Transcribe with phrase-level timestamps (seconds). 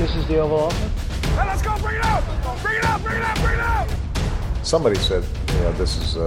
[0.00, 1.26] This is the Oval Office.
[1.36, 1.76] Hey, let's go!
[1.76, 2.24] Bring it out!
[2.62, 3.02] Bring it out!
[3.02, 3.36] Bring it out!
[3.36, 3.86] Bring it out!
[4.62, 5.22] Somebody said,
[5.52, 6.24] you know, this is uh,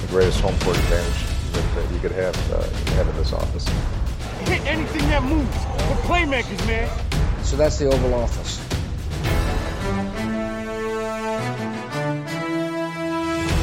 [0.00, 2.64] the greatest home court advantage that, that you could have, uh,
[2.96, 3.68] have in this office.
[4.48, 5.46] Hit anything that moves.
[5.86, 6.90] We're playmakers, man.
[7.44, 8.58] So that's the Oval Office.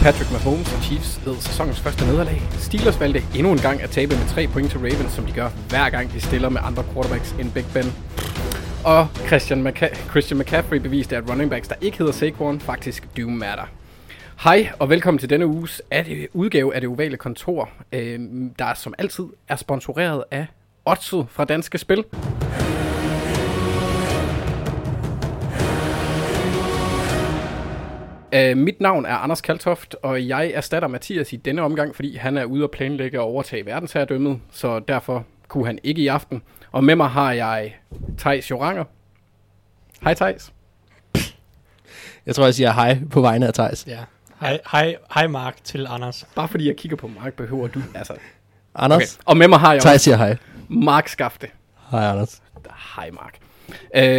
[0.01, 2.41] Patrick Mahomes og Chiefs led sæsonens første nederlag.
[2.59, 5.49] Steelers valgte endnu en gang at tabe med 3 point til Ravens, som de gør
[5.69, 7.93] hver gang de stiller med andre quarterbacks end Big Ben.
[8.85, 13.27] Og Christian, McCa- Christian McCaffrey beviste, at running backs, der ikke hedder Saquon, faktisk do
[13.29, 13.63] matter.
[14.43, 15.81] Hej og velkommen til denne uges
[16.33, 18.19] udgave af det ovale kontor, øh,
[18.59, 20.45] der som altid er sponsoreret af
[20.85, 22.03] Otto fra Danske Spil.
[28.35, 32.37] Uh, mit navn er Anders Kaltoft, og jeg erstatter Mathias i denne omgang, fordi han
[32.37, 36.41] er ude at planlægge at overtage verdensherredømmet, så derfor kunne han ikke i aften.
[36.71, 37.75] Og med mig har jeg
[38.17, 38.83] Tejs Joranger.
[40.01, 40.53] Hej Tejs.
[42.25, 43.87] Jeg tror, jeg siger hej på vegne af Thijs.
[43.87, 43.99] Ja.
[44.39, 46.27] Hej, hej, hej Mark til Anders.
[46.35, 47.81] Bare fordi jeg kigger på Mark, behøver du...
[47.95, 48.13] Altså,
[48.75, 49.23] Anders, okay.
[49.25, 50.37] Og med mig har jeg Thijs også siger hej.
[50.69, 51.47] Mark Skafte.
[51.91, 52.41] Hej, Anders.
[52.95, 53.37] Hej Mark.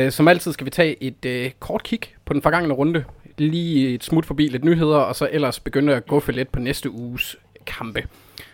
[0.07, 3.05] Uh, som altid skal vi tage et uh, kort kig på den forgangne runde.
[3.39, 6.61] Lige et smut forbi lidt nyheder, og så ellers begynde at gå for lidt på
[6.61, 8.07] næste uges kampe.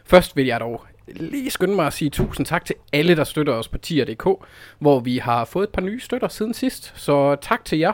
[0.05, 3.53] Først vil jeg dog lige skynde mig at sige tusind tak til alle, der støtter
[3.53, 4.29] os på tier.dk,
[4.79, 7.93] hvor vi har fået et par nye støtter siden sidst, så tak til jer.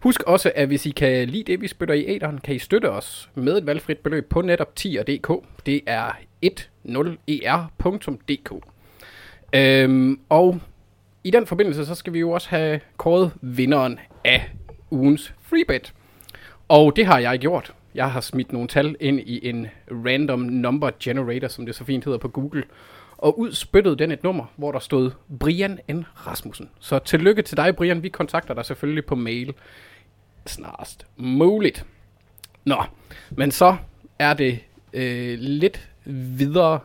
[0.00, 2.90] Husk også, at hvis I kan lide det, vi spytter i æderen, kan I støtte
[2.90, 5.44] os med et valgfrit beløb på netop tier.dk.
[5.66, 8.52] Det er 10er.dk.
[9.52, 10.60] Øhm, og
[11.24, 14.50] i den forbindelse, så skal vi jo også have kåret vinderen af
[14.90, 15.92] ugens freebet.
[16.68, 17.74] Og det har jeg gjort.
[17.94, 22.04] Jeg har smidt nogle tal ind i en random number generator, som det så fint
[22.04, 22.64] hedder på Google.
[23.18, 25.10] Og ud spyttede den et nummer, hvor der stod
[25.40, 26.04] Brian N.
[26.26, 26.70] Rasmussen.
[26.80, 28.02] Så tillykke til dig, Brian.
[28.02, 29.54] Vi kontakter dig selvfølgelig på mail
[30.46, 31.86] snarest muligt.
[32.64, 32.82] Nå,
[33.30, 33.76] men så
[34.18, 34.58] er det
[34.92, 36.80] øh, lidt videre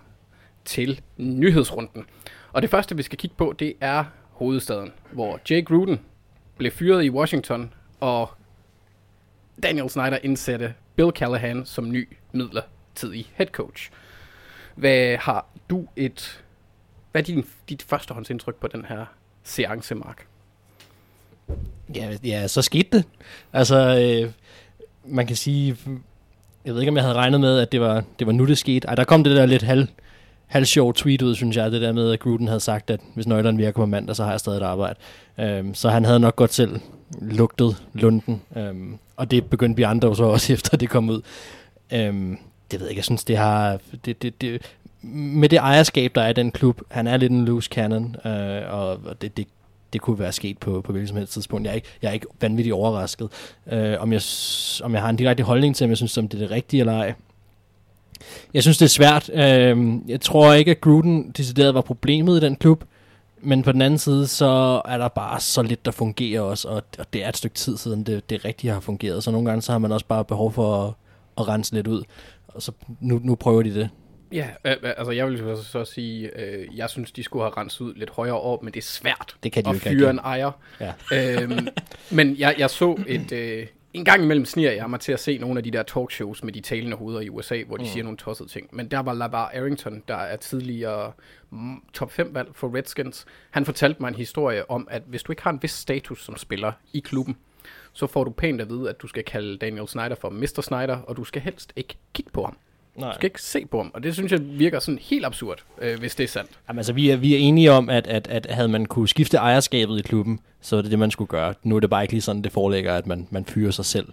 [0.66, 2.06] til nyhedsrunden.
[2.54, 6.00] Og det første, vi skal kigge på, det er hovedstaden, hvor Jake Gruden
[6.58, 8.30] blev fyret i Washington, og
[9.64, 13.90] Daniel Snyder indsatte Bill Callahan som ny midlertidig head coach.
[14.76, 16.44] Hvad har du et...
[17.12, 19.06] Hvad er din, dit førstehåndsindtryk på den her
[19.44, 20.28] seance, Mark?
[21.96, 23.06] Ja, ja, så skete det.
[23.54, 24.32] Altså, øh,
[25.06, 25.78] man kan sige,
[26.66, 28.58] jeg ved ikke, om jeg havde regnet med, at det var, det var nu, det
[28.58, 28.88] skete.
[28.88, 29.88] Ej, der kom det der lidt halv,
[30.48, 33.28] halv sjov tweet ud, synes jeg, det der med, at Gruden havde sagt, at hvis
[33.28, 35.00] nøglerne virker på mandag, så har jeg stadig et arbejde.
[35.40, 36.80] Øhm, så han havde nok godt selv
[37.22, 41.22] lugtet lunden, øhm, og det begyndte vi andre så også efter det kom ud.
[41.94, 42.38] Øhm,
[42.72, 43.80] det ved jeg ikke, jeg synes, det har...
[44.06, 44.62] Det, det, det,
[45.08, 48.74] med det ejerskab, der er i den klub, han er lidt en loose cannon, øh,
[48.74, 49.48] og det, det,
[49.94, 51.66] det kunne være sket på, på hvilket som helst tidspunkt.
[51.66, 53.30] Jeg er ikke, jeg er ikke vanvittigt overrasket.
[53.72, 54.22] Øh, om, jeg,
[54.84, 56.80] om jeg har en direkte holdning til, om jeg synes, om det er det rigtige
[56.80, 57.14] eller ej.
[58.54, 59.30] Jeg synes, det er svært.
[59.34, 62.84] Øh, jeg tror ikke, at Gruden decideret var problemet i den klub.
[63.46, 66.68] Men på den anden side, så er der bare så lidt, der fungerer også.
[66.68, 69.24] Og, og det er et stykke tid siden, det, det rigtigt har fungeret.
[69.24, 70.94] Så nogle gange, så har man også bare behov for at,
[71.38, 72.04] at rense lidt ud.
[72.48, 73.90] Og så nu, nu prøver de det.
[74.32, 77.94] Ja, øh, altså jeg vil så, sige, øh, jeg synes, de skulle have renset ud
[77.96, 80.52] lidt højere op, men det er svært Det kan de at fyre en ejer.
[80.80, 80.94] Ja.
[81.42, 81.68] øhm,
[82.12, 83.32] men jeg, jeg så et...
[83.32, 86.44] Øh, en gang imellem sniger jeg mig til at se nogle af de der talkshows
[86.44, 87.90] med de talende hoveder i USA, hvor de mm.
[87.90, 88.70] siger nogle tossede ting.
[88.72, 91.12] Men der var Lavar Arrington, der er tidligere
[91.50, 93.26] mm, top 5 valg for Redskins.
[93.52, 96.38] Han fortalte mig en historie om, at hvis du ikke har en vis status som
[96.38, 97.38] spiller i klubben,
[97.94, 100.62] så får du pænt at vide, at du skal kalde Daniel Snyder for Mr.
[100.62, 102.58] Snyder, og du skal helst ikke kigge på ham.
[102.96, 103.10] Nej.
[103.10, 106.00] Du skal ikke se på ham, og det synes jeg virker sådan helt absurd, øh,
[106.00, 106.52] hvis det er sandt.
[106.68, 109.38] Jamen, altså, vi er, vi er enige om, at, at, at havde man kunne skifte
[109.38, 111.54] ejerskabet i klubben, så er det det, man skulle gøre.
[111.64, 114.08] Nu er det bare ikke lige sådan, det forelægger, at man, man fyrer sig selv.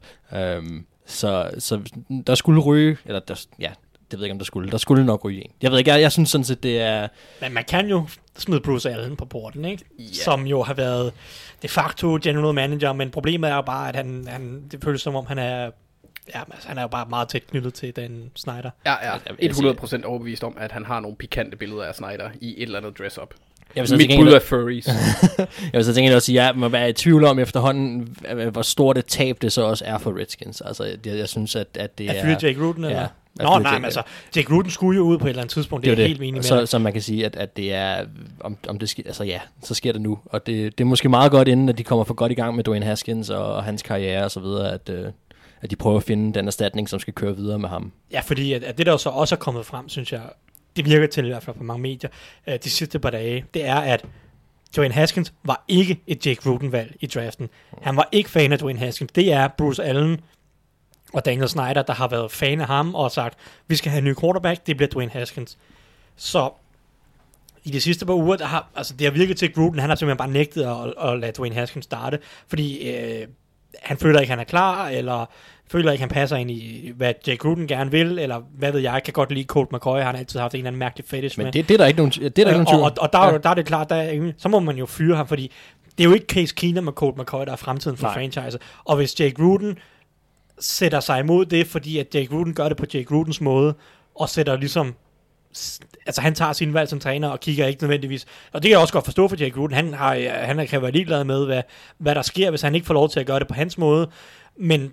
[0.59, 1.81] Um, så, så
[2.27, 3.71] der skulle ryge, eller der, ja,
[4.11, 4.71] det ved jeg ikke, om der skulle.
[4.71, 5.51] Der skulle nok ryge en.
[5.63, 7.09] Jeg ved ikke, jeg, jeg synes sådan set, det er...
[7.41, 8.07] Men man kan jo
[8.39, 9.85] smide Bruce Allen på porten, ikke?
[9.99, 10.05] Ja.
[10.13, 11.13] Som jo har været
[11.63, 15.17] de facto general manager, men problemet er jo bare, at han, han det føles som
[15.17, 15.71] om, han er
[16.35, 18.71] Ja, altså, han er jo bare meget tæt knyttet til den Snyder.
[18.85, 19.73] Jeg er jeg siger-
[20.03, 22.99] 100% overbevist om, at han har nogle pikante billeder af Snyder i et eller andet
[22.99, 23.35] dress-up.
[23.77, 24.87] Jeg vil så Mit bud er furries.
[25.39, 28.17] jeg vil så tænke også sige, at jeg må være i tvivl om efterhånden,
[28.53, 30.61] hvor stort et tab det så også er for Redskins.
[30.61, 32.29] Altså, jeg, jeg synes, at, at det Er er...
[32.29, 33.01] Jake Gruden, eller?
[33.01, 34.03] Ja, Nå, nej, Jake- men altså,
[34.37, 36.09] Jake Gruden skulle jo ud på et eller andet tidspunkt, det, det er er jeg
[36.09, 38.05] helt enig med så, så man kan sige, at, at det er,
[38.41, 40.19] om, om det sker, altså ja, så sker det nu.
[40.25, 42.57] Og det, det er måske meget godt, inden at de kommer for godt i gang
[42.57, 45.07] med Dwayne Haskins og, og hans karriere og så videre, at, øh,
[45.63, 47.93] at de prøver at finde den erstatning, som skal køre videre med ham.
[48.13, 50.23] Ja, fordi at, at det, der så også er kommet frem, synes jeg,
[50.77, 52.11] det virker til i hvert fald på mange medier,
[52.47, 54.05] øh, de sidste par dage, det er, at
[54.77, 57.49] Dwayne Haskins var ikke et Jake Gruden-valg i draften.
[57.83, 59.13] Han var ikke fan af Dwayne Haskins.
[59.13, 60.21] Det er Bruce Allen
[61.13, 63.39] og Daniel Snyder, der har været fan af ham og sagt,
[63.69, 65.59] vi skal have en ny quarterback, det bliver Dwayne Haskins.
[66.17, 66.51] Så
[67.65, 69.89] i de sidste par uger, der har, altså det har virket til, at Gruden, han
[69.89, 72.19] har simpelthen bare nægtet at, at lade Dwayne Haskins starte,
[72.49, 73.27] fordi øh,
[73.81, 75.27] han føler ikke, han er klar, eller
[75.71, 78.93] føler ikke, han passer ind i, hvad Jake Gruden gerne vil, eller hvad ved jeg,
[78.93, 81.39] jeg kan godt lide Colt McCoy, han har altid haft en eller anden mærkelig fetish
[81.39, 81.53] Men med.
[81.53, 83.13] det, det er der ikke nogen, det er der ikke nogen og, tvivl og, og
[83.13, 83.39] der, er, Ja.
[83.39, 85.53] der er det klart, der er, så må man jo fyre ham, fordi
[85.99, 88.59] det er jo ikke Case Keenum og Colt McCoy, der er fremtiden for franchise.
[88.85, 89.79] Og hvis Jake Gruden
[90.59, 93.75] sætter sig imod det, fordi at Jake Gruden gør det på Jake Grudens måde,
[94.15, 94.95] og sætter ligesom
[96.07, 98.27] altså han tager sin valg som træner og kigger ikke nødvendigvis.
[98.53, 99.75] Og det kan jeg også godt forstå for Jake Gruden.
[99.75, 101.63] Han, har, øh, han kan være ligeglad med, hvad,
[101.99, 104.09] hvad der sker, hvis han ikke får lov til at gøre det på hans måde.
[104.57, 104.93] Men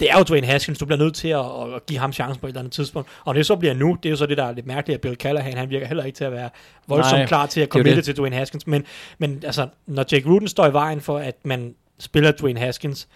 [0.00, 1.44] det er jo Dwayne Haskins, du bliver nødt til at,
[1.74, 3.08] at give ham chancen på et eller andet tidspunkt.
[3.24, 5.00] Og det så bliver nu, det er jo så det, der er lidt mærkeligt, at
[5.00, 6.50] Bill Callahan, han virker heller ikke til at være
[6.86, 8.04] voldsomt Nej, klar til at det.
[8.04, 8.66] til Dwayne Haskins.
[8.66, 8.84] Men,
[9.18, 13.08] men altså, når Jake Gruden står i vejen for, at man spiller Dwayne Haskins,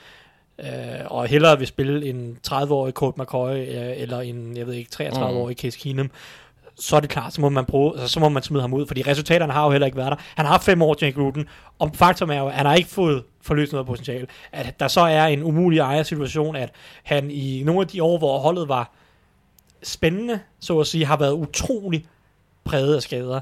[0.60, 0.66] øh,
[1.06, 5.56] og hellere vil spille en 30-årig Colt McCoy, øh, eller en, jeg ved ikke, 33-årig
[5.56, 6.10] Case Keenum,
[6.80, 8.86] så er det klart, så må man bruge, altså, så må man smide ham ud,
[8.86, 10.16] fordi resultaterne har jo heller ikke været der.
[10.36, 11.48] Han har haft fem år, Jake Gruden,
[11.78, 14.26] og faktum er jo, at han har ikke fået forløst noget potentiale.
[14.52, 16.72] At der så er en umulig ejersituation, at
[17.02, 18.92] han i nogle af de år, hvor holdet var
[19.82, 22.06] spændende, så at sige, har været utrolig
[22.64, 23.40] præget af skader.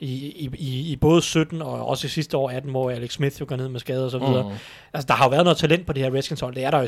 [0.00, 3.46] I, i, i, både 17 og også i sidste år 18, hvor Alex Smith jo
[3.48, 4.42] går ned med skader og så videre.
[4.42, 4.54] Mm.
[4.92, 6.54] Altså, der har jo været noget talent på det her Redskins hold.
[6.54, 6.86] Det er der jo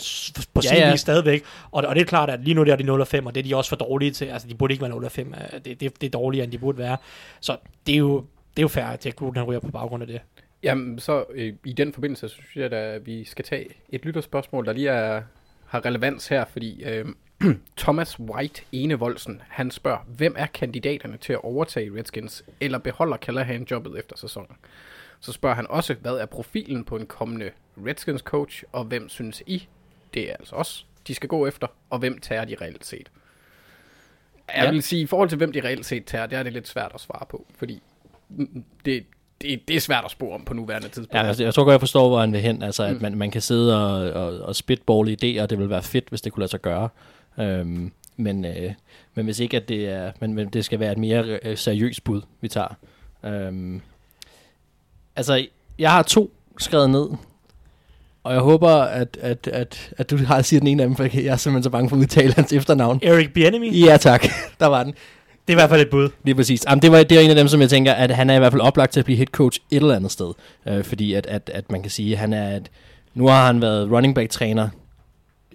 [0.55, 0.91] på Ja, sin ja.
[0.91, 1.43] vis stadigvæk.
[1.71, 3.41] Og, og det er klart, at lige nu der er de 0 5, og det
[3.41, 4.25] er de også for dårlige til.
[4.25, 5.35] Altså, de burde ikke være 0 5.
[5.65, 6.97] Det, det, det er dårligere, end de burde være.
[7.41, 8.17] Så det er jo,
[8.57, 10.21] det er jo fair, at Jack Gruden han ryger på baggrund af det.
[10.63, 14.67] Jamen, så øh, i den forbindelse, så synes jeg, at vi skal tage et lytterspørgsmål,
[14.67, 15.23] der lige er,
[15.67, 17.05] har relevans her, fordi øh,
[17.77, 23.67] Thomas White Enevoldsen, han spørger, hvem er kandidaterne til at overtage Redskins, eller beholder Callahan
[23.71, 24.57] jobbet efter sæsonen?
[25.21, 27.51] Så spørger han også, hvad er profilen på en kommende
[27.87, 29.67] Redskins coach, og hvem synes I,
[30.15, 33.11] det er altså os, de skal gå efter, og hvem tager de reelt set?
[34.57, 34.71] Jeg Ja.
[34.71, 36.91] vil sige, i forhold til hvem de reelt set tager, det er det lidt svært
[36.95, 37.83] at svare på, fordi
[38.29, 39.05] mm, det,
[39.41, 41.15] det, det er svært at spore om på nuværende tidspunkt.
[41.15, 42.63] Ja, altså, jeg tror godt, jeg forstår, hvor han vil hen.
[42.63, 45.83] Altså, at man, man kan sidde og, og, og spitballe idéer, og det vil være
[45.83, 46.89] fedt, hvis det kunne lade sig gøre.
[47.39, 48.73] Øhm, men, øh,
[49.15, 52.05] men hvis ikke, at det er, men, men det skal være et mere øh, seriøst
[52.05, 52.77] bud, vi tager.
[53.25, 53.81] Øhm,
[55.17, 55.47] altså,
[55.79, 57.09] jeg har to skrevet ned,
[58.25, 61.03] og jeg håber, at, at, at, at du har siger den ene af dem, for
[61.05, 63.01] jeg er simpelthen så bange for at udtale hans efternavn.
[63.03, 64.25] Eric Bieniemy, Ja, tak.
[64.61, 64.93] Der var den.
[64.93, 66.09] det er i hvert fald et bud.
[66.25, 66.65] Lige præcis.
[66.69, 68.39] Jamen, det, var, det er en af dem, som jeg tænker, at han er i
[68.39, 70.33] hvert fald oplagt til at blive head coach et eller andet sted.
[70.67, 72.57] Øh, fordi at, at, at man kan sige, at han er...
[72.57, 72.71] Et,
[73.15, 74.69] nu har han været running back træner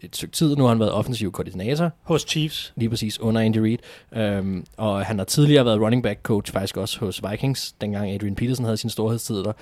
[0.05, 2.73] et stykke tid, nu har han været offensiv koordinator, Hos Chiefs.
[2.75, 3.77] lige præcis under Andy Reid.
[4.15, 8.35] Øhm, og han har tidligere været running back coach faktisk også hos Vikings, dengang Adrian
[8.35, 9.53] Peterson havde sin storhedstid der.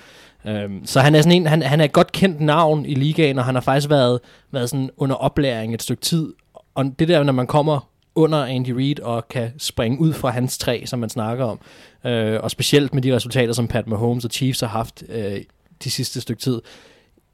[0.45, 3.39] Øhm, så han er sådan en, han, han er et godt kendt navn i ligaen,
[3.39, 4.19] og han har faktisk været,
[4.51, 6.33] været sådan under oplæring et stykke tid.
[6.75, 10.57] Og det der, når man kommer under Andy Reid og kan springe ud fra hans
[10.57, 11.59] træ, som man snakker om,
[12.05, 15.41] øh, og specielt med de resultater, som Pat Mahomes og Chiefs har haft øh,
[15.83, 16.61] de sidste stykke tid,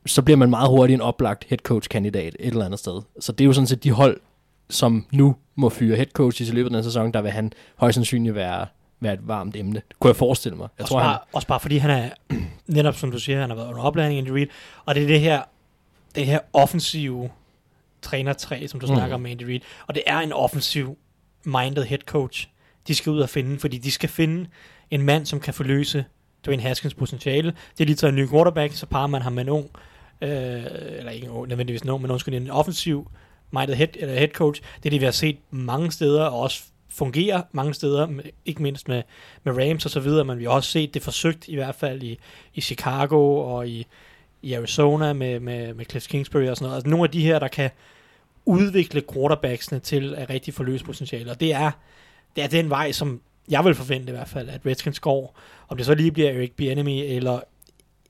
[0.06, 3.02] så bliver man meget hurtigt en oplagt head coach kandidat et eller andet sted.
[3.20, 4.20] Så det er jo sådan set de hold,
[4.70, 7.96] som nu må fyre head coaches i løbet af den sæson, der vil han højst
[7.96, 8.66] sandsynligt være,
[9.00, 9.74] være et varmt emne.
[9.90, 10.68] Det kunne jeg forestille mig.
[10.78, 12.10] Jeg også, tror, bare, han, også bare fordi han er,
[12.68, 14.48] netop som du siger, han har været under oplæring Andy Reid,
[14.86, 15.42] og det er det her,
[16.16, 17.30] det her offensive
[18.02, 18.92] trænertræ, som du Mm.
[18.92, 18.98] mm.
[18.98, 20.98] snakker om med Andy Reid, og det er en offensiv
[21.46, 22.48] minded head coach,
[22.88, 24.50] de skal ud og finde, fordi de skal finde
[24.92, 26.06] en mand, som kan forløse
[26.46, 27.54] Dwayne Haskins potentiale.
[27.78, 29.70] Det er lige taget en ny quarterback, så parer man ham med en ung,
[30.22, 30.64] øh,
[30.98, 33.12] eller ikke nødvendigvis nogen, men undskyld, en offensiv
[33.52, 34.62] minded head, eller head coach.
[34.62, 38.08] Det er det, vi har set mange steder, og også fungerer mange steder,
[38.46, 39.04] ikke mindst med,
[39.44, 42.04] med Rams og så videre, men vi har også set det forsøgt i hvert fald
[42.04, 42.20] i,
[42.54, 43.88] i Chicago og i,
[44.42, 46.76] i Arizona med, med, med Cliff Kingsbury og sådan noget.
[46.76, 47.70] Altså nogle af de her, der kan
[48.46, 51.72] udvikle quarterbacksene til at rigtig forløse potentiale, og det er,
[52.36, 55.40] det er den vej, som jeg vil forvente i hvert fald, at Redskins går.
[55.68, 57.40] Om det så lige bliver Eric Bieniemy eller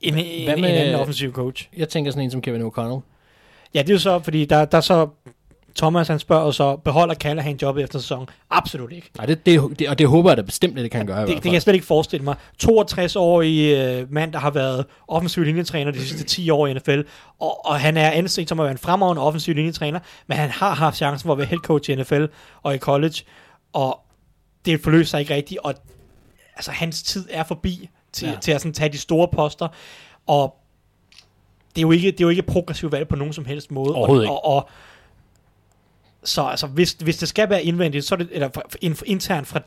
[0.00, 1.68] en, en, Hvad en med- anden offensiv coach.
[1.76, 3.00] jeg tænker sådan en som Kevin O'Connell.
[3.74, 5.08] Ja, det er jo så, fordi der, der er så
[5.76, 8.28] Thomas han spørger så, beholder Callahan jobbet efter sæsonen?
[8.50, 9.10] Absolut ikke.
[9.16, 11.26] Nej, det, det, det, og det håber jeg da bestemt, at det kan gøre i
[11.26, 12.36] Det, det kan jeg slet ikke forestille mig.
[12.64, 17.00] 62-årig øh, mand, der har været offensiv linjetræner de sidste 10 år i NFL,
[17.40, 20.74] og, og han er anset som at være en fremragende offensiv linjetræner, men han har
[20.74, 22.24] haft chancen for at være head coach i NFL
[22.62, 23.14] og i college,
[23.72, 24.00] og
[24.64, 25.74] det forløser sig ikke rigtigt, og
[26.56, 28.36] altså, hans tid er forbi til, Ja.
[28.40, 29.68] til at sådan, tage de store poster,
[30.26, 30.56] og
[31.74, 33.94] det er jo ikke, det er jo ikke progressivt valg på nogen som helst måde.
[33.94, 34.68] Overhovedet og, og, og,
[36.24, 39.46] så altså, hvis, hvis det skal være indvendigt, så er det, eller for- in- internt
[39.46, 39.60] fra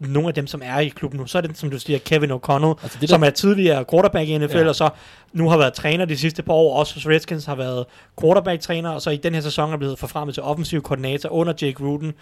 [0.00, 2.30] nogle af dem, som er i klubben nu, så er det, som du siger, Kevin
[2.30, 4.62] O'Connell, Altså, det der- som er tidligere quarterback i NFL, Ja.
[4.62, 4.68] ja.
[4.68, 4.90] og så
[5.32, 7.84] nu har været træner de sidste par år, også hos Redskins har været
[8.20, 11.82] quarterback-træner, og så i den her sæson er blevet forfremmet til offensiv koordinator under Jake
[11.84, 12.14] Ruden.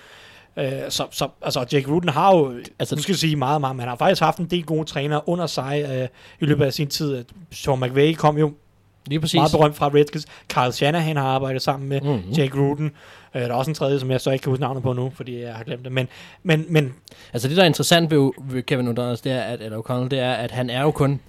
[0.56, 3.80] Øh, så, så altså, Jake Ruden har jo, Altså- nu skal sige meget, meget, men
[3.80, 6.08] han har faktisk haft en del gode trænere under sig øh,
[6.40, 7.24] i løbet af sin tid.
[7.50, 8.52] Sean McVay kom jo
[9.06, 9.34] Lige præcis.
[9.36, 10.26] meget berømt fra Redskins.
[10.48, 12.10] Carl Shanahan har arbejdet sammen med Mhm.
[12.10, 12.32] mm-hmm.
[12.32, 12.92] Jake Ruden.
[13.34, 15.12] Øh, der er også en tredje, som jeg så ikke kan huske navnet på nu,
[15.14, 15.92] fordi jeg har glemt det.
[15.92, 16.08] Men,
[16.42, 16.94] men, men
[17.32, 20.18] Altså det, der er interessant ved, ved Kevin O'Donnell, det er, at, eller O'Connell, det
[20.18, 21.20] er, at han er jo kun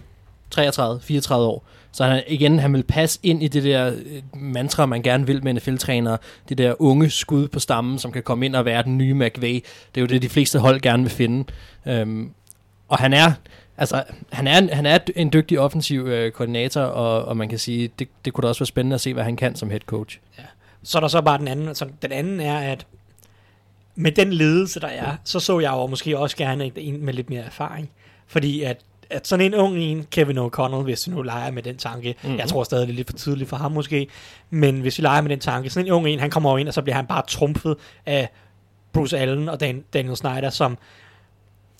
[0.60, 1.63] 33-34 år.
[1.91, 5.43] Så han, igen, han vil passe ind i det der øh, mantra, man gerne vil
[5.43, 6.17] med NFL-trænere.
[6.50, 9.53] Det der unge skud på stammen, som kan komme ind og være den nye McVay.
[9.95, 11.43] Det er jo det, de fleste hold gerne vil finde.
[11.86, 12.31] Øhm,
[12.88, 13.31] og han er,
[13.77, 17.89] altså, han er, han er en dygtig offensiv øh, koordinator, og, og man kan sige,
[18.00, 20.19] det, det kunne da også være spændende at se, hvad han kan som head coach.
[20.38, 20.43] Ja.
[20.83, 21.75] så er der så bare den anden.
[21.75, 22.86] Så den anden er, at
[23.95, 27.29] med den ledelse, der er, så så jeg jo måske også gerne en med lidt
[27.29, 27.89] mere erfaring.
[28.27, 28.81] Fordi at,
[29.12, 32.18] at sådan en ung en, Kevin O'Connell, hvis vi nu leger med den tanke, Mhm.
[32.24, 32.39] mm-hmm.
[32.39, 34.08] jeg tror stadig, det er lidt for tidligt for ham måske,
[34.50, 36.68] men hvis vi leger med den tanke, sådan en ung en, han kommer jo ind,
[36.68, 37.75] og så bliver han bare trumfet
[38.06, 38.30] af
[38.94, 40.77] Bruce Allen og Dan, Daniel Snyder, som,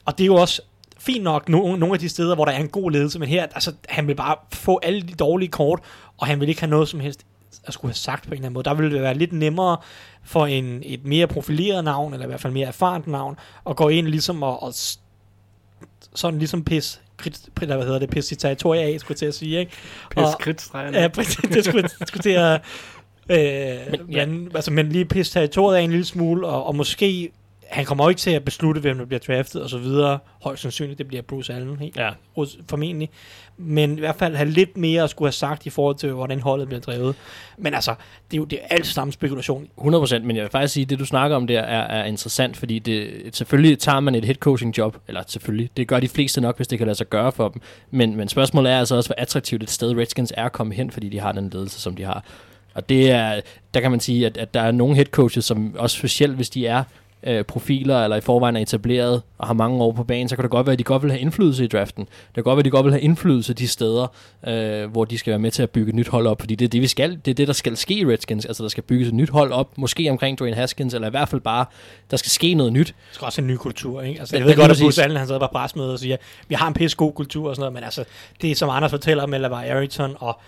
[0.06, 0.62] og det er jo også
[1.00, 3.44] fint nok no, nogle af de steder, hvor der er en god ledelse, men her,
[3.44, 5.80] altså, han vil bare få alle de dårlige kort,
[6.18, 7.26] og han vil ikke have noget som helst
[7.64, 8.64] at skulle have sagt på en eller anden måde.
[8.64, 9.78] Der ville det være lidt nemmere
[10.24, 13.36] for en, et mere profileret navn, eller i hvert fald mere erfarent navn,
[13.70, 14.74] at gå ind ligesom og, og
[16.16, 17.02] sådan ligesom pis,
[17.62, 19.72] eller hvad hedder det, pis i territoriet af, skulle til at sige, ikke?
[20.10, 20.98] Pis Og- kridtstregerne.
[20.98, 22.62] Ja, det skulle, skulle til at...
[23.30, 23.38] Øh,
[23.92, 24.25] men, ja.
[24.25, 27.32] men, altså, men lige pisse territoriet af en lille smule, og, og måske...
[27.72, 30.20] Han kommer jo ikke til at beslutte, hvem der bliver draftet og så videre.
[30.44, 32.10] Højst sandsynligt, det bliver Bruce Allen, helt Ja.
[32.70, 33.10] formentlig.
[33.58, 36.40] Men i hvert fald have lidt mere at skulle have sagt i forhold til, hvordan
[36.40, 37.16] holdet bliver drevet.
[37.58, 37.96] Men altså,
[38.32, 39.68] det er jo det er alt sammen spekulation.
[39.78, 42.58] 100%, men jeg vil faktisk sige, at det du snakker om der er, er interessant,
[42.58, 46.42] fordi det, selvfølgelig tager man et head coaching job, eller selvfølgelig, det gør de fleste
[46.42, 47.62] nok, hvis det kan lade sig gøre for dem,
[47.92, 50.92] men, men spørgsmålet er altså også, hvor attraktivt et sted Redskins er at komme hen,
[50.92, 52.24] fordi de har den ledelse, som de har.
[52.74, 53.42] Og det er,
[53.74, 56.50] der kan man sige, at, at der er nogle head coaches, som også specielt, hvis
[56.50, 56.84] de er
[57.24, 60.44] øh, profiler, eller i forvejen er etableret og har mange år på banen, så kan
[60.44, 62.04] det godt være, at de godt vil have indflydelse i draften.
[62.04, 64.08] Det kan godt være, at de godt vil have indflydelse de steder,
[64.48, 66.66] øh, hvor de skal være med til at bygge et nyt hold op, fordi det
[66.66, 68.46] er det, vi skal, det er det, der skal ske i Redskins.
[68.46, 71.30] Altså, der skal bygges et nyt hold op, måske omkring Dwayne Haskins, eller i hvert
[71.30, 71.66] fald bare,
[72.12, 72.88] der skal ske noget nyt.
[72.88, 74.20] Det skal også en ny kultur, ikke?
[74.20, 75.04] Altså, jeg ved godt, at Bruce.
[75.04, 77.62] Allen, han sad på presmødet og siger, vi har en pisse god kultur og sådan
[77.62, 78.04] noget, men altså,
[78.42, 80.40] det som Anders fortæller med Lavar Erickson, og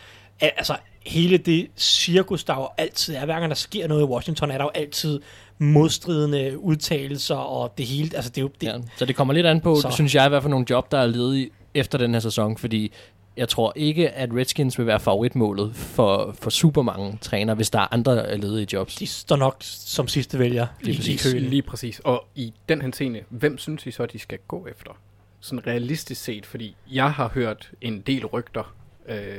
[0.41, 0.75] al- altså,
[1.05, 4.57] hele det cirkus, der jo altid er, hver gang der sker noget i Washington, er
[4.57, 5.19] der jo altid
[5.63, 9.45] modstridende udtalelser, og det hele, altså det er jo, det, Ja, så det kommer lidt
[9.45, 9.91] an på, Så.
[9.91, 12.91] synes jeg, hvad for nogle job, der er ledige efter den her sæson, fordi
[13.37, 17.79] jeg tror ikke, at Redskins vil være favoritmålet for, for super mange trænere, hvis der
[17.79, 18.95] er andre ledige jobs.
[18.95, 21.43] de står nok som sidste vælger i, i Lige, køen.
[21.43, 21.99] lige præcis.
[22.03, 24.91] Og i den henseende, hvem synes I så, de skal gå efter?
[25.39, 28.73] Sådan realistisk set, fordi jeg har hørt en del rygter,
[29.09, 29.37] øh,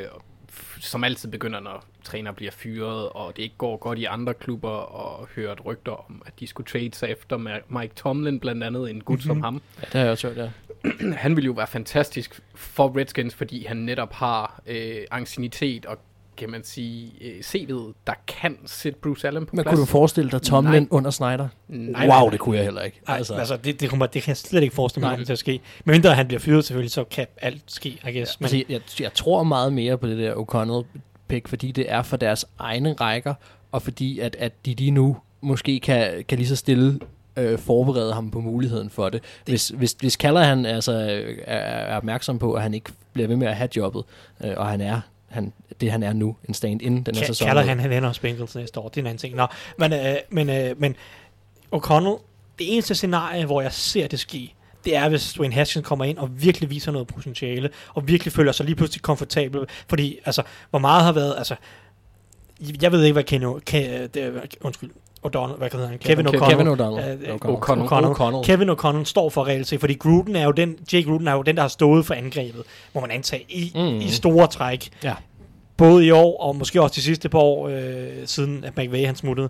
[0.81, 4.69] som altid begynder, når træner bliver fyret, og det ikke går godt i andre klubber,
[4.69, 9.01] og hørt rygter om, at de skulle trade sig efter Mike Tomlin, blandt andet en
[9.01, 9.29] gut mm-hmm.
[9.29, 9.63] som ham.
[9.81, 10.51] Ja, det har jeg også hørt, ja.
[11.25, 15.99] Han vil jo være fantastisk for Redskins, fordi han netop har øh, ancienitet og
[16.37, 19.75] kan man sige, øh, CV'et, der kan sætte Bruce Allen på Men plads.
[19.75, 20.88] kunne du forestille dig Tomlin Nej.
[20.91, 21.49] under Snyder?
[21.69, 23.00] Nej, wow, det kunne jeg heller ikke.
[23.09, 25.38] Nej, altså, altså det, det, kommer, det kan jeg slet ikke forestille mig, til at
[25.38, 25.61] ske.
[25.85, 28.41] Men mindre han bliver fyret selvfølgelig, så kan alt ske, I guess.
[28.41, 32.17] Men, Altså, jeg, jeg tror meget mere på det der O'Connell-pick, fordi det er for
[32.17, 33.35] deres egne rækker,
[33.73, 37.00] og fordi at, at de lige nu måske kan, kan lige så stille
[37.37, 39.23] øh, forberede ham på muligheden for det.
[39.45, 43.37] Hvis, hvis, hvis Callahan altså, øh, er, er opmærksom på, at han ikke bliver ved
[43.37, 44.05] med at have jobbet,
[44.45, 45.00] øh, og han er
[45.35, 47.47] han, det han er nu, en stand-in den her sæson.
[47.47, 48.88] kalder han, han ender hos Bengals næste år.
[48.88, 49.35] Det er en anden ting.
[49.35, 49.47] Nå,
[49.79, 50.97] men, øh, men, øh, men
[51.75, 52.21] O'Connell,
[52.59, 56.19] det eneste scenarie, hvor jeg ser det ske, det er, hvis Dwayne Haskins kommer ind
[56.19, 59.61] og virkelig viser noget potentiale, og virkelig føler sig lige pludselig komfortabel.
[59.88, 61.55] Fordi, altså, hvor meget har været, altså,
[62.83, 64.91] jeg ved ikke, hvad Ken, Ken det, undskyld,
[65.26, 65.99] O'Donnell, hvad hedder han?
[65.99, 66.50] Kevin Kevin- O'Connell.
[66.50, 67.00] Kevin O'Donnell.
[67.00, 67.88] Øh, O'Connell.
[67.88, 68.14] O'Connell.
[68.21, 68.43] O'Connell.
[68.45, 71.43] Kevin O'Connell står for reelt set, fordi Gruden er jo den, Jake Gruden er jo
[71.43, 72.62] den, der har stået for angrebet,
[72.95, 74.00] må man antage, i, Mm.
[74.00, 74.88] i store træk.
[75.04, 75.14] Ja.
[75.76, 79.16] Både i år, og måske også de sidste par år, øh, siden at McVay han
[79.16, 79.49] smuttede.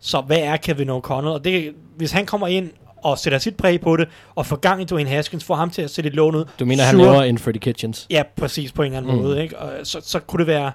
[0.00, 1.10] Så hvad er Kevin O'Connell?
[1.10, 2.70] Og det, hvis han kommer ind
[3.02, 5.82] og sætter sit præg på det, og får gang i Dwayne Haskins, får ham til
[5.82, 6.44] at sætte et lån ud.
[6.58, 8.06] Du mener, han sure- laver en Freddie Kitchens?
[8.10, 9.22] Ja, præcis, på en eller anden mm.
[9.22, 9.42] måde.
[9.42, 9.58] Ikke?
[9.58, 10.72] Og så, så kunne det være,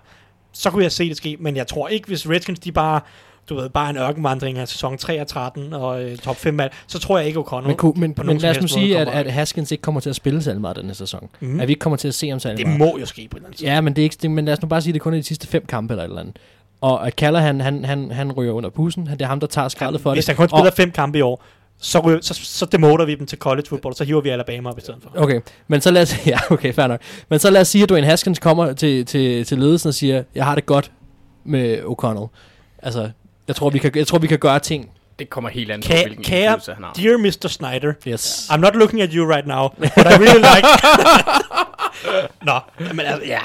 [0.54, 3.02] så kunne jeg se det ske, men jeg tror ikke, hvis Redskins, de bare,
[3.50, 6.74] du ved, bare en ørkenvandring af sæson 3 og 13 og øh, top 5 valg,
[6.88, 9.08] så tror jeg ikke, O'Connell Men, kunne, men, på men lad os nu sige, at,
[9.08, 11.30] at Haskins ikke kommer til at spille særlig meget denne sæson.
[11.40, 11.60] Mm.
[11.60, 12.80] At vi ikke kommer til at se ham særlig det meget.
[12.80, 14.54] må jo ske på en eller anden Ja, men, det er ikke, det, men lad
[14.54, 16.22] os nu bare sige, at det kun er de sidste fem kampe eller et eller
[16.22, 16.38] andet.
[16.82, 19.08] Og at Callahan, han, han, han ryger under bussen.
[19.08, 20.30] Han, det er ham, der tager skraldet for Hvis det.
[20.30, 21.44] han kun spiller og, fem kampe i år,
[21.78, 24.82] så, så, så demoter vi dem til college football, så hiver vi Alabama op i
[24.82, 25.12] stedet for.
[25.16, 27.02] Okay, men så lad os, ja, okay, fair nok.
[27.30, 30.24] Men så lad os sige, at Dwayne Haskins kommer til, til, til ledelsen og siger,
[30.36, 30.92] jeg har det godt
[31.44, 32.28] med O'Connell.
[32.84, 33.10] Altså,
[33.52, 34.90] jeg tror, vi kan, jeg tror, vi kan gøre ting.
[35.20, 36.94] Det kommer helt an på, hvilken kære indflydelse han har.
[36.94, 37.48] dear Mr.
[37.48, 38.48] Snyder, Yes.
[38.52, 40.68] I'm not looking at you right now, but I really like...
[42.48, 42.60] Nå,
[42.94, 43.40] men altså, ja.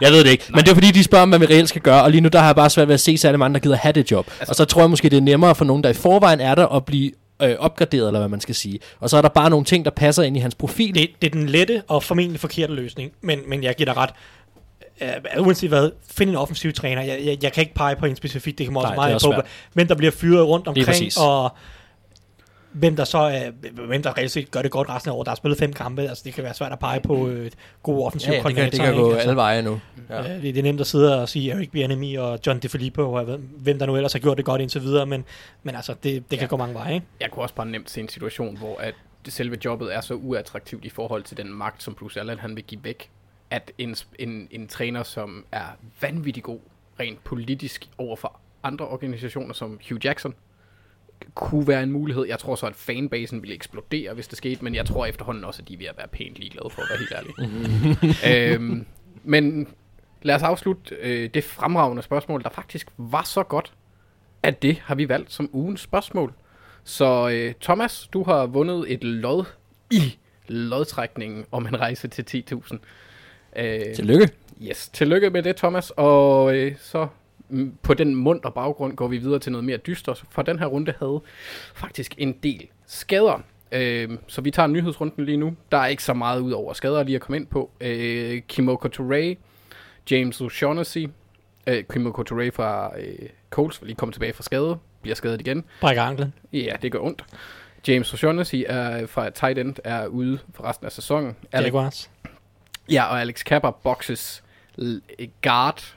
[0.00, 0.44] Jeg ved det ikke.
[0.50, 2.02] Men det er fordi, de spørger, hvad vi reelt skal gøre.
[2.02, 3.76] Og lige nu, der har jeg bare svært ved at se særlig mange, der gider
[3.76, 4.26] have det job.
[4.40, 6.54] Altså, og så tror jeg måske, det er nemmere for nogen, der i forvejen er
[6.54, 7.10] der, at blive
[7.42, 8.78] øh, opgraderet, eller hvad man skal sige.
[9.00, 10.94] Og så er der bare nogle ting, der passer ind i hans profil.
[10.94, 14.10] Det, det er den lette og formentlig forkerte løsning, men, men jeg giver dig ret.
[15.38, 17.02] Uh, uanset hvad, find en offensiv træner.
[17.02, 19.26] Jeg, jeg, jeg kan ikke pege på en specifik, det kommer også Nej, meget også
[19.26, 19.46] på, svært.
[19.72, 21.50] hvem der bliver fyret rundt omkring, og
[22.72, 23.50] hvem der så er,
[23.86, 25.26] hvem der reelt set gør det godt resten af året.
[25.26, 27.50] Der er spillet fem kampe, altså det kan være svært at pege på øh,
[27.82, 29.10] gode offensive ja, ja, det, kan, det kan gå?
[29.12, 29.80] Altså, alle veje nu.
[30.10, 30.20] Ja.
[30.20, 33.24] Øh, det, det er nemt at sidde og sige Eric Bianemi og John DeFilippo og
[33.24, 35.24] hvem- hvem der nu ellers har gjort det godt indtil videre, men,
[35.62, 36.46] men altså, det, det kan Ja.
[36.46, 37.06] gå mange veje, ikke?
[37.20, 38.94] Jeg kunne også bare nemt se en situation, hvor at
[39.24, 42.56] det selve jobbet er så uattraktivt i forhold til den magt, som Bruce Allen han
[42.56, 43.08] vil give væk,
[43.52, 45.66] at en, en, en træner, som er
[46.00, 46.60] vanvittig god
[47.00, 50.34] rent politisk over for andre organisationer, som Hugh Jackson,
[51.34, 52.26] kunne være en mulighed.
[52.26, 55.62] Jeg tror så, at fanbasen ville eksplodere, hvis det skete, men jeg tror efterhånden også,
[55.62, 58.60] at de er ved at være pænt ligeglade for at være helt ærlig.
[58.60, 58.86] øhm,
[59.22, 59.68] men
[60.22, 63.72] lad os afslutte øh, det fremragende spørgsmål, der faktisk var så godt,
[64.42, 66.32] at det har vi valgt som ugens spørgsmål.
[66.84, 69.44] Så øh, Thomas, du har vundet et lod
[69.90, 72.78] i lodtrækningen om en rejse til 10.000.
[73.56, 74.28] Øh, Tillykke.
[74.62, 75.92] Yes, tillykke med det, Thomas.
[75.96, 77.06] Og øh, så
[77.48, 80.58] mm, på den mund og baggrund går vi videre til noget mere dystert, for den
[80.58, 81.20] her runde havde
[81.74, 83.42] faktisk en del skader.
[83.72, 85.56] Øh, så vi tager nyhedsrunden lige nu.
[85.72, 87.70] Der er ikke så meget ud over skader lige at komme ind på.
[87.80, 89.36] Øh, Kimoko Touré,
[90.10, 91.08] James O'Shaughnessy,
[91.66, 95.64] øh, Kimoko Touré fra øh, Colts vil lige komme tilbage fra skade, bliver skadet igen.
[95.80, 96.34] Brækker anklen.
[96.52, 97.24] Ja, det gør ondt.
[97.88, 101.36] James O'Shaughnessy er fra tight end er ude for resten af sæsonen.
[101.52, 102.10] Alex, Jaguars
[102.90, 104.44] ja, og Alex Kappa boxes
[105.42, 105.96] guard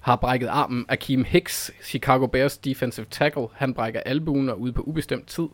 [0.00, 0.86] har brækket armen.
[0.88, 5.46] Akeem Hicks, Chicago Bears defensive tackle, han brækker albuen og ude på ubestemt tid.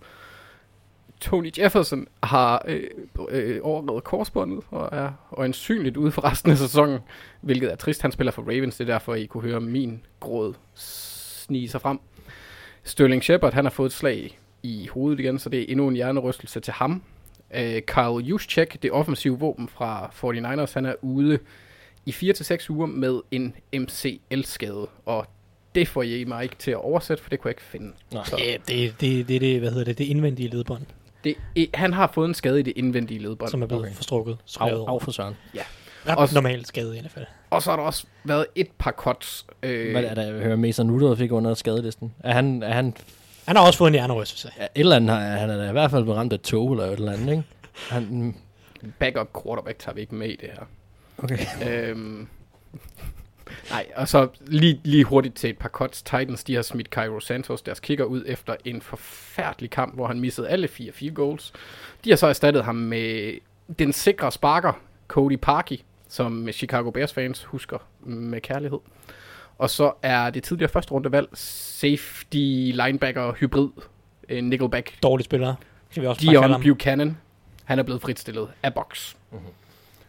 [1.20, 2.82] Tony Jefferson har øh,
[3.28, 6.98] øh, overrevet korsbåndet og er øjensynligt ude for resten af sæsonen,
[7.40, 8.02] hvilket er trist.
[8.02, 11.98] Han spiller for Ravens, det er derfor, I kunne høre min gråd snige sig frem.
[12.84, 15.94] Sterling Shepard, han har fået et slag i hovedet igen, så det er endnu en
[15.94, 17.02] hjernerystelse til ham.
[17.54, 21.38] Øh, Kyle Juszczyk, det offensive våben fra 49ers, han er ude
[22.06, 25.26] i 4-6 uger med en MCL-skade, og
[25.74, 27.92] det får I mig ikke til at oversætte, for det kunne jeg ikke finde.
[28.12, 28.24] Nej.
[28.24, 30.82] Så Ja, det, det, det, det, hvad hedder det, det indvendige ledbånd,
[31.24, 31.34] det,
[31.74, 33.50] han har fået en skade i det indvendige ledbånd.
[33.50, 33.94] som er blevet Okay.
[33.94, 34.32] forstrukket.
[34.32, 34.90] Af, skrevet over.
[34.90, 35.34] af for søren.
[36.06, 37.26] Ret Også- normalt skade i hvert fald.
[37.50, 39.46] Og så har der også været et par cuts.
[39.62, 42.14] Øh, Hvad er der, jeg hører Mason Rudolph fik under skadelisten?
[42.20, 42.94] Er han, er han
[43.46, 44.50] Han har også fået en hjernerystelse.
[44.58, 46.42] ja, et eller andet, har- han er da i hvert fald blevet ramt af et
[46.42, 47.42] tog eller et eller andet, ikke?
[47.90, 48.36] Han,
[48.98, 50.64] backup quarterback tager vi ikke med i det her.
[51.18, 51.38] okay.
[51.90, 52.28] øhm,
[53.70, 56.02] nej, og så lige, lige hurtigt til et par cuts.
[56.02, 60.20] Titans, de har smidt Cairo Santos, deres kicker, ud efter en forfærdelig kamp, hvor han
[60.20, 61.52] missede alle fire field goals.
[62.04, 63.34] De har så erstattet ham med
[63.78, 64.72] den sikre sparker,
[65.08, 65.76] Cody Parkey,
[66.08, 68.78] som Chicago Bears fans husker med kærlighed.
[69.60, 73.68] Og så er det tidligere første rundevalg, safety, linebacker, hybrid,
[74.28, 75.56] øh, nickelback, Dårlige spillere.
[75.94, 76.62] Kan vi også Dion.
[76.62, 77.16] Buchanan.
[77.64, 79.14] Han er blevet fritstillet af box.
[79.30, 79.46] Mm-hmm.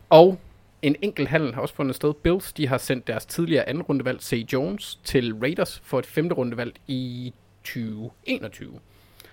[0.09, 0.39] Og
[0.81, 2.13] en enkelt handel har også fundet sted.
[2.13, 4.47] Bills de har sendt deres tidligere anden rundevalg, C.
[4.53, 7.33] Jones, til Raiders for et femte rundevalg i
[7.63, 8.79] 2021.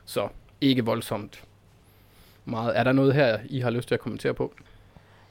[0.05, 0.29] Så
[0.61, 1.45] ikke voldsomt
[2.45, 2.79] meget.
[2.79, 4.55] Er der noget her, I har lyst til at kommentere på?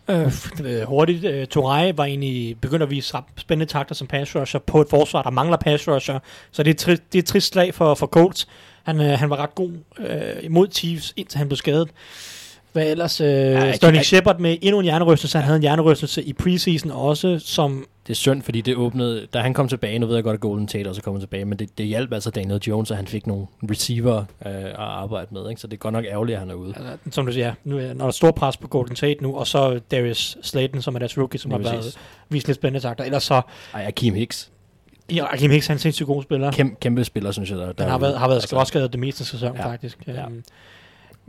[0.09, 0.31] Øh,
[0.63, 1.25] øh, hurtigt.
[1.25, 5.21] Øh, Touré var egentlig begyndt at vise spændende takter som pass rusher på et forsvar,
[5.23, 6.19] der mangler pass rusher.
[6.51, 8.47] Så det er, tri- det er et trist slag for, for Colts.
[8.83, 11.89] Han, øh, han var ret god øh, imod Chiefs, indtil han blev skadet.
[12.73, 13.21] Hvad ellers?
[13.21, 15.38] Øh, ja, Sterling Shepard med endnu en hjernerystelse.
[15.38, 19.39] Han havde en hjernerystelse i preseason også, som Det er synd, fordi det åbnede, da
[19.39, 21.60] han kom tilbage, nu ved jeg godt, at Golden Tate også er kommet tilbage, men
[21.60, 25.49] det, det hjalp altså Daniel Jones, at han fik nogle receiver øh, at arbejde med,
[25.49, 25.62] ikke?
[25.62, 26.73] så det er godt nok ærgerligt, at han er ude.
[26.77, 29.36] altså, som du siger, nu er når der er stor pres på Golden Tate nu,
[29.36, 31.97] og så Darius Slayton, som er deres rookie, som Lige har været,
[32.30, 33.03] vist lidt spændende takter.
[33.03, 33.41] Ellers så,
[33.73, 34.51] Ej, Akeem Hicks,
[35.13, 36.51] ja, Kim Hicks han er en sindssygt god spiller.
[36.51, 37.58] kæmpe, kæmpe spiller, synes jeg.
[37.58, 39.67] Der, der Han har været, har været Altså, også skadet det meste af sæsonen, Ja.
[39.67, 39.97] faktisk.
[40.08, 40.13] Ja.
[40.13, 40.25] Ja.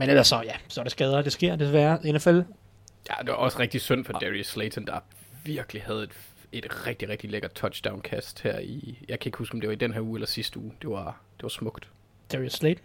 [0.00, 1.22] Men ellers så, ja, så er det skader.
[1.22, 2.12] Det sker desværre.
[2.12, 2.28] NFL.
[2.28, 4.98] Ja, det var også rigtig synd for Darius Slayton, der
[5.44, 6.10] virkelig havde et,
[6.52, 8.98] et rigtig, rigtig lækkert touchdown-kast her i...
[9.08, 10.72] Jeg kan ikke huske, om det var i den her uge eller sidste uge.
[10.82, 11.88] Det var, det var smukt.
[12.32, 12.76] Darius Slade.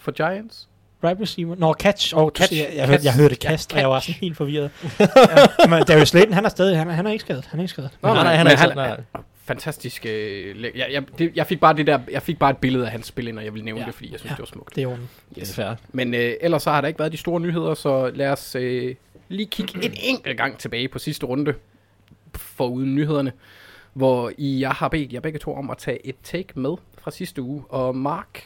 [0.00, 0.68] For Giants?
[1.04, 1.54] Right receiver.
[1.56, 2.16] Nå, catch.
[2.16, 2.52] Oh, Catch.
[2.52, 2.90] Jeg, jeg, Catch.
[2.90, 4.70] hørte, jeg hørte Ja, kast, og jeg var sådan helt forvirret.
[5.00, 7.46] ja, men Darius Slayton, han er stadig, han er, han er ikke skadet.
[7.46, 7.98] Han er ikke skadet.
[8.02, 9.00] Nej, nej, han er ikke nej.
[9.44, 10.06] Fantastisk...
[10.06, 12.90] Øh, jeg, jeg, det, jeg, fik bare det der, jeg fik bare et billede af
[12.90, 13.86] hans spil ind, og jeg ville nævne Ja.
[13.86, 14.34] det, fordi jeg synes, Ja.
[14.34, 14.74] det var smukt.
[14.74, 15.76] Det er jo en Det er.
[15.92, 18.94] Men øh, ellers så har der ikke været de store nyheder, så lad os øh,
[19.28, 21.54] lige kigge en enkelt gang tilbage på sidste runde,
[22.36, 23.32] foruden nyhederne,
[23.92, 27.10] hvor I, jeg har bedt jer begge to om at tage et take med fra
[27.10, 27.64] sidste uge.
[27.68, 28.42] Og Mark,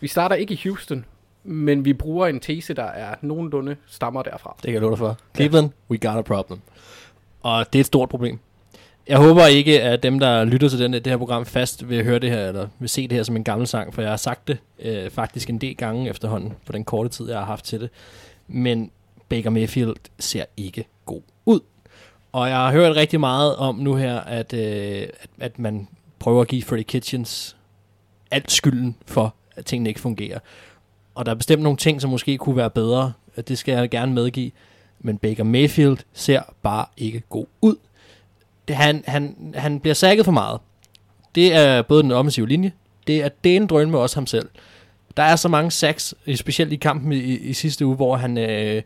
[0.00, 1.04] vi starter ikke i Houston,
[1.44, 4.54] men vi bruger en tese, der er nogenlunde stammer derfra.
[4.56, 5.18] Det kan jeg love dig for.
[5.34, 6.60] Cleveland, we got a problem.
[7.42, 8.38] Og det er et stort problem.
[9.08, 12.18] Jeg håber ikke, at dem, der lytter til den, det her program fast, vil høre
[12.18, 14.48] det her, eller vil se det her som en gammel sang, for jeg har sagt
[14.48, 17.80] det øh, faktisk en del gange efterhånden, på den korte tid, jeg har haft til
[17.80, 17.90] det.
[18.48, 18.90] Men
[19.28, 21.60] Baker Mayfield ser ikke god ud.
[22.32, 25.88] Og jeg har hørt rigtig meget om nu her, at, øh, at, at man
[26.18, 27.56] prøver at give Freddy Kitchens
[28.30, 30.38] alt skylden for, at tingene ikke fungerer.
[31.14, 33.12] Og der er bestemt nogle ting, som måske kunne være bedre.
[33.48, 34.50] Det skal jeg gerne medgive.
[35.00, 37.76] Men Baker Mayfield ser bare ikke god ud.
[38.68, 40.60] Det, han, han, han bliver sækket for meget.
[41.34, 42.72] Det er både den offensive linje,
[43.06, 44.48] det er den drøn med også ham selv.
[45.16, 48.82] Der er så mange sacks, specielt i kampen i, i sidste uge, hvor han, øh,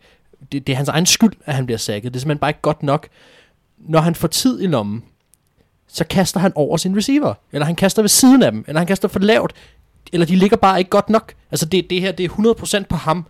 [0.53, 2.12] det, det er hans egen skyld, at han bliver sækket.
[2.14, 3.09] Det er simpelthen bare ikke godt nok.
[3.79, 5.05] Når han får tid i lommen,
[5.88, 7.35] så kaster han over sin receiver.
[7.53, 8.64] Eller han kaster ved siden af dem.
[8.69, 9.53] Eller han kaster for lavt.
[10.12, 11.35] Eller de ligger bare ikke godt nok.
[11.51, 12.29] Altså det, det her, det er
[12.81, 13.27] 100% på ham.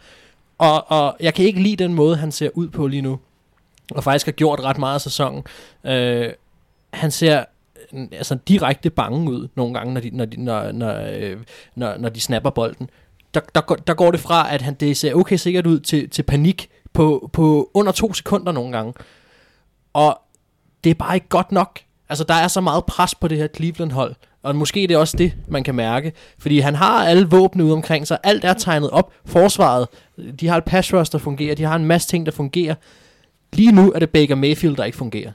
[0.59, 3.19] Og, og jeg kan ikke lide den måde, han ser ud på lige nu.
[3.91, 5.43] Og faktisk har gjort ret meget af sæsonen.
[5.85, 6.29] Øh,
[6.93, 7.45] han ser
[8.13, 11.37] altså direkte bange ud nogle gange, når de, når de, når, når, øh,
[11.75, 12.91] når, når de snapper bolden.
[13.35, 16.11] Der, der, går- der går det fra, at han det ser okay sikkert ud, til,
[16.11, 18.95] til panik på, på under to sekunder nogle gange.
[19.93, 20.21] Og
[20.85, 21.81] det er bare ikke godt nok.
[22.09, 24.15] Altså, der er så meget pres på det her Cleveland-hold.
[24.43, 26.13] Og måske det er også det, man kan mærke.
[26.39, 28.19] Fordi han har alle våbne ude omkring sig.
[28.23, 29.13] Alt er tegnet op.
[29.25, 29.89] Forsvaret,
[30.41, 31.55] de har et pass rush, der fungerer.
[31.55, 32.75] De har en masse ting, der fungerer.
[33.53, 35.33] Lige nu er det Baker Mayfield, der ikke fungerer.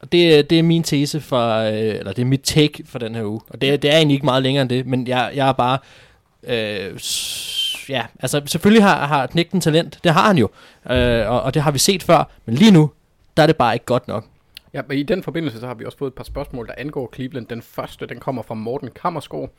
[0.00, 2.98] Og det, øh, det er min tese for, øh, eller det er mit take for
[2.98, 3.40] den her uge.
[3.48, 5.78] Og det, det er egentlig ikke meget længere end det, men jeg, jeg er bare,
[6.42, 7.00] øh,
[7.88, 10.48] ja, altså selvfølgelig har, har knægten talent, det har han jo,
[10.90, 12.90] øh, og, og det har vi set før, men lige nu,
[13.36, 14.24] der er det bare ikke godt nok.
[14.74, 17.10] Ja, men i den forbindelse, så har vi også fået et par spørgsmål, der angår
[17.14, 17.46] Cleveland.
[17.46, 19.50] Den første, den kommer fra Morten Kammersgaard.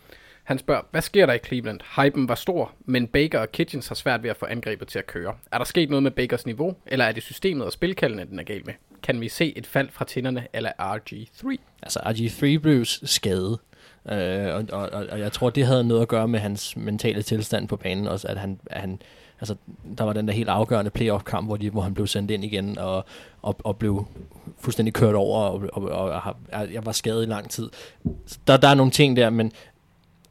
[0.48, 1.80] Han spørger, hvad sker der i Cleveland?
[1.96, 5.08] Hypen var stor, men Baker og Kitchens har svært ved at få angrebet til at
[5.08, 5.34] køre.
[5.52, 8.44] Er der sket noget med Bakers niveau, eller er det systemet og spilkaldene, den er
[8.44, 8.74] galt med?
[9.04, 11.56] Kan vi se et fald fra tænderne eller RG3?
[11.82, 13.60] Altså RG3 blev skadet,
[14.10, 17.22] øh, og, og, og, og jeg tror, det havde noget at gøre med hans mentale
[17.22, 19.02] tilstand på banen også, at han, at han
[19.40, 19.56] altså,
[19.98, 22.78] der var den der helt afgørende playoff-kamp, hvor, de, hvor han blev sendt ind igen
[22.78, 23.06] og,
[23.42, 24.06] og, og blev
[24.60, 27.70] fuldstændig kørt over, og, og, og, og jeg var skadet i lang tid.
[28.26, 29.52] Så Der, der er nogle ting der, men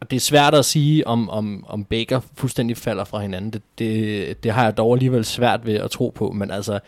[0.01, 3.51] og det er svært at sige, om, om, om Baker fuldstændig falder fra hinanden.
[3.51, 6.79] Det, det, det har jeg dog alligevel svært ved at tro på, men altså,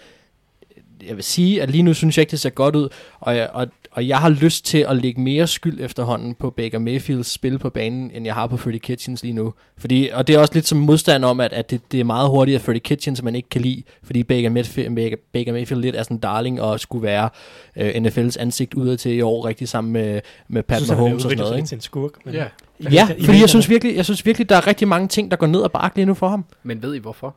[1.06, 2.88] jeg vil sige, at lige nu synes jeg ikke, det ser godt ud,
[3.20, 6.78] og jeg, og, og jeg har lyst til at lægge mere skyld efterhånden på Baker
[6.78, 9.54] Mayfields spil på banen, end jeg har på Freddie Kitchens lige nu.
[9.78, 12.28] Fordi, og det er også lidt som modstand om, at, at det, det er meget
[12.30, 15.96] hurtigt, at Freddie Kitchens man ikke kan lide, fordi Baker Mayfield, Baker, Baker Mayfield lidt
[15.96, 17.28] er sådan en darling, og skulle være
[17.76, 21.30] øh, NFL's ansigt udad til i år, rigtig sammen med, med Pat synes, Mahomes og
[21.30, 21.56] sådan noget.
[21.56, 21.68] Ikke?
[21.68, 22.12] til en skurk.
[22.24, 22.44] Men Ja.
[22.44, 22.48] I-
[22.80, 25.30] Ja, i fordi jeg medierne- synes, virkelig, jeg synes virkelig, der er rigtig mange ting,
[25.30, 26.44] der går ned og bakke lige nu for ham.
[26.62, 27.34] Men ved I hvorfor?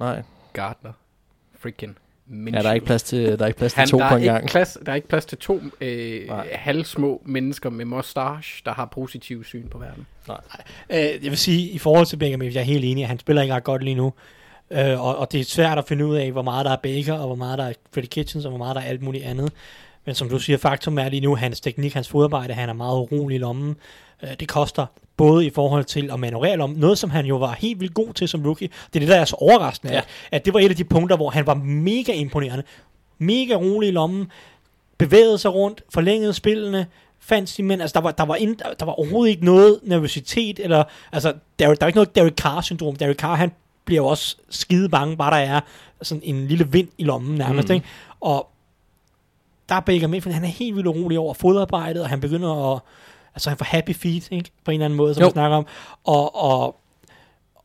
[0.00, 0.90] Nej, Gardner.
[1.60, 1.96] Freaking
[2.30, 2.58] Minshew.
[2.58, 4.16] ja, der er ikke plads til, der er ikke plads til Han, to der, på
[4.16, 4.48] en gang.
[4.48, 6.48] plads, der er ikke plads til to øh, Nej.
[6.52, 10.06] halvsmå mennesker med mustache, der har positiv syn på verden.
[10.90, 13.42] Øh, jeg vil sige, i forhold til Mayfield, jeg er helt enig, at han spiller
[13.42, 14.12] ikke ret godt lige nu.
[14.70, 17.14] Øh, og, og det er svært at finde ud af, hvor meget der er Baker,
[17.14, 19.52] og hvor meget der er Freddie Kitchens, og hvor meget der er alt muligt andet.
[20.06, 22.96] Men som du siger, faktum er lige nu, hans teknik, hans fodarbejde, han er meget
[22.96, 23.76] urolig i lommen.
[24.22, 24.86] Øh, det koster
[25.18, 28.14] både i forhold til at manøvrere lommen, noget som han jo var helt vildt god
[28.14, 28.68] til som rookie.
[28.68, 29.98] Det er det, der er så overraskende, Ja.
[29.98, 32.62] at, at det var et af de punkter, hvor han var mega imponerende.
[33.18, 34.30] Mega rolig i lommen,
[34.98, 36.86] bevægede sig rundt, forlængede spillene,
[37.20, 37.80] fandt sin mænd.
[37.82, 41.68] Altså, der var, der, var ind, der var overhovedet ikke noget nervøsitet, eller, altså, der,
[41.68, 42.96] er der er jo ikke noget Derek Carr-syndrom.
[42.96, 43.52] Derek Carr, han
[43.84, 45.60] bliver jo også skide bange, bare der er
[46.02, 47.74] sådan en lille vind i lommen nærmest, mm.
[47.74, 47.86] ikke?
[48.20, 48.48] Og
[49.68, 52.80] der er Baker Mayfield, han er helt vildt urolig over fodarbejdet, og han begynder at,
[53.34, 54.50] altså han får happy feet, ikke?
[54.64, 55.26] På en eller anden måde, som Jo.
[55.28, 55.66] vi snakker om.
[56.04, 56.76] Og, og,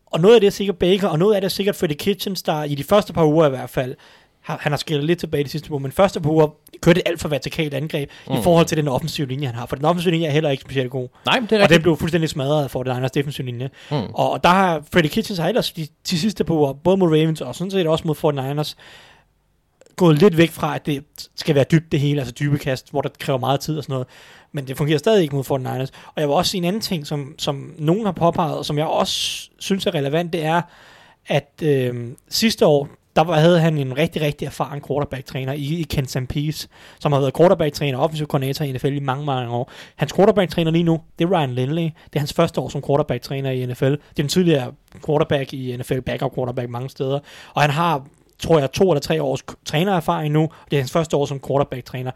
[0.05, 2.41] og noget af det er sikkert Baker, og noget af det er sikkert Freddie Kitchens,
[2.41, 3.95] der i de første par uger i hvert fald,
[4.41, 6.47] har, han har skældet lidt tilbage de sidste uger, men første par uger
[6.81, 8.33] kørte et alt for vertikalt angreb mm.
[8.33, 9.65] i forhold til den offensive linje, han har.
[9.65, 11.07] For den offensive linje er heller ikke specielt god.
[11.25, 11.69] Nej, det er Og rigtigt.
[11.69, 13.69] den blev fuldstændig smadret for det Niners defensive linje.
[13.91, 13.95] Mm.
[13.97, 17.07] Og, og der har Freddie Kitchens har ellers de, de sidste par uger, både mod
[17.07, 18.75] Ravens og sådan set også mod 49ers,
[19.95, 21.03] gået lidt væk fra, at det
[21.35, 23.93] skal være dybt det hele, altså dybe kast, hvor der kræver meget tid og sådan
[23.93, 24.07] noget.
[24.53, 25.89] Men det fungerer stadig ikke mod 49ers.
[26.05, 28.77] Og jeg vil også sige en anden ting, som, som nogen har påpeget, og som
[28.77, 30.61] jeg også synes er relevant, det er,
[31.27, 35.83] at øh, sidste år, der var, havde han en rigtig, rigtig erfaren quarterback-træner i, i
[35.83, 36.67] Ken Peace,
[36.99, 39.71] som har været quarterback-træner og offensiv koordinator i NFL i mange, mange år.
[39.95, 41.83] Hans quarterback-træner lige nu, det er Ryan Lindley.
[41.83, 43.85] Det er hans første år som quarterback-træner i NFL.
[43.85, 44.71] Det er den tidligere
[45.05, 47.19] quarterback i NFL, backup quarterback mange steder.
[47.53, 48.05] Og han har,
[48.39, 50.49] tror jeg, to eller tre års trænererfaring nu.
[50.71, 52.11] Det er hans første år som quarterback-træner.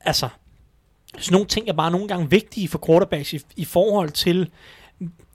[0.00, 0.28] Altså,
[1.18, 4.50] sådan nogle ting er bare nogle gange vigtige for quarterbacks i, i forhold til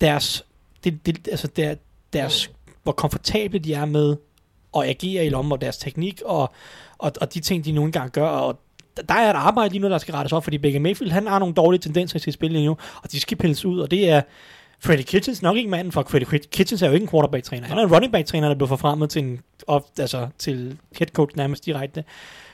[0.01, 0.45] deres,
[0.83, 1.75] det, det, altså der,
[2.13, 2.51] deres,
[2.83, 4.15] hvor komfortable de er med
[4.77, 6.53] at agere i lommen og deres teknik og,
[6.97, 8.27] og, og de ting, de nogle gange gør.
[8.27, 8.59] Og
[9.09, 11.39] der er et arbejde lige nu, der skal rettes op, fordi Baker Mayfield, han har
[11.39, 14.09] nogle dårlige tendenser i sit spil lige nu, og de skal pilles ud, og det
[14.09, 14.21] er
[14.79, 17.67] Freddie Kitchens nok ikke manden for Freddie Kitchens er jo ikke en quarterback-træner.
[17.67, 21.37] Han er en running back-træner, der blev forfremmet til, en, op, altså, til head coach
[21.37, 22.03] nærmest direkte.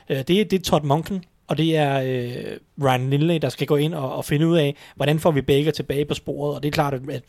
[0.09, 3.75] Øh, det, det er Todd Monken, og det er øh, Ryan Lindley, der skal gå
[3.75, 6.67] ind og, og finde ud af, hvordan får vi Baker tilbage på sporet, og det
[6.67, 7.23] er klart, at,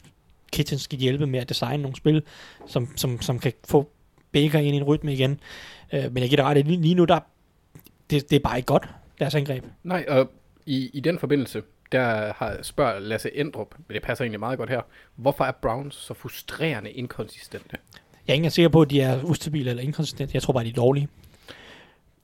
[0.52, 2.22] Kitchens skal hjælpe med at designe nogle spil,
[2.66, 3.90] som, som, som kan få
[4.32, 5.40] Baker ind i en rytme igen.
[5.92, 7.18] Øh, men jeg giver dig ret, at lige, nu, der,
[8.10, 9.64] det, det er bare ikke godt, deres angreb.
[9.82, 10.30] Nej, og
[10.66, 14.70] i, i den forbindelse, der har spørger Lasse Endrup, men det passer egentlig meget godt
[14.70, 14.80] her,
[15.16, 17.76] hvorfor er Browns så frustrerende inkonsistente?
[18.26, 20.34] Jeg er ikke sikker på, at de er ustabile eller inkonsistente.
[20.34, 21.08] Jeg tror bare, de er dårlige.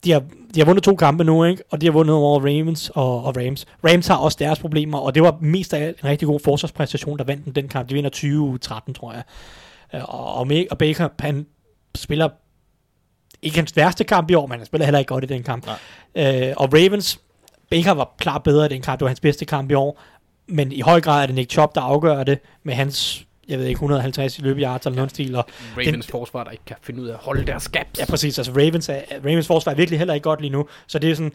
[0.03, 0.23] De har,
[0.55, 1.63] de har vundet to kampe nu, ikke?
[1.71, 3.65] og de har vundet over Ravens og, og Rams.
[3.87, 7.17] Rams har også deres problemer, og det var mest af alt en rigtig god forsvarspræstation,
[7.17, 7.89] der vandt den, kamp.
[7.89, 8.09] De vinder
[8.89, 9.23] 20-13, tror jeg.
[9.93, 11.45] Øh, Og, og, og Baker, han
[11.95, 12.29] spiller
[13.41, 15.67] ikke hans værste kamp i år, men han spiller heller ikke godt i den kamp.
[16.15, 17.19] Øh, og Ravens,
[17.71, 18.99] Baker var klart bedre i den kamp.
[18.99, 19.99] Det var hans bedste kamp i år.
[20.47, 23.65] Men i høj grad er det Nick Chubb, der afgør det med hans, jeg ved
[23.65, 25.35] ikke, 150 løbeyards eller noget stil.
[25.35, 25.45] Og
[25.77, 27.99] Ravens forsvar, der ikke kan finde ud af at holde deres gaps.
[27.99, 28.39] Ja, præcis.
[28.39, 30.67] Altså Ravens, er, Ravens forsvar er virkelig heller ikke godt lige nu.
[30.87, 31.33] Så det er sådan,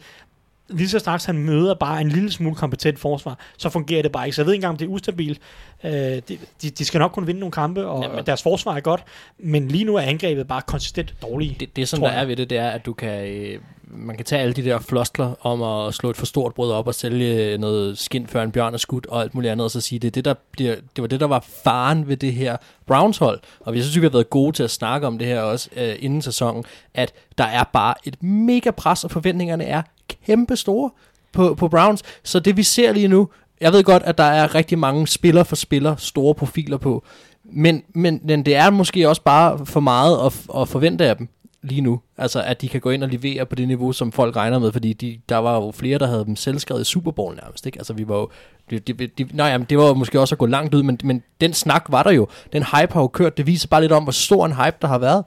[0.69, 4.27] lige så straks han møder bare en lille smule kompetent forsvar, så fungerer det bare
[4.27, 4.35] ikke.
[4.35, 5.41] Så jeg ved ikke engang, om det er ustabilt.
[5.85, 6.39] Øh, de,
[6.79, 8.27] de, skal nok kunne vinde nogle kampe, og Jamen.
[8.27, 9.05] Deres forsvar er godt,
[9.39, 11.61] men lige nu er angrebet bare konsistent dårligt.
[11.61, 12.21] Det, det som der jeg.
[12.21, 13.61] er ved det, det er, at du kan, øh,
[13.91, 16.87] man kan tage alle de der floskler om at slå et for stort brød op
[16.87, 19.81] og sælge noget skind før en bjørn er skudt og alt muligt andet, og så
[19.81, 22.57] sige, det, er det, der bliver, det var det, der var faren ved det her
[22.87, 23.41] Browns hold.
[23.61, 25.97] Og vi synes, vi har været gode til at snakke om det her også øh,
[25.99, 26.65] inden sæsonen,
[26.95, 29.83] at der er bare et mega pres, og forventningerne er
[30.27, 30.91] kæmpe store
[31.33, 32.03] på, på Browns.
[32.23, 33.29] Så det vi ser lige nu,
[33.61, 37.05] jeg ved godt, at der er rigtig mange spiller for spiller, store profiler på,
[37.45, 41.29] men, men, men det er måske også bare for meget at, at forvente af dem
[41.63, 42.01] lige nu.
[42.19, 44.73] Altså, at de kan gå ind og levere på det niveau, som folk regner med,
[44.73, 47.79] fordi de, der var jo flere, der havde dem selvskrevet i Super Bowl nærmest, ikke?
[47.79, 48.31] Altså, vi var jo...
[48.71, 50.99] De, de, de, nej, jamen, det var jo måske også at gå langt ud, men,
[51.05, 52.29] men den snak var der jo.
[52.53, 53.37] Den hype har jo kørt.
[53.37, 55.25] Det viser bare lidt om, hvor stor en hype, der har været.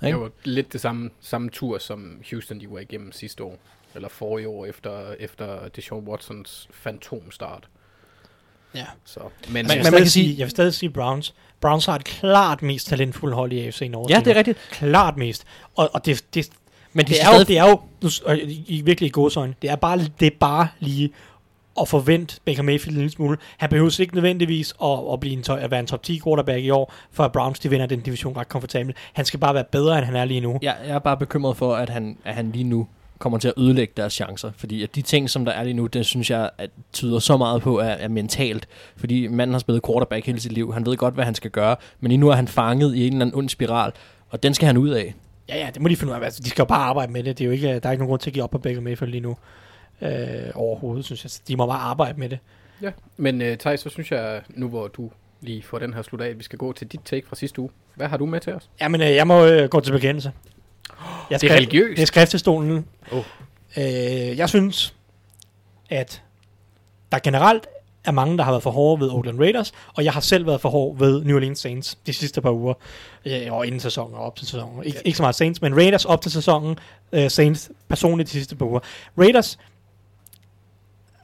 [0.00, 0.20] Det Ikke?
[0.20, 3.58] var lidt det samme, samme tur, som Houston de var igennem sidste år.
[3.94, 7.68] Eller forrige år efter, efter Deshaun Watsons fantomstart.
[8.74, 8.84] Ja.
[9.04, 11.34] Så, men, Men, men jeg, vil man stadig kan sige, jeg vil stadig sige Browns.
[11.60, 14.10] Browns har et klart mest talentfuldt hold i AFC North.
[14.12, 14.58] Ja, det er rigtigt.
[14.70, 15.44] Klart mest.
[15.76, 16.48] Og, og det, det,
[16.92, 18.08] Men de det, skal er jo, det er jo, nu,
[18.66, 21.10] i, virkelig i godsøjne, det er bare, det er bare lige
[21.80, 23.36] at forvente Baker Mayfield en lille smule.
[23.56, 26.64] Han behøver ikke nødvendigvis at, at, blive en, to- at være en top 10 quarterback
[26.64, 28.96] i år, for at Browns de vinder den division ret komfortabelt.
[29.12, 30.58] Han skal bare være bedre, end han er lige nu.
[30.62, 32.86] Jeg, jeg er bare bekymret for, at han, at han lige nu
[33.24, 34.50] kommer til at ødelægge deres chancer.
[34.56, 37.36] Fordi at de ting, som der er lige nu, det synes jeg at tyder så
[37.36, 38.68] meget på, er, er mentalt.
[38.96, 40.72] Fordi manden har spillet quarterback hele sit liv.
[40.72, 41.76] Han ved godt, hvad han skal gøre.
[42.00, 43.92] Men lige nu er han fanget i en eller anden ond spiral.
[44.30, 45.14] Og den skal han ud af.
[45.48, 46.24] Ja, ja, det må de finde ud af.
[46.24, 47.38] Altså, de skal jo bare arbejde med det.
[47.38, 48.80] det er jo ikke, der er ikke nogen grund til at give op på Baker
[48.80, 49.36] Mayfield lige nu.
[50.02, 50.10] Øh,
[50.54, 51.30] overhovedet, synes jeg.
[51.48, 52.38] De må bare arbejde med det.
[52.82, 52.90] ja.
[53.16, 55.10] men uh, Thijs, så synes jeg, nu hvor du
[55.40, 57.60] lige får den her slut af, at vi skal gå til dit take fra sidste
[57.60, 57.70] uge.
[57.94, 58.70] Hvad har du med til os?
[58.80, 60.32] Jamen, øh, jeg må øh, gå til bekendelse.
[61.30, 61.96] Jeg Det er religiøst.
[61.96, 62.86] Det er skriftestolen.
[63.12, 63.24] Åh.
[63.76, 63.84] Øh,
[64.38, 64.94] jeg synes,
[65.90, 66.22] at
[67.12, 67.66] der generelt
[68.04, 70.60] er mange, der har været for hårde ved Oakland Raiders, og jeg har selv været
[70.60, 72.74] for hård ved New Orleans Saints de sidste par uger,
[73.24, 74.82] øh, og inden sæsonen og op til sæsonen.
[74.84, 76.76] Ik- ikke så meget Saints, men Raiders op til sæsonen,
[77.12, 78.80] øh, Saints personligt de sidste par uger.
[79.18, 79.58] Raiders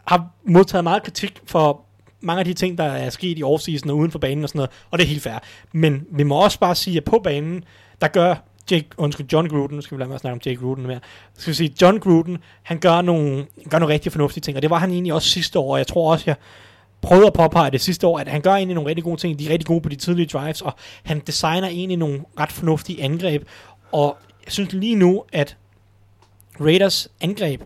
[0.06, 1.80] har modtaget meget kritik for
[2.20, 4.58] mange af de ting, der er sket i offseason og uden for banen og sådan
[4.58, 5.38] noget, og det er helt fair.
[5.72, 7.64] Men vi må også bare sige, at på banen,
[8.00, 8.34] der gør
[8.70, 11.00] Jake, undskyld, John Gruden, nu skal vi lade med at snakke om Jake Gruden mere,
[11.34, 14.70] skal vi sige, John Gruden, han gør nogle, gør nogle rigtig fornuftige ting, og det
[14.70, 16.36] var han egentlig også sidste år, og jeg tror også, jeg
[17.00, 19.46] prøvede at påpege det sidste år, at han gør egentlig nogle rigtig gode ting, de
[19.46, 23.48] er rigtig gode på de tidlige drives, og han designer egentlig nogle ret fornuftige angreb,
[23.92, 25.56] og jeg synes lige nu, at
[26.60, 27.62] Raiders angreb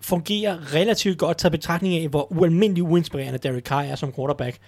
[0.00, 4.58] fungerer relativt godt taget betragtning af, hvor ualmindelig uinspirerende Derek Carr er som quarterback.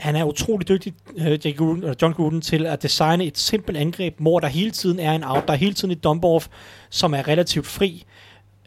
[0.00, 4.14] Han er utrolig dygtig, uh, Jake Gruden, John Gruden, til at designe et simpelt angreb,
[4.18, 6.46] hvor der hele tiden er en out, der er hele tiden et dump-off,
[6.90, 8.04] som er relativt fri.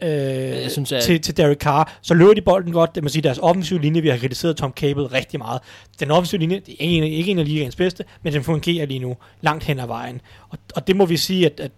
[0.02, 2.94] øh, Jeg synes, at- til, til Derek Carr, så løber de bolden godt.
[2.94, 5.60] Det må sige, deres offensive linje, vi har kritiseret Tom Cable rigtig meget.
[6.00, 8.86] Den offensive linje, det er ikke en, ikke en af ligaens bedste, men den fungerer
[8.86, 10.20] lige nu langt hen ad vejen.
[10.48, 11.70] Og, og det må vi sige, at, at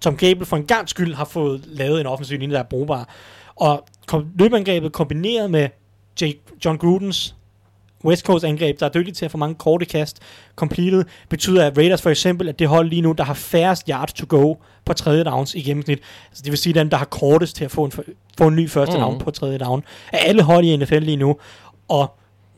[0.00, 3.08] Tom Cable for en gang skyld har fået lavet en offensiv linje, der er brugbar.
[3.56, 5.68] Og kom, løbeangrebet kombineret med
[6.20, 7.35] Jake, John Grudens
[8.04, 10.18] West Coast angreb, der er dygtig til at få mange korte kast
[10.56, 14.12] completed, betyder at Raiders for eksempel, at det hold lige nu, der har færrest yards
[14.12, 14.54] to go
[14.84, 15.98] på tredje downs i gennemsnit.
[16.30, 17.92] Altså det vil sige, den, der har kortest til at få en,
[18.38, 19.00] få en ny første Mhm.
[19.02, 19.82] down på tredje down,
[20.12, 21.36] af alle hold i NFL lige nu.
[21.88, 22.14] Og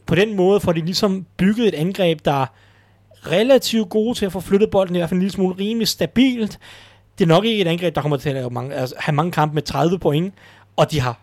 [0.06, 2.46] på den måde får de ligesom bygget et angreb, der er
[3.26, 6.58] relativt gode til at få flyttet bolden, i hvert fald en lille smule rimelig stabilt.
[7.18, 9.32] Det er nok ikke et angreb, der kommer til at have mange, altså, have mange
[9.32, 10.34] kampe med 30 point,
[10.76, 11.20] og de har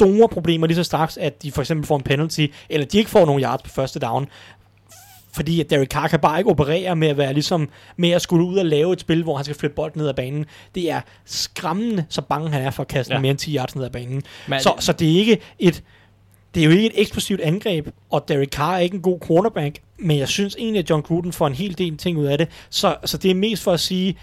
[0.00, 3.10] store problemer lige så straks, at de for eksempel får en penalty, eller de ikke
[3.10, 4.26] får nogen yards på første down,
[5.34, 8.44] fordi at Derek Carr kan bare ikke operere med at være ligesom, med at skulle
[8.44, 10.44] ud og lave et spil, hvor han skal flytte bolden ned ad banen.
[10.74, 13.20] Det er skræmmende, så bange han er for at kaste Ja.
[13.20, 14.22] mere end 10 yards ned ad banen.
[14.48, 15.82] Men- så, så det er ikke et
[16.54, 19.78] det er jo ikke et eksplosivt angreb, og Derek Carr er ikke en god quarterback,
[19.98, 22.48] men jeg synes egentlig, at John Gruden får en hel del ting ud af det.
[22.70, 24.16] Så, så det er mest for at sige,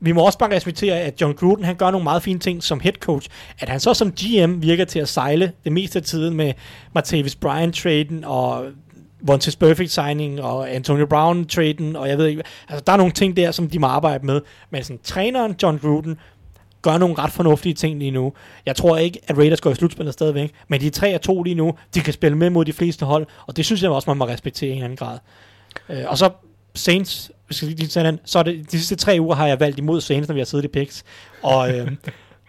[0.00, 2.80] vi må også bare respektere, at John Gruden, han gør nogle meget fine ting som
[2.80, 3.28] head coach.
[3.58, 6.52] At han så som GM virker til at sejle det meste af tiden med
[6.94, 8.64] Martavis Bryant-traden og
[9.22, 13.12] Vontaze Perfect signing og Antonio Brown traden, og jeg ved ikke, altså der er nogle
[13.12, 14.40] ting der, som de må arbejde med.
[14.70, 16.18] Men sådan, træneren John Gruden
[16.82, 18.32] gør nogle ret fornuftige ting lige nu.
[18.66, 21.74] Jeg tror ikke, at Raiders går i slutspillet stadigvæk, men de er 3-2 lige nu.
[21.94, 24.26] De kan spille med mod de fleste hold, og det synes jeg også, man må
[24.26, 25.18] respektere i en eller anden grad.
[25.88, 26.30] Øh, og så
[26.74, 29.60] Saints, hvis jeg lige tage den, så er det, de sidste tre uger har jeg
[29.60, 31.04] valgt imod Saints, når vi har siddet i picks.
[31.42, 31.92] Og øh,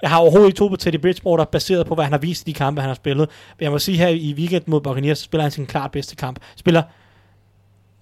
[0.02, 2.52] jeg har overhovedet ikke troet på Teddy Bridgewater, baseret på, hvad han har vist i
[2.52, 3.30] de kampe, han har spillet.
[3.60, 6.16] Men jeg må sige her i weekend mod Buccaneers, så spiller han sin klart bedste
[6.16, 6.40] kamp.
[6.56, 6.82] Spiller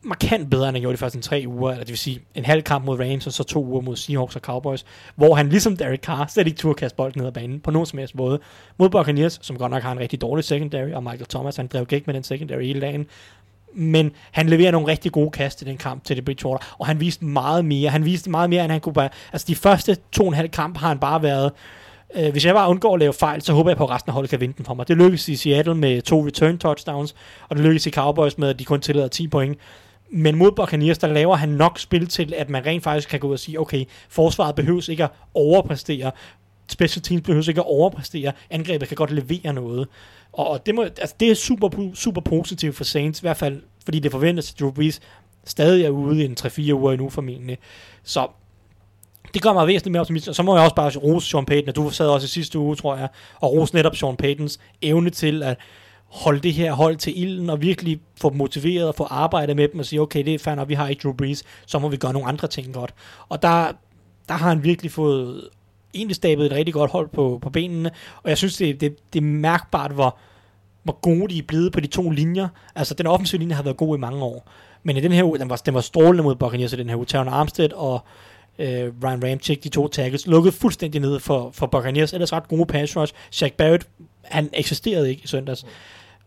[0.03, 2.63] markant bedre, end han gjorde de første tre uger, eller det vil sige en halv
[2.63, 4.85] kamp mod Rams, og så to uger mod Seahawks og Cowboys,
[5.15, 7.85] hvor han ligesom Derek Carr slet ikke turde kaste bolden ned ad banen på nogen
[7.85, 8.39] som helst måde.
[8.77, 11.85] Mod Buccaneers, som godt nok har en rigtig dårlig secondary, og Michael Thomas, han drev
[11.85, 13.05] gæk med den secondary hele dagen,
[13.75, 16.99] men han leverer nogle rigtig gode kast i den kamp til det Bridgewater, og han
[16.99, 17.89] viste meget mere.
[17.89, 19.09] Han viste meget mere, end han kunne bare...
[19.33, 21.51] Altså de første to og en halv kamp har han bare været...
[22.15, 24.13] Øh, hvis jeg bare undgår at lave fejl, så håber jeg på, at resten af
[24.13, 24.87] holdet kan vinde den for mig.
[24.87, 27.15] Det lykkedes i Seattle med to return touchdowns,
[27.49, 29.57] og det lykkedes i Cowboys med, at de kun tillader 10 point.
[30.11, 33.27] Men mod Buccaneers, der laver han nok spil til, at man rent faktisk kan gå
[33.27, 36.11] ud og sige, okay, forsvaret behøves ikke at overpræstere,
[36.67, 39.87] special teams behøves ikke at overpræstere, angrebet kan godt levere noget.
[40.33, 43.61] Og, og det, må, altså, det er super, super positivt for Saints, i hvert fald
[43.83, 45.01] fordi det forventes, at Drew Brees
[45.45, 47.57] stadig er ude i en 3-4 uger endnu formentlig.
[48.03, 48.27] Så
[49.33, 50.29] det gør mig væsentligt mere optimistisk.
[50.29, 52.59] Og så må jeg også bare rose Sean Payton, og du sad også i sidste
[52.59, 55.57] uge, tror jeg, og rose netop Sean Paytons evne til at
[56.05, 59.67] holde det her hold til ilden, og virkelig få dem motiveret og få arbejdet med
[59.67, 61.89] dem, og sige, okay, det er fair nok, vi har ikke Drew Brees, så må
[61.89, 62.93] vi gøre nogle andre ting godt.
[63.29, 63.71] Og der,
[64.27, 65.49] der har han virkelig fået
[65.93, 67.91] egentlig stablet et rigtig godt hold på, på benene,
[68.23, 70.17] og jeg synes, det, det, det er mærkbart, hvor,
[70.83, 72.47] hvor gode de er blevet på de to linjer.
[72.75, 74.51] Altså, den offensive linje har været god i mange år,
[74.83, 76.95] men i den her uge, den var, den var strålende mod Buccaneers i den her
[76.95, 77.05] uge.
[77.05, 78.01] Taron Armstead og
[78.59, 82.13] øh, Ryan Ramchick, de to tackles, lukkede fuldstændig ned for, for Buccaneers.
[82.13, 83.13] Ellers ret gode pass rush.
[83.41, 83.87] Jack Barrett,
[84.23, 85.65] han eksisterede ikke i søndags.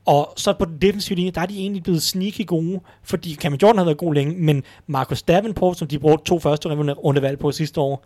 [0.04, 3.58] Og så på den defensive linje, der er de egentlig blevet sneaky gode, fordi Cameron
[3.62, 7.52] Jordan har været god længe, men Marcus Davenport, som de brugte to første rundevalg på
[7.52, 8.04] sidste år,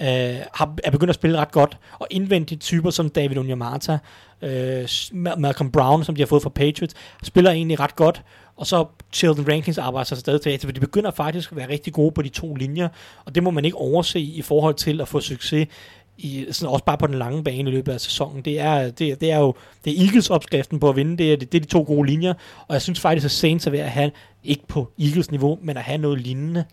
[0.00, 3.98] øh, har, er begyndt at spille ret godt, og indvendigt typer som David Onyemata,
[4.42, 4.88] øh,
[5.38, 8.22] Malcolm Brown, som de har fået fra Patriots, spiller egentlig ret godt,
[8.56, 11.92] og så Sheldon Rankings arbejder sig stadig tilbage for de begynder faktisk at være rigtig
[11.92, 12.88] gode på de to linjer,
[13.24, 15.68] og det må man ikke overse i forhold til at få succes
[16.18, 18.42] i, sådan også bare på den lange bane i løbet af sæsonen.
[18.42, 21.36] Det er, det, det er jo det er Eagles opskriften på at vinde, det er,
[21.36, 22.34] det er de to gode linjer,
[22.68, 24.10] og jeg synes faktisk, at Saints er ved at have,
[24.44, 26.64] ikke på Eagles niveau, men at have noget lignende.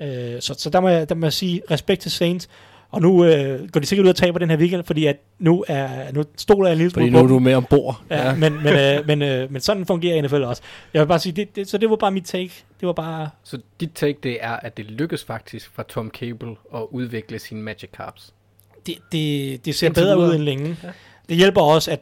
[0.00, 2.48] Øh, så, så der må, jeg, der må jeg sige respekt til Saints,
[2.94, 5.64] og nu øh, går de sikkert ud og taber den her weekend, fordi at nu,
[5.68, 8.02] er, nu stoler jeg en lille Fordi smule nu på er du med ombord.
[8.10, 8.34] Ja, ja.
[8.34, 10.62] Men, men, øh, men, øh, men sådan fungerer NFL også.
[10.94, 12.64] Jeg vil bare sige, det, det, så det var bare mit take.
[12.80, 13.30] Det var bare...
[13.44, 17.62] Så dit take, det er, at det lykkes faktisk for Tom Cable at udvikle sine
[17.62, 18.32] Magic Carps.
[18.86, 20.76] det, det, det ser Indtil bedre ud end længe.
[20.82, 20.88] Ja.
[21.28, 22.00] Det hjælper også, at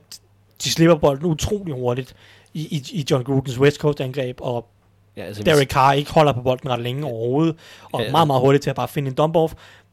[0.65, 2.15] de slipper bolden utrolig hurtigt
[2.55, 4.69] i, i, i John Grudens West Coast angreb, og
[5.17, 7.57] Ja, altså, Derek Carr ikke holder på bolden ret længe overhovedet,
[7.93, 8.07] og Ja.
[8.07, 8.11] ja.
[8.11, 9.53] meget, meget hurtigt til at bare finde en dump-off.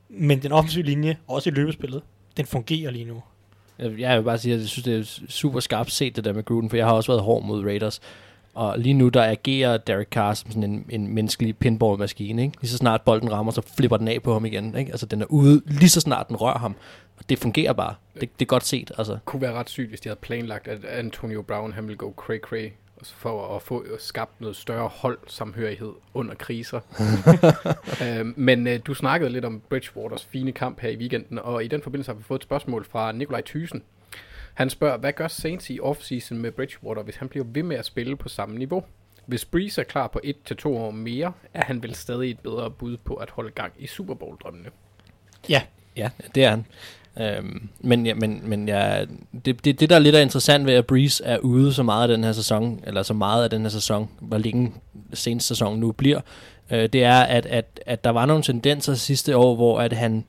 [0.09, 2.01] Men den offensive linje, også i løbespillet,
[2.37, 3.21] den fungerer lige nu.
[3.79, 6.45] Jeg, vil bare sige, at jeg synes, det er super skarpt set det der med
[6.45, 8.01] Gruden, for jeg har også været hård mod Raiders.
[8.53, 12.41] Og lige nu, der agerer Derek Carr som sådan en, en menneskelig pinballmaskine.
[12.41, 12.57] Ikke?
[12.61, 14.77] Lige så snart bolden rammer, så flipper den af på ham igen.
[14.77, 14.91] Ikke?
[14.91, 16.75] Altså, den er ude lige så snart den rører ham.
[17.17, 17.95] Og det fungerer bare.
[18.13, 18.91] Det, det er godt set.
[18.97, 19.17] Altså.
[19.25, 22.71] kunne være ret sygt, hvis de havde planlagt, at Antonio Brown han ville gå cray-cray
[23.03, 26.79] for at få øh, skabt noget større holdsamhørighed under kriser.
[28.05, 31.67] øhm, men øh, du snakkede lidt om Bridgewaters fine kamp her i weekenden, og i
[31.67, 33.83] den forbindelse har vi fået et spørgsmål fra Nikolaj Thysen.
[34.53, 37.85] Han spørger, hvad gør Saints i offseason med Bridgewater, hvis han bliver ved med at
[37.85, 38.83] spille på samme niveau?
[39.25, 42.97] Hvis Breeze er klar på 1-2 år mere, er han vel stadig et bedre bud
[42.97, 44.69] på at holde gang i Super Bowl-drømmene.
[45.49, 45.61] Ja,
[45.99, 46.65] Ja, det er han.
[47.17, 49.05] Øhm, men ja, men, men ja,
[49.45, 52.01] det, det, det, der er lidt er interessant ved, at Breeze er ude så meget
[52.01, 54.73] af den her sæson, eller så meget af den her sæson, hvor længe
[55.13, 56.21] seneste sæson nu bliver,
[56.71, 60.25] øh, det er, at, at, at der var nogle tendenser sidste år, hvor at han,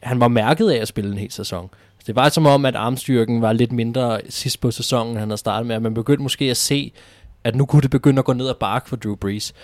[0.00, 1.70] han var mærket af at spille en hel sæson.
[2.06, 5.66] Det var som om, at armstyrken var lidt mindre sidst på sæsonen, han havde startet
[5.66, 6.92] med, at man begyndte måske at se,
[7.44, 9.54] at nu kunne det begynde at gå ned ad bark for Drew Brees.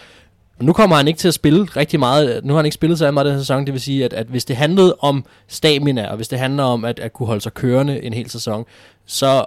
[0.61, 2.44] Nu kommer han ikke til at spille rigtig meget.
[2.44, 3.66] Nu har han ikke spillet så meget den sæson.
[3.66, 6.84] Det vil sige, at, at hvis det handlede om stamina, og hvis det handler om
[6.84, 8.64] at, at kunne holde sig kørende en hel sæson,
[9.06, 9.44] så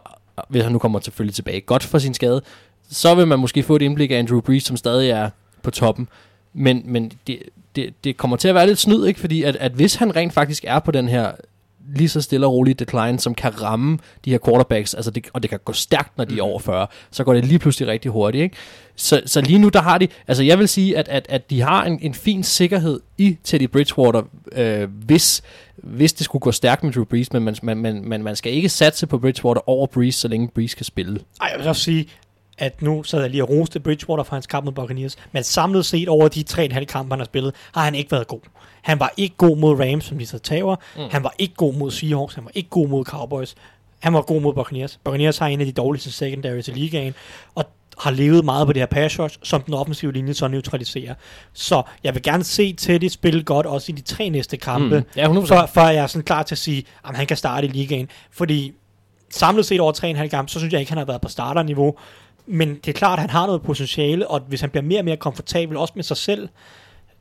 [0.50, 2.42] hvis han nu kommer selvfølgelig tilbage godt for sin skade,
[2.90, 5.30] så vil man måske få et indblik af Andrew Brees, som stadig er
[5.64, 6.08] på toppen.
[6.54, 7.40] Men, men det,
[7.76, 9.20] det, det kommer til at være lidt snyd, ikke?
[9.20, 11.32] Fordi at, at hvis han rent faktisk er på den her
[11.96, 15.42] lige så stille og rolig decline, som kan ramme de her quarterbacks, altså det, og
[15.42, 18.12] det kan gå stærkt, når de er over 40, så går det lige pludselig rigtig
[18.12, 18.44] hurtigt.
[18.44, 18.56] Ikke?
[18.96, 21.62] Så, så lige nu, der har de, altså jeg vil sige, at, at, at de
[21.62, 24.22] har en, en fin sikkerhed i Teddy Bridgewater,
[24.52, 25.44] øh, hvis,
[25.76, 28.70] hvis det skulle gå stærkt med Drew Brees, men man, man, man, man, skal ikke
[28.70, 31.20] satse på Bridgewater over Brees, så længe Brees kan spille.
[31.42, 32.08] Ej, jeg vil også sige,
[32.62, 35.86] at nu sad jeg lige og roste Bridgewater for hans kamp mod Buccaneers, men samlet
[35.86, 38.40] set over de 3,5 kampe, han har spillet, har han ikke været god.
[38.82, 40.76] Han var ikke god mod Rams, som de så tager.
[40.98, 41.02] Mm.
[41.12, 42.36] Han var ikke god mod Seahawks.
[42.36, 43.56] Han var ikke god mod Cowboys.
[44.00, 45.00] Han var god mod Buccaneers.
[45.04, 47.14] Buccaneers har en af de dårligste secondaries i ligaen,
[47.56, 47.66] og
[47.98, 51.14] har levet meget på det her pass rush, som den offensive linje så neutraliserer.
[51.54, 55.06] Så jeg vil gerne se Teddy spille godt, også i de tre næste kampe, Mm.
[55.16, 55.46] Ja, 100%.
[55.48, 58.10] for, for jeg er sådan klar til at sige, at han kan starte i ligaen.
[58.32, 58.74] Fordi
[59.30, 59.94] samlet set over
[60.24, 61.96] 3,5 kampe, så synes jeg ikke, han har været på starterniveau.
[62.46, 65.06] Men det er klart, at han har noget potentiale, og hvis han bliver mere og
[65.06, 66.50] mere komfortabel, også med sig selv,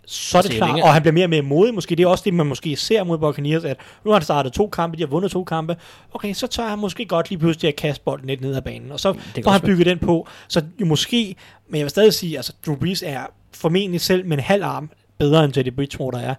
[0.07, 1.75] så er det klart, og han bliver mere og mere modig.
[1.75, 4.53] Måske det er også det, man måske ser mod Buccaneers, at nu har han startet
[4.53, 5.77] to kampe, de har vundet to kampe.
[6.15, 8.93] Okay, så tør han måske godt lige pludselig at kaste bolden lidt ned ad banen,
[8.93, 10.29] og så kan får han bygget den på.
[10.49, 11.37] Så jo måske,
[11.69, 13.21] men jeg vil stadig sige, altså Drew Brees er
[13.55, 16.35] formentlig selv med en halv arm bedre end Teddy Bridgewater er.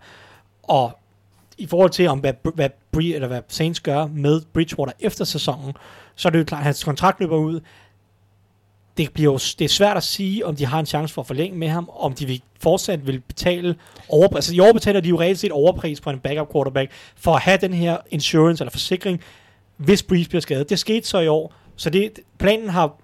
[0.64, 1.00] Og
[1.58, 5.74] i forhold til, om hvad, hvad, Bree, eller hvad Saints gør med Bridgewater efter sæsonen,
[6.16, 7.60] så er det jo klart, at hans kontrakt løber ud.
[9.06, 11.28] Det, bliver jo, det er svært at sige, om de har en chance for at
[11.28, 13.76] forlænge med ham, om de vil fortsat vil betale
[14.10, 14.36] overpris.
[14.38, 17.42] Altså i år betaler de jo reelt set overpris på en backup quarterback, for at
[17.42, 19.22] have den her insurance eller forsikring,
[19.78, 20.70] hvis Breeze bliver skadet.
[20.70, 22.96] Det skete så i år, så det, planen har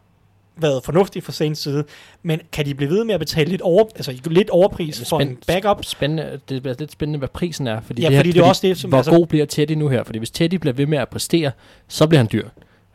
[0.58, 1.84] været fornuftig fra Saints side,
[2.24, 5.38] men kan de blive ved med at betale lidt, over, altså lidt overpris for en
[5.48, 5.86] backup?
[5.86, 7.82] Spændende, det bliver lidt spændende, hvad prisen er.
[7.82, 9.72] Fordi Ja, det her, fordi det er også det, som- Hvor altså- god bliver Teddy
[9.72, 10.04] nu her?
[10.04, 11.52] Fordi hvis Teddy bliver ved med at præstere,
[11.88, 12.48] så bliver han dyr.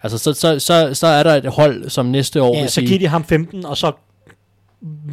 [0.03, 2.75] Altså, så, så, så, så er der et hold, som næste år Ja, vil så
[2.75, 2.87] sige...
[2.87, 3.93] giver de ham 15, og så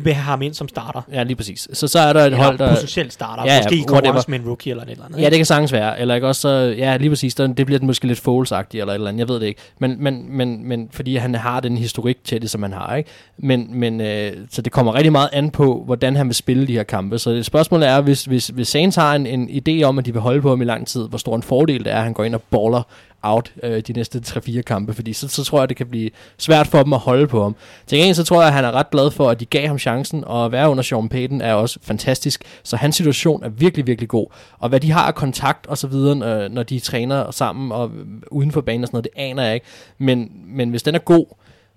[0.03, 1.01] vil have ham ind som starter.
[1.11, 1.67] Ja, lige præcis.
[1.73, 2.73] Så, så er der et Eller hold, der...
[2.73, 3.43] potentielt starter.
[3.43, 5.21] Ja, Ja, ja, måske i konkurrence med en rookie eller et eller andet.
[5.21, 5.99] Ja, det kan sagtens være.
[5.99, 8.93] Eller ikke også så, ja, lige præcis, der, det bliver måske lidt foles eller et
[8.93, 9.61] eller andet, jeg ved det ikke.
[9.79, 13.09] Men, men, men, men fordi han har den historik til det, som han har, ikke?
[13.37, 16.73] Men, men øh, så det kommer rigtig meget an på, hvordan han vil spille de
[16.73, 17.19] her kampe.
[17.19, 20.11] Så det spørgsmålet er, hvis, hvis, hvis Saints har en, en idé om, at de
[20.11, 22.13] vil holde på ham i lang tid, hvor stor en fordel det er, at han
[22.13, 22.83] går ind og baller
[23.21, 26.67] out øh, de næste 3-4 kampe, fordi så, så tror jeg, det kan blive svært
[26.67, 27.55] for dem at holde på ham.
[27.87, 29.79] Til gengæld så tror jeg, at han er ret glad for, at de gav ham
[29.79, 33.87] chancen, og at være under Sean Payton er også fantastisk, så hans situation er virkelig,
[33.87, 34.27] virkelig god.
[34.59, 37.91] Og hvad de har af kontakt og så videre, øh, når de træner sammen og
[38.31, 39.65] uden for banen og sådan noget, det aner jeg ikke.
[39.97, 41.25] Men, men hvis den er god,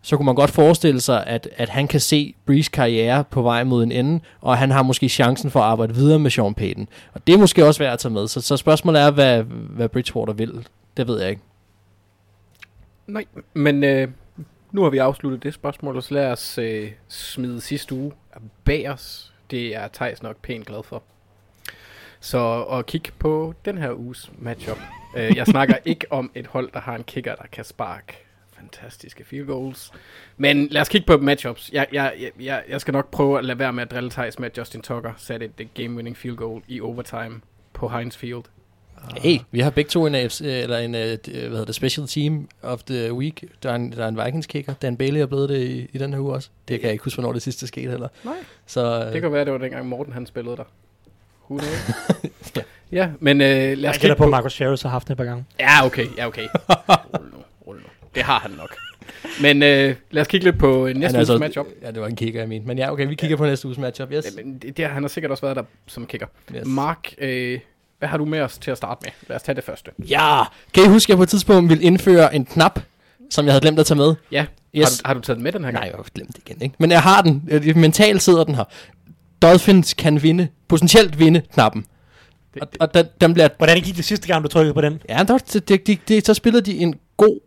[0.03, 3.65] så kunne man godt forestille sig, at, at han kan se Brees karriere på vej
[3.65, 6.89] mod en ende, og han har måske chancen for at arbejde videre med Sean Payton.
[7.15, 8.29] Og det er måske også værd at tage med.
[8.29, 10.67] Så, så spørgsmålet er, hvad, hvad Bridgewater vil.
[10.97, 11.43] Det ved jeg ikke.
[13.07, 13.25] Nej,
[13.55, 14.09] men øh,
[14.73, 18.13] nu har vi afsluttet det spørgsmål, og så lad os øh, smide sidste uge
[18.65, 19.33] bag os.
[19.51, 21.03] Det er Thijs nok pænt glad for.
[22.21, 24.79] Så at kigge på den her uges matchup.
[25.17, 28.25] Øh, jeg snakker ikke om et hold, der har en kicker, der kan sparke
[28.63, 29.93] fantastiske field goals.
[30.37, 31.71] Men lad os kigge på matchups.
[31.73, 34.51] Jeg, jeg, jeg, jeg skal nok prøve at lade være med at drille Thijs med,
[34.51, 37.41] at Justin Tucker satte et game-winning field goal i overtime
[37.73, 38.45] på Heinz Field.
[39.17, 42.49] Hey, vi har begge to en, AFC, eller en uh, hvad hedder det, special team
[42.63, 43.45] of the week.
[43.63, 44.75] Der er en, der er en Vikings kicker.
[44.83, 46.49] Dan Bailey er blevet det i, i den her uge også.
[46.69, 48.09] Det kan jeg ikke huske, hvornår det sidste skete heller.
[48.25, 48.35] Nej.
[48.67, 50.65] Så, Det kan være, det var dengang Morten han spillede der.
[51.51, 52.53] Who knows?
[52.93, 54.25] ja, men øh, lad os Jeg kigge gætter på, på...
[54.25, 55.45] at Marcus Harris har haft det et par gange.
[55.61, 56.47] Ja, okay, ja, okay.
[56.69, 57.83] Rul nu, rul nu.
[58.15, 58.77] Det har han nok.
[59.43, 61.67] Men øh, lad os kigge lidt på øh, næste han er uges altså- matchup.
[61.83, 62.67] Ja, det var en kicker, jeg mente.
[62.69, 64.13] Men ja, okay, vi kigger på næste uges matchup.
[64.13, 64.25] Yes.
[64.37, 66.27] Ja, men det, det, han har sikkert også været der som kigger.
[66.57, 66.67] yes.
[66.67, 67.59] Mark, øh,
[68.03, 69.11] hvad har du med os til at starte med?
[69.29, 69.91] Lad os tage det første.
[69.99, 70.43] Ja,
[70.75, 72.81] kan I huske, at jeg på et tidspunkt ville indføre en knap,
[73.31, 74.15] som jeg havde glemt at tage med.
[74.33, 74.47] Ja.
[74.77, 74.85] Yes.
[74.85, 75.83] Har, du, har du taget den med den her gang?
[75.83, 76.75] Nej, jeg har glemt det igen, ikke?
[76.79, 77.49] Men jeg har den.
[77.49, 78.65] Øh, Mentalt sidder den her.
[79.43, 81.85] Dolphins kan vinde, potentielt vinde knappen.
[82.61, 83.49] Og, og den, den bliver...
[83.59, 85.01] Hvordan gik det sidste gang, du trykkede på den?
[85.09, 87.41] Ja, der, det, det, det, det, så spillede de en god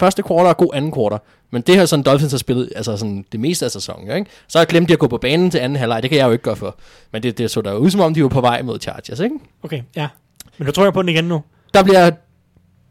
[0.00, 1.18] første kvartal og god anden kvartal.
[1.50, 4.30] Men det her sådan Dolphins har spillet altså sådan det meste af sæsonen, ikke?
[4.48, 6.02] Så har jeg glemt de at gå på banen til anden halvleg.
[6.02, 6.76] Det kan jeg jo ikke gøre for.
[7.12, 9.36] Men det, det så der ud som om, de var på vej mod Chargers, ikke?
[9.62, 10.08] Okay, ja.
[10.58, 11.42] Men du trykker på den igen nu.
[11.74, 12.10] Der bliver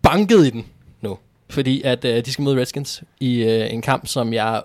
[0.01, 0.65] banket i den
[1.01, 1.17] nu.
[1.49, 4.61] Fordi at øh, de skal møde Redskins i øh, en kamp, som jeg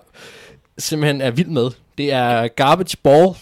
[0.77, 1.69] simpelthen er vild med.
[1.97, 3.35] Det er garbage ball.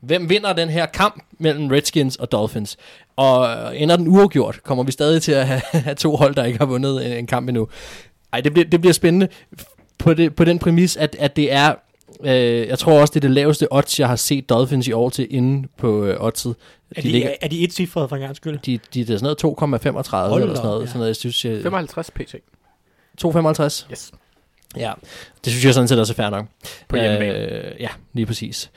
[0.00, 2.76] Hvem vinder den her kamp mellem Redskins og Dolphins?
[3.16, 6.58] Og ender den uafgjort, kommer vi stadig til at have, have to hold, der ikke
[6.58, 7.68] har vundet en, en kamp endnu.
[8.32, 9.28] Ej, det bliver, det bliver spændende
[9.98, 11.74] på, det, på den præmis, at, at det er,
[12.24, 15.10] øh, jeg tror også, det er det laveste odds, jeg har set Dolphins i år
[15.10, 16.54] til inde på øh, oddset.
[16.96, 18.58] Er de, ligger, er, de et cifret for en gang skyld?
[18.58, 20.86] de, de, det er sådan noget 2,35 eller sådan noget, ja.
[20.86, 22.34] sådan noget, jeg synes, jeg, 55 pt.
[23.24, 23.90] 2,55?
[23.92, 24.12] Yes.
[24.76, 24.92] Ja,
[25.44, 26.46] det synes jeg sådan set også er fair nok.
[26.88, 27.38] På hjemmebane.
[27.38, 28.70] Øh, ja, lige præcis.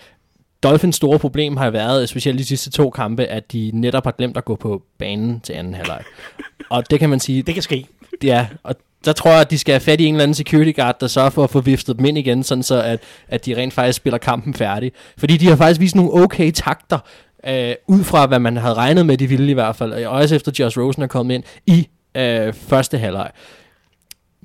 [0.64, 4.38] Dolphins store problem har været, specielt de sidste to kampe, at de netop har glemt
[4.38, 6.03] at gå på banen til anden halvleg.
[6.70, 7.88] og det kan man sige, Det kan ske.
[8.24, 8.76] ja, og
[9.06, 11.08] der tror jeg, at de skal have fat i en eller anden security guard, der
[11.08, 13.97] sørger for at få viftet dem ind igen, sådan så at, at de rent faktisk
[13.97, 14.91] spiller kampen færdig.
[15.18, 16.99] Fordi de har faktisk vist nogle okay takter,
[17.47, 20.36] øh, ud fra hvad man havde regnet med, de ville i hvert fald, og også
[20.36, 21.88] efter Josh Rosen er kommet ind i
[22.18, 23.32] øh, første halvleg.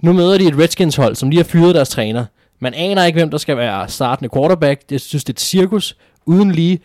[0.02, 2.24] Nu møder de et Redskins hold, som lige har fyret deres træner.
[2.60, 4.82] Man aner ikke, hvem der skal være startende quarterback.
[4.90, 5.96] Jeg synes, det er et cirkus
[6.26, 6.80] uden lige.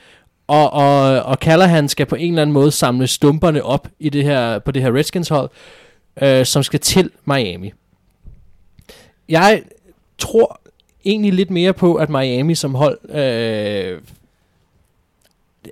[0.47, 4.23] Og, og, og Callahan skal på en eller anden måde samle stumperne op i det
[4.23, 5.49] her, på det her Redskins hold,
[6.21, 7.73] øh, som skal til Miami.
[9.29, 9.63] Jeg
[10.17, 10.59] tror
[11.05, 14.01] egentlig lidt mere på, at Miami som hold øh,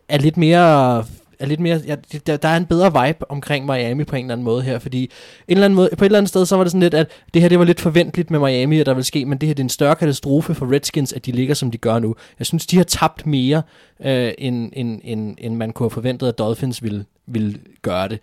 [0.08, 1.06] er lidt mere
[1.44, 1.96] er lidt mere, ja,
[2.28, 5.04] der, der er en bedre vibe omkring Miami på en eller anden måde her, fordi
[5.04, 5.10] en
[5.48, 7.42] eller anden måde, på et eller andet sted, så var det sådan lidt, at det
[7.42, 9.60] her det var lidt forventeligt med Miami, at der ville ske, men det her det
[9.60, 12.16] er en større katastrofe for Redskins, at de ligger, som de gør nu.
[12.40, 13.62] Jeg synes, de har tabt mere,
[14.06, 18.20] øh, end, end, end, end man kunne have forventet, at Dolphins ville, ville gøre det.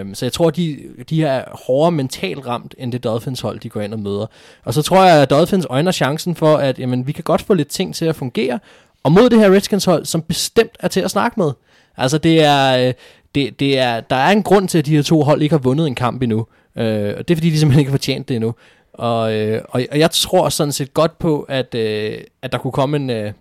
[0.00, 0.78] Um, så jeg tror, de,
[1.10, 4.26] de er hårdere mentalt ramt, end det Dolphins hold, de går ind og møder.
[4.64, 7.54] Og så tror jeg, at Dolphins øjner chancen for, at jamen, vi kan godt få
[7.54, 8.58] lidt ting til at fungere,
[9.02, 11.52] og mod det her Redskins hold, som bestemt er til at snakke med.
[11.96, 12.94] Altså det er, øh,
[13.34, 15.60] det, det er, der er en grund til, at de her to hold ikke har
[15.60, 16.46] vundet en kamp endnu.
[16.76, 18.54] Øh, og det er fordi, de simpelthen ikke har fortjent det endnu.
[18.92, 22.72] Og, øh, og, og jeg tror sådan set godt på, at, øh, at der kunne
[22.72, 23.10] komme en...
[23.10, 23.32] Øh,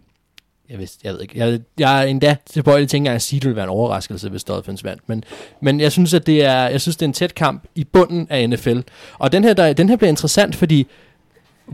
[0.70, 1.40] jeg, vidste, jeg ved ikke.
[1.40, 3.70] Jeg, jeg er endda tilbøjelig til ikke engang at sige, at det ville være en
[3.70, 5.02] overraskelse, hvis Dolphins vandt.
[5.08, 5.24] Men,
[5.62, 8.28] men jeg synes, at det er, jeg synes, det er en tæt kamp i bunden
[8.30, 8.80] af NFL.
[9.18, 10.88] Og den her, der, den her bliver interessant, fordi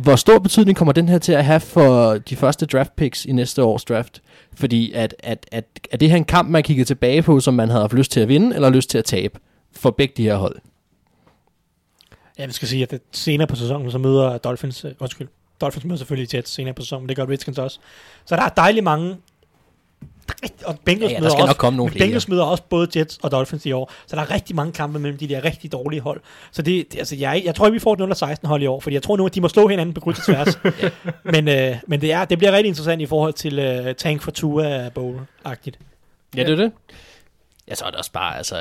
[0.03, 3.31] hvor stor betydning kommer den her til at have for de første draft picks i
[3.31, 4.21] næste års draft?
[4.53, 7.69] Fordi at, at, at, er det her en kamp, man kigger tilbage på, som man
[7.69, 9.39] havde haft lyst til at vinde, eller lyst til at tabe
[9.71, 10.55] for begge de her hold?
[12.37, 15.27] Ja, vi skal sige, at det senere på sæsonen, så møder Dolphins, øh, undskyld,
[15.61, 17.79] Dolphins møder selvfølgelig Jets senere på sæsonen, det gør Redskins også.
[18.25, 19.17] Så der er dejligt mange,
[20.65, 22.05] og Bengals Ja, ja, der skal også, nok komme nogle men flere.
[22.05, 24.99] Bengals møder også både Jets og Dolphins i år, så der er rigtig mange kampe
[24.99, 26.21] mellem de der rigtig dårlige hold.
[26.51, 28.79] Så det, det altså, jeg, jeg tror ikke, vi får et 0-16 hold i år,
[28.79, 30.59] fordi jeg tror nu, at de må slå hinanden på kryds og tværs.
[31.33, 34.31] Men, øh, men det, er, det bliver rigtig interessant i forhold til øh, Tank for
[34.31, 35.79] Tua Bowl-agtigt.
[36.35, 36.71] Ja, det er det.
[37.69, 38.55] Ja, så er det også bare, altså,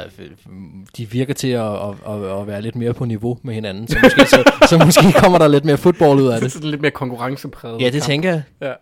[0.96, 3.96] de virker til at, at, at, at være lidt mere på niveau med hinanden, så
[4.02, 6.52] måske, så, så måske kommer der lidt mere fodbold ud af Det er det.
[6.52, 7.80] sådan lidt mere konkurrencepræget.
[7.80, 8.04] Ja, det kamp.
[8.04, 8.42] tænker jeg.
[8.60, 8.72] Ja.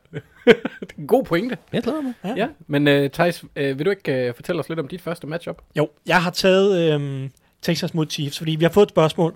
[0.47, 1.59] Det er en god pointe.
[1.73, 2.13] Jeg glæder mig.
[2.25, 2.35] Ja.
[2.37, 5.27] Ja, men uh, Thijs, uh, vil du ikke uh, fortælle os lidt om dit første
[5.27, 5.63] matchup?
[5.77, 7.31] Jo, jeg har taget øhm,
[7.63, 9.35] Texas mod Chiefs, fordi vi har fået et spørgsmål,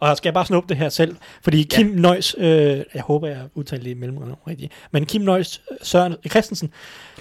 [0.00, 2.00] og skal jeg bare snuppe det her selv, fordi Kim ja.
[2.00, 2.46] Nøjs, øh,
[2.94, 6.72] jeg håber, jeg udtalte det i mellemrum rigtigt, men Kim Nøjs øh, Søren Christensen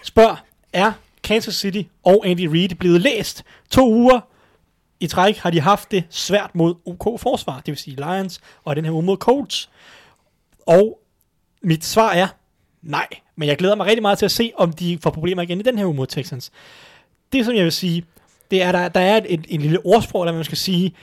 [0.03, 0.91] spørger, er
[1.23, 4.19] Kansas City og Andy Reid blevet læst to uger
[5.01, 8.75] i træk har de haft det svært mod OK forsvar, det vil sige Lions, og
[8.75, 9.69] den her uge mod Colts.
[10.67, 10.99] Og
[11.61, 12.27] mit svar er
[12.81, 15.59] nej, men jeg glæder mig rigtig meget til at se, om de får problemer igen
[15.59, 16.51] i den her uge mod Texans.
[17.33, 18.03] Det, som jeg vil sige,
[18.51, 20.93] det er, der, der er et, et, en lille ordsprog, eller man skal sige,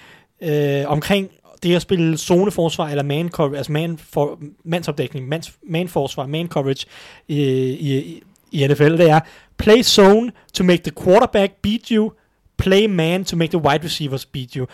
[0.41, 1.31] øh, omkring
[1.63, 6.87] det at spille zoneforsvar, eller man coverage, altså man for, mandsopdækning, mans, manforsvar, man coverage
[7.29, 8.23] øh, i, i,
[8.53, 9.21] i NFL, det er
[9.57, 12.13] play zone to make the quarterback beat you,
[12.57, 14.67] play man to make the wide receivers beat you.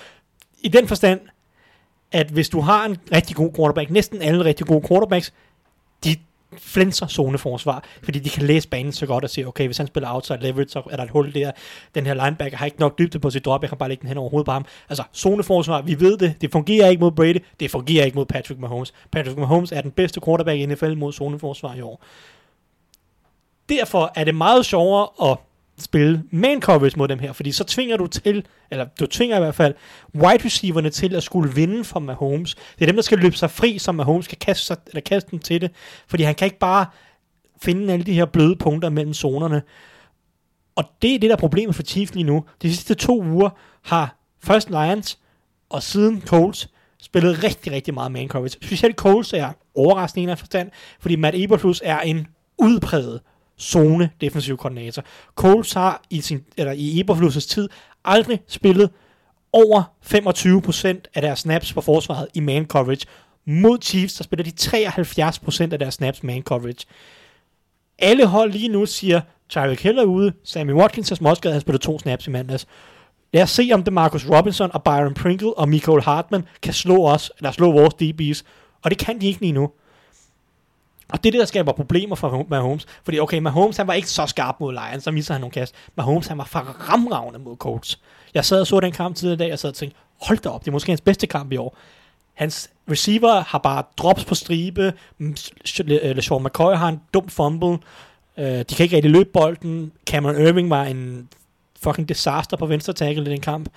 [0.61, 1.21] I den forstand,
[2.13, 5.33] at hvis du har en rigtig god quarterback, næsten alle rigtig gode quarterbacks,
[6.05, 6.17] de
[6.59, 10.15] flænser zoneforsvar, fordi de kan læse banen så godt og se, okay, hvis han spiller
[10.15, 11.51] outside leverage, så er der et hul der.
[11.95, 14.09] Den her linebacker har ikke nok dybde på sit drop, jeg kan bare lægge den
[14.09, 14.65] hen over hovedet på ham.
[14.89, 18.61] Altså, zoneforsvar, vi ved det, det fungerer ikke mod Brady, det fungerer ikke mod Patrick
[18.61, 18.93] Mahomes.
[19.13, 22.05] Patrick Mahomes er den bedste quarterback i NFL mod zoneforsvar i år.
[23.69, 25.39] Derfor er det meget sjovere at
[25.79, 29.41] spille man coverage mod dem her, fordi så tvinger du til, eller du tvinger i
[29.41, 29.75] hvert fald
[30.15, 32.55] wide receiverne til at skulle vinde for Mahomes.
[32.55, 35.31] Det er dem, der skal løbe sig fri, som Mahomes kan kaste, sig, eller kaste
[35.31, 35.71] dem til det,
[36.07, 36.87] fordi han kan ikke bare
[37.63, 39.63] finde alle de her bløde punkter mellem zonerne.
[40.77, 42.45] Og det er det, der er problemet for Chiefs lige nu.
[42.63, 43.51] De sidste to uger
[43.83, 45.19] har først Lions
[45.71, 46.69] og siden Colts
[47.03, 48.59] spillet rigtig, rigtig meget man coverage.
[48.63, 50.71] Specielt Colts er overraskende i en forstand,
[51.01, 52.27] fordi Matt Eberflus er en
[52.59, 53.21] udpræget
[53.61, 55.05] zone defensiv koordinator.
[55.35, 57.69] Coles har i, sin, eller i Eberflusses tid
[58.05, 58.91] aldrig spillet
[59.53, 63.07] over 25% af deres snaps på forsvaret i man coverage.
[63.47, 64.53] Mod Chiefs, der spiller de
[65.69, 66.87] 73% af deres snaps man coverage.
[67.99, 71.79] Alle hold lige nu siger, Tyreek Hill er ude, Sammy Watkins er småskadet, han spiller
[71.79, 72.67] to snaps i mandags.
[73.33, 77.07] Lad os se, om det Marcus Robinson og Byron Pringle og Michael Hartman kan slå
[77.07, 78.43] os, eller slå vores DB's.
[78.83, 79.71] Og det kan de ikke lige nu.
[81.09, 82.87] Og det er det, der skaber problemer for Mahomes.
[83.05, 85.75] Fordi okay, Mahomes han var ikke så skarp mod Lions, så misser han nogle kast.
[85.97, 88.01] Mahomes han var fremragende mod Colts.
[88.35, 90.49] Jeg sad og så den kamp tidligere i dag, og sad og tænkte, hold da
[90.49, 91.77] op, det er måske hans bedste kamp i år.
[92.35, 94.93] Hans receiver har bare drops på stribe.
[95.19, 95.37] Mm,
[95.81, 97.79] øh, LeSean McCoy har en dum fumble.
[98.39, 99.93] Øh, de kan ikke rigtig løbe bolden.
[100.07, 101.29] Cameron Irving var en
[101.83, 103.69] fucking disaster på venstre tackle i den kamp.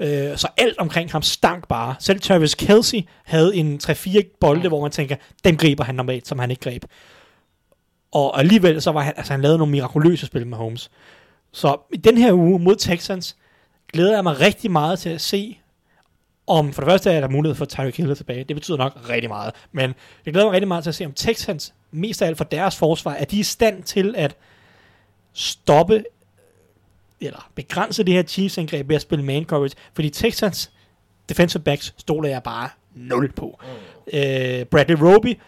[0.00, 1.94] Uh, så alt omkring ham stank bare.
[1.98, 6.38] Selv Travis Kelsey havde en 3-4 bolde, hvor man tænker, dem griber han normalt, som
[6.38, 6.84] han ikke greb.
[8.12, 10.90] Og alligevel så var han, altså han lavede nogle mirakuløse spil med Holmes.
[11.52, 13.36] Så i den her uge mod Texans,
[13.92, 15.58] glæder jeg mig rigtig meget til at se,
[16.46, 18.44] om for det første er der mulighed for Tyreek Hill tilbage.
[18.44, 19.54] Det betyder nok rigtig meget.
[19.72, 19.94] Men
[20.26, 22.76] jeg glæder mig rigtig meget til at se, om Texans, mest af alt for deres
[22.76, 24.36] forsvar, er de i stand til at
[25.32, 26.04] stoppe
[27.26, 29.74] eller begrænse det her Chiefs-angreb ved at spille man coverage.
[29.94, 30.70] Fordi Texans
[31.28, 33.60] defensive backs stoler jeg bare nul på.
[33.62, 34.18] Mm.
[34.18, 35.38] Øh, Bradley Roby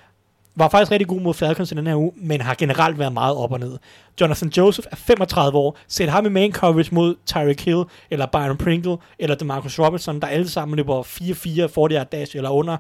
[0.56, 3.36] var faktisk rigtig god mod Falcons i den her uge, men har generelt været meget
[3.36, 3.78] op og ned.
[4.20, 5.78] Jonathan Joseph er 35 år.
[5.88, 10.26] Sæt ham i main coverage mod Tyreek Hill, eller Byron Pringle, eller DeMarcus Robinson, der
[10.26, 12.76] alle sammen løber 4-4, 40 yard dash eller under,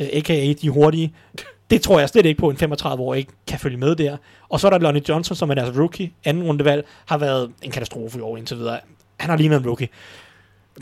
[0.00, 0.52] uh, a.k.a.
[0.62, 1.14] de hurtige.
[1.70, 4.16] Det tror jeg slet ikke på, en 35 år ikke kan følge med der.
[4.48, 7.70] Og så er der Lonnie Johnson, som er deres rookie, anden rundevalg, har været en
[7.70, 8.80] katastrofe i år indtil videre.
[9.16, 9.88] Han har lignet en rookie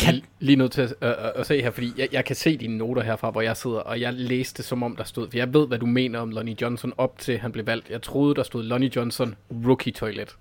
[0.00, 0.22] kan...
[0.40, 3.02] Lige nødt til at, uh, at se her, fordi jeg, jeg kan se dine noter
[3.02, 5.78] herfra, hvor jeg sidder, og jeg læste som om der stod, for jeg ved, hvad
[5.78, 7.90] du mener om Lonnie Johnson op til han blev valgt.
[7.90, 9.34] Jeg troede, der stod Lonnie Johnson
[9.66, 10.36] Rookie Toilet.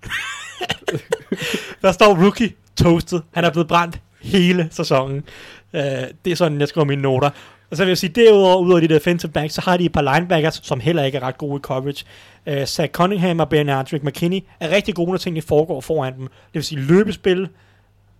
[1.82, 3.20] der står Rookie Toasted.
[3.30, 5.24] Han er blevet brændt hele sæsonen.
[5.72, 5.80] Uh,
[6.24, 7.30] det er sådan, jeg skriver mine noter.
[7.72, 9.92] Og så vil jeg sige, derudover, ud over de defensive backs, så har de et
[9.92, 12.04] par linebackers, som heller ikke er ret gode i coverage.
[12.46, 16.22] Uh, Zach Cunningham og Bernard McKinney er rigtig gode, når tingene foregår foran dem.
[16.22, 17.48] Det vil sige løbespil,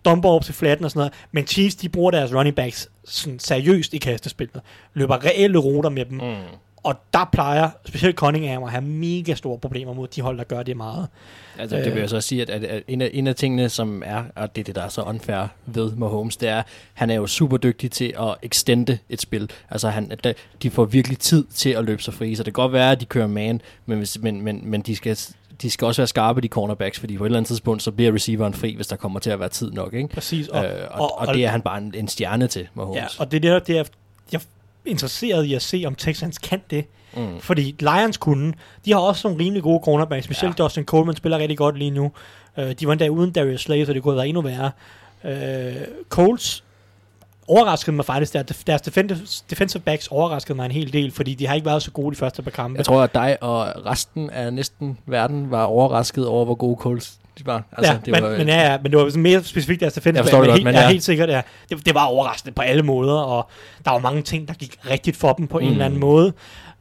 [0.04, 1.12] dumper op til flatten og sådan noget.
[1.32, 4.60] Men Chiefs, de bruger deres running backs sådan seriøst i kastespillet.
[4.94, 6.16] Løber reelle ruter med dem.
[6.18, 6.34] Mm.
[6.82, 10.62] Og der plejer specielt Cunningham at have mega store problemer mod de hold, der gør
[10.62, 11.08] det meget.
[11.58, 14.02] Altså, det vil jeg så sige, at, at, at en, af, en af tingene, som
[14.06, 16.62] er, og det er det, der er så unfair ved Mahomes, det er,
[16.94, 19.50] han er jo super dygtig til at extende et spil.
[19.70, 20.12] Altså, han,
[20.62, 23.00] de får virkelig tid til at løbe sig fri, så det kan godt være, at
[23.00, 25.16] de kører man, men, hvis, men, men, men de skal
[25.62, 28.14] de skal også være skarpe, de cornerbacks, fordi på et eller andet tidspunkt, så bliver
[28.14, 29.94] receiveren fri, hvis der kommer til at være tid nok.
[29.94, 30.08] Ikke?
[30.08, 30.48] Præcis.
[30.48, 32.96] Og, øh, og, og, og, det er han bare en, en stjerne til, Mahomes.
[32.96, 33.84] Ja, og det er det, er
[34.86, 36.84] interesseret i at se, om Texans kan det.
[37.16, 37.40] Mm.
[37.40, 38.52] Fordi Lions kunne.
[38.84, 40.64] De har også nogle rimelig gode cornerbacks, specielt ja.
[40.64, 42.12] Dustin Coleman spiller rigtig godt lige nu.
[42.58, 44.70] Uh, de var endda uden Darius Slay, så det kunne have været endnu værre.
[45.24, 46.64] Uh, Colts
[47.48, 51.54] overraskede mig faktisk, at deres defensive backs overraskede mig en hel del, fordi de har
[51.54, 52.76] ikke været så gode de første par kampe.
[52.76, 57.18] Jeg tror, at dig og resten af næsten verden var overrasket over, hvor gode Colts
[57.38, 57.62] de var.
[57.72, 60.24] Altså, ja, det men, var, men, ja, ja, men det var mere specifikt deres defensive
[60.24, 60.32] backs.
[60.32, 60.88] Men, helt, men ja.
[60.88, 61.40] helt sikkert, ja.
[61.70, 63.50] Det, det var overraskende på alle måder, og
[63.84, 65.64] der var mange ting, der gik rigtigt for dem på mm.
[65.64, 66.32] en eller anden måde.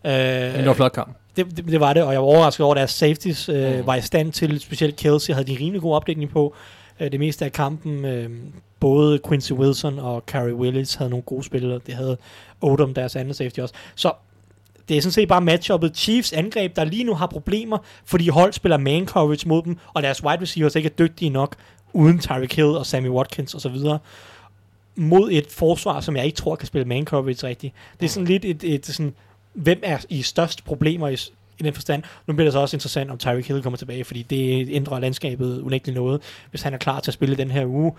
[0.05, 1.17] Uh, det var flot kamp.
[1.35, 3.87] Det, det, det, var det, og jeg var overrasket over, at deres safeties uh, mm.
[3.87, 6.55] var i stand til, specielt Kelsey havde de rimelig god opdækning på
[7.01, 8.05] uh, det meste af kampen.
[8.05, 8.31] Uh,
[8.79, 11.79] både Quincy Wilson og Carrie Willis havde nogle gode spillere.
[11.87, 12.17] Det havde
[12.61, 13.73] Odom, deres anden safety også.
[13.95, 14.11] Så
[14.91, 18.53] det er sådan set bare matchuppet Chiefs angreb, der lige nu har problemer, fordi hold
[18.53, 21.55] spiller man coverage mod dem, og deres wide receivers ikke er dygtige nok,
[21.93, 23.75] uden Tyreek Hill og Sammy Watkins osv.,
[24.95, 27.73] mod et forsvar, som jeg ikke tror kan spille man coverage rigtigt.
[27.99, 29.13] Det er sådan lidt et, et, et sådan,
[29.53, 31.17] hvem er i størst problemer i,
[31.59, 32.03] i den forstand.
[32.27, 35.61] Nu bliver det så også interessant, om Tyreek Hill kommer tilbage, fordi det ændrer landskabet
[35.61, 37.93] unægteligt noget, hvis han er klar til at spille den her uge.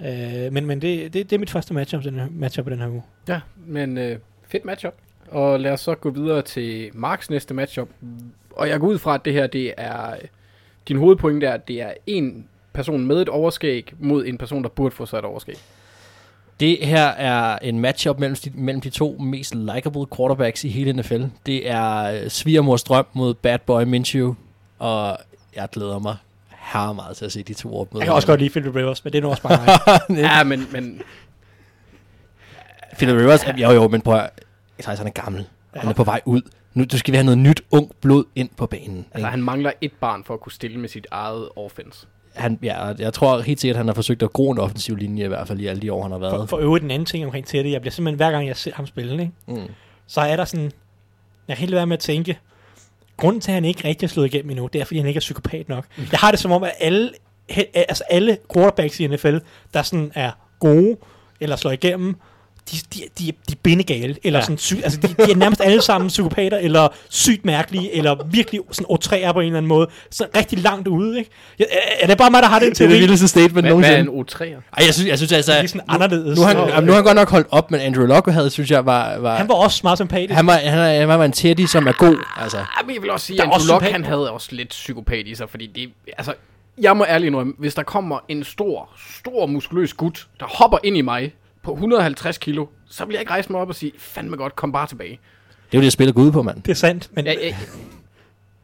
[0.00, 2.88] Øh, men men det, det, det er mit første matchup, den her, matchup den her
[2.88, 3.02] uge.
[3.28, 4.18] Ja, men øh,
[4.48, 4.94] fedt matchup.
[5.30, 7.88] Og lad os så gå videre til Marks næste matchup.
[8.50, 10.14] Og jeg går ud fra, at det her det er...
[10.88, 14.68] Din hovedpoint er, at det er en person med et overskæg mod en person, der
[14.68, 15.56] burde få sig et overskæg.
[16.60, 20.92] Det her er en matchup mellem de, mellem de to mest likable quarterbacks i hele
[20.92, 21.22] NFL.
[21.46, 24.34] Det er øh, Svigermors drøm mod Bad Boy Minshew,
[24.78, 25.18] og
[25.56, 26.16] jeg glæder mig
[26.50, 28.74] her meget til at se de to op mod Jeg kan også godt lide Philip
[28.74, 29.58] Rivers, men det er nu også bare
[30.08, 30.18] mig.
[30.18, 31.02] Ja, men, men
[32.96, 34.30] Philip Rivers, jo jo, men prøv at
[34.82, 35.46] Thijs, han er gammel.
[35.76, 36.42] Han er på vej ud.
[36.74, 38.96] Nu du skal vi have noget nyt, ung blod ind på banen.
[38.98, 39.28] altså, ikke?
[39.28, 42.06] han mangler et barn for at kunne stille med sit eget offense.
[42.34, 45.24] Han, ja, jeg tror helt sikkert, at han har forsøgt at gro en offensiv linje,
[45.24, 46.48] i hvert fald i alle de år, han har For, været.
[46.48, 47.72] for øvrigt en anden ting omkring Teddy.
[47.72, 49.32] Jeg bliver simpelthen, hver gang jeg ser ham spille, ikke?
[49.46, 49.62] Mm.
[50.06, 50.64] så er der sådan...
[51.48, 52.38] Jeg kan helt være med at tænke,
[53.16, 55.18] grunden til, at han ikke rigtig er slået igennem endnu, det er, fordi han ikke
[55.18, 55.84] er psykopat nok.
[55.98, 57.10] Jeg har det som om, at alle,
[57.52, 59.36] he- altså alle quarterbacks i NFL,
[59.74, 60.96] der sådan er gode,
[61.40, 62.16] eller slår igennem,
[62.72, 64.44] de, de, de, de er bindegale, eller ja.
[64.44, 68.60] sådan syg, altså de, de, er nærmest alle sammen psykopater, eller sygt mærkelige, eller virkelig
[68.72, 71.30] sådan otræer på en eller anden måde, så rigtig langt ude, ikke?
[71.58, 71.64] Ja,
[72.00, 72.92] er- det bare mig, der har den Det er teori?
[72.92, 73.98] det vildeste statement Hvad, hvad nogensinde.
[73.98, 74.78] er en O3'er?
[74.78, 75.52] Ej, jeg synes, jeg synes altså...
[75.52, 76.38] Det er sådan anderledes.
[76.38, 78.50] Nu har, han, Og- nu har han godt nok holdt op, men Andrew Luck havde,
[78.50, 79.18] synes jeg, var...
[79.18, 80.34] var Han var også meget sympatisk.
[80.34, 82.16] han var, han, han var en Teddy, som er god.
[82.36, 85.26] Altså, Ja, men jeg vil også sige, at Andrew sympati- han havde også lidt psykopat
[85.26, 85.88] i sig, fordi det,
[86.18, 86.32] altså,
[86.80, 88.88] jeg må ærligt nu, hvis der kommer en stor,
[89.18, 91.32] stor muskuløs gut, der hopper ind i mig
[91.66, 94.72] på 150 kilo, så vil jeg ikke rejse mig op og sige, fandme godt, kom
[94.72, 95.18] bare tilbage.
[95.72, 96.62] det er jo det, spillet går ud på, mand.
[96.62, 97.32] Det er sandt, men Ja,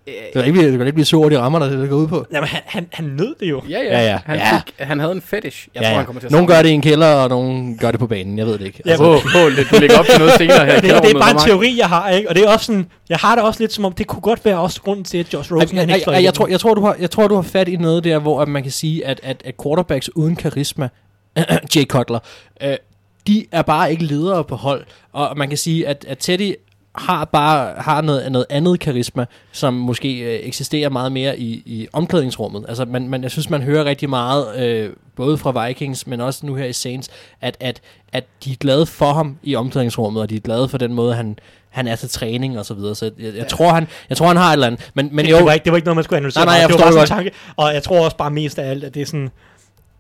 [0.06, 1.96] ja, Det kan ikke, du kan ikke blive sur over de rammer, der det går
[1.96, 2.26] ud på.
[2.32, 3.62] jamen, han, han, han nød det jo.
[3.68, 4.18] ja, ja, Ja, ja.
[4.26, 4.56] Han, Ja.
[4.56, 5.68] Fik, han havde en fetish.
[5.74, 5.96] Jeg ja, tror, ja.
[5.96, 8.00] han kommer til at Nogle savne gør det i en kælder, og nogle gør det
[8.00, 8.38] på banen.
[8.38, 8.82] Jeg ved det ikke.
[8.84, 10.74] Altså, Ja, Åh, oh, du lægger op til noget senere her.
[10.74, 12.28] det, det er bare en teori, jeg har, ikke?
[12.28, 14.44] Og det er også sådan, jeg har det også lidt som om, det kunne godt
[14.44, 16.46] være også grunden til, at Josh Rosen, Ej, han ej, ikke slår ej, jeg, tror,
[16.46, 18.62] jeg, tror, du har, jeg tror, du har fat i noget der, hvor at man
[18.62, 20.88] kan sige, at, at, at quarterbacks uden karisma,
[21.76, 22.18] Jay Cutler,
[22.62, 22.76] øh,
[23.26, 24.84] de er bare ikke ledere på hold.
[25.12, 26.54] Og man kan sige, at, at Teddy
[26.94, 31.88] har bare har noget, noget andet karisma, som måske øh, eksisterer meget mere i, i
[31.92, 32.64] omklædningsrummet.
[32.68, 36.46] Altså, man, man, jeg synes, man hører rigtig meget, øh, både fra Vikings, men også
[36.46, 37.08] nu her i Saints,
[37.40, 37.80] at, at,
[38.12, 41.14] at de er glade for ham i omklædningsrummet, og de er glade for den måde,
[41.14, 41.38] han,
[41.70, 42.94] han er til træning og så videre.
[42.94, 44.90] Så jeg, jeg, jeg, tror, han, jeg tror, han har et eller andet.
[44.94, 46.44] Men, men Men jo, det, var ikke, det var ikke noget, man skulle analysere.
[46.44, 47.38] Nej, nej, jeg det var bare det sådan en tanke.
[47.56, 49.30] Og jeg tror også bare mest af alt, at det er sådan...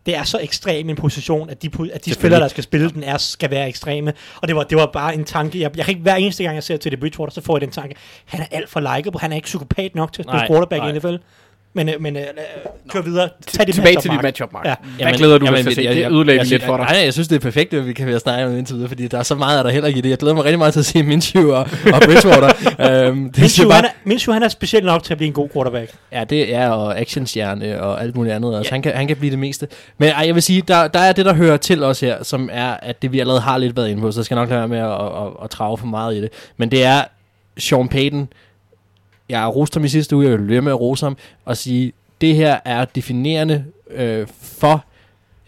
[0.06, 3.02] Det er så ekstrem en position, at de, at de spillere, der skal spille den,
[3.04, 4.12] er, skal være ekstreme.
[4.36, 5.60] Og det var, det var bare en tanke.
[5.60, 7.60] Jeg, jeg kan ikke hver eneste gang, jeg ser til det Bridgewater, så får jeg
[7.60, 7.94] den tanke.
[8.24, 9.20] Han er alt for likeable.
[9.20, 10.98] Han er ikke psykopat nok til at spille Nej, quarterback i nej.
[10.98, 11.24] NFL.
[11.74, 12.22] Men, øh, men øh,
[12.90, 13.28] kør videre.
[13.46, 14.64] Tag dit Tilbage matchup, til dit matchup, Mark.
[14.64, 14.74] Ja.
[14.98, 15.04] Ja.
[15.04, 15.82] Hvad glæder du dig til at se?
[15.82, 16.86] jeg- vi lidt for dig.
[16.86, 19.06] Nej, jeg synes, det er perfekt, at vi kan være snakke om indtil videre, fordi
[19.06, 20.10] der er så meget, af der heller ikke i det.
[20.10, 21.58] Jeg glæder mig rigtig meget til at se Minshew og,
[21.94, 22.48] og Bridgewater.
[23.08, 25.32] øhm, det Minshew, bare, han er, Minshew, han er speciel nok til at blive en
[25.32, 25.90] god quarterback.
[26.12, 28.56] Ja, det er og actionstjerne og alt muligt andet.
[28.56, 29.68] Altså, han, kan, han kan blive det meste.
[29.98, 32.48] Men ej, jeg vil sige, der, der er det, der hører til os her, som
[32.52, 34.58] er, at det vi allerede har lidt været inde på, så jeg skal nok lade
[34.60, 36.30] være med at, at, at, at trage for meget i det.
[36.56, 37.02] Men det er
[37.58, 38.28] Sean Payton.
[39.32, 41.92] Jeg roste ham i sidste uge, jeg vil blive med at rose ham, og sige,
[42.20, 44.84] det her er definerende øh, for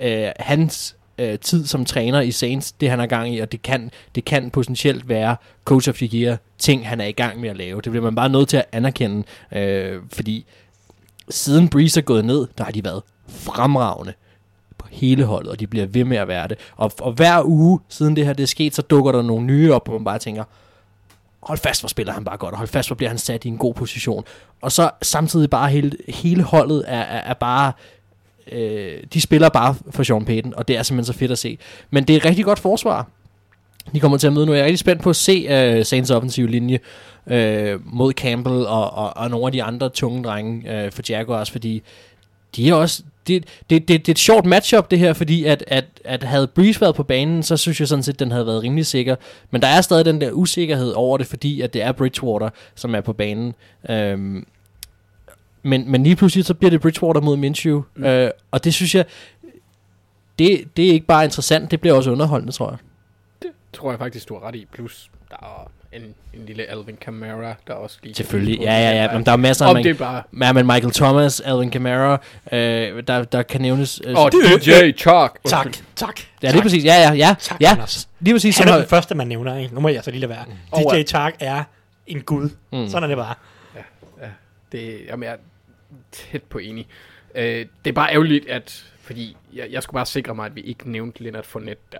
[0.00, 3.62] øh, hans øh, tid som træner i Saints, det han er gang i, og det
[3.62, 7.48] kan, det kan potentielt være coach of the year ting, han er i gang med
[7.48, 7.80] at lave.
[7.80, 10.46] Det bliver man bare nødt til at anerkende, øh, fordi
[11.30, 14.12] siden Breeze er gået ned, der har de været fremragende
[14.78, 16.58] på hele holdet, og de bliver ved med at være det.
[16.76, 19.72] Og, og hver uge, siden det her det er sket, så dukker der nogle nye
[19.72, 20.44] op, hvor man bare tænker,
[21.44, 23.48] hold fast, hvor spiller han bare godt, og hold fast, hvor bliver han sat i
[23.48, 24.24] en god position.
[24.62, 27.72] Og så samtidig bare hele, hele holdet er, er, er bare,
[28.52, 31.58] øh, de spiller bare for Sean Payton, og det er simpelthen så fedt at se.
[31.90, 33.08] Men det er et rigtig godt forsvar,
[33.92, 34.52] de kommer til at møde nu.
[34.52, 36.78] Jeg er rigtig spændt på at se uh, Saints offensive linje
[37.26, 41.50] uh, mod Campbell og, og, og nogle af de andre tunge drenge uh, for Jaguars,
[41.50, 41.82] fordi
[42.56, 43.02] de er også...
[43.26, 46.46] Det, det, det, det er et sjovt matchup det her, fordi at, at, at havde
[46.46, 49.16] Breeze været på banen, så synes jeg sådan set, at den havde været rimelig sikker.
[49.50, 52.94] Men der er stadig den der usikkerhed over det, fordi at det er Bridgewater, som
[52.94, 53.54] er på banen.
[53.88, 54.46] Um,
[55.62, 58.04] men, men lige pludselig så bliver det Bridgewater mod Minshew, mm.
[58.04, 59.04] uh, og det synes jeg,
[60.38, 62.78] det, det er ikke bare interessant, det bliver også underholdende, tror jeg.
[63.72, 64.66] tror jeg faktisk, du har ret i.
[64.72, 68.14] Plus, der er en, en lille Alvin Kamara, der også lige...
[68.14, 69.68] Selvfølgelig, ja, ja, ja, men der er masser af...
[69.70, 70.22] Om man- det er bare...
[70.40, 72.20] Ja, men Michael Thomas, Alvin Kamara,
[72.52, 74.00] øh, der, der kan nævnes...
[74.04, 75.38] Øh, Åh, oh, DJ Chuck.
[75.46, 76.20] Tak, tak.
[76.42, 76.84] ja, det er præcis.
[76.84, 77.34] Ja, ja, ja.
[77.40, 78.08] Tak, ja, Anders.
[78.20, 78.56] lige præcis.
[78.58, 79.74] Han Som er har, den første, man nævner, ikke?
[79.74, 80.44] Nu må jeg så lige lade være.
[80.70, 81.64] Og, DJ Tark er
[82.06, 82.50] en gud.
[82.72, 82.88] Mm.
[82.88, 83.34] Sådan er det bare.
[84.72, 85.36] Det, jamen, jeg er
[86.12, 86.86] tæt på enig.
[87.34, 88.84] Øh, det er bare ærgerligt, at...
[89.02, 91.98] Fordi jeg, jeg skulle bare sikre mig, at vi ikke nævnte Leonard Fournette der.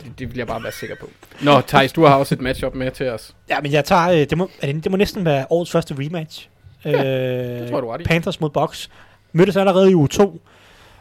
[0.00, 1.10] Det, det vil jeg bare være sikker på.
[1.42, 3.34] Nå, Thijs, du har også et matchup med til os.
[3.48, 5.94] Ja, men jeg tager, øh, det, må, er det, det må næsten være årets første
[5.98, 6.48] rematch.
[6.84, 8.04] Ja, det tror jeg, du ret i.
[8.04, 8.90] Panthers mod Bucks.
[9.32, 10.40] Mødtes allerede i uge 2.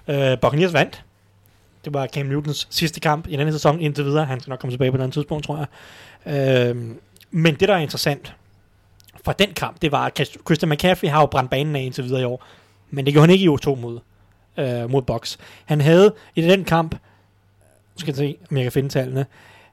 [0.07, 1.03] Øh, Buccaneers vandt.
[1.85, 4.25] Det var Cam Newtons sidste kamp i denne sæson indtil videre.
[4.25, 5.67] Han skal nok komme tilbage på et andet tidspunkt, tror
[6.25, 6.69] jeg.
[6.69, 6.75] Øh,
[7.31, 8.33] men det, der er interessant
[9.25, 12.03] fra den kamp, det var, at Chris- Christian McCaffrey har jo brændt banen af indtil
[12.03, 12.45] videre i år.
[12.89, 13.99] Men det gjorde han ikke i uge 2 mod,
[14.57, 15.37] øh, mod Bucks.
[15.65, 16.95] Han havde i den kamp,
[18.01, 19.25] skal se, om jeg kan finde tallene,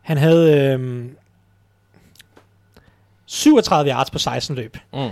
[0.03, 1.05] han havde øh,
[3.27, 4.77] 37 yards på 16 løb.
[4.93, 5.09] mm.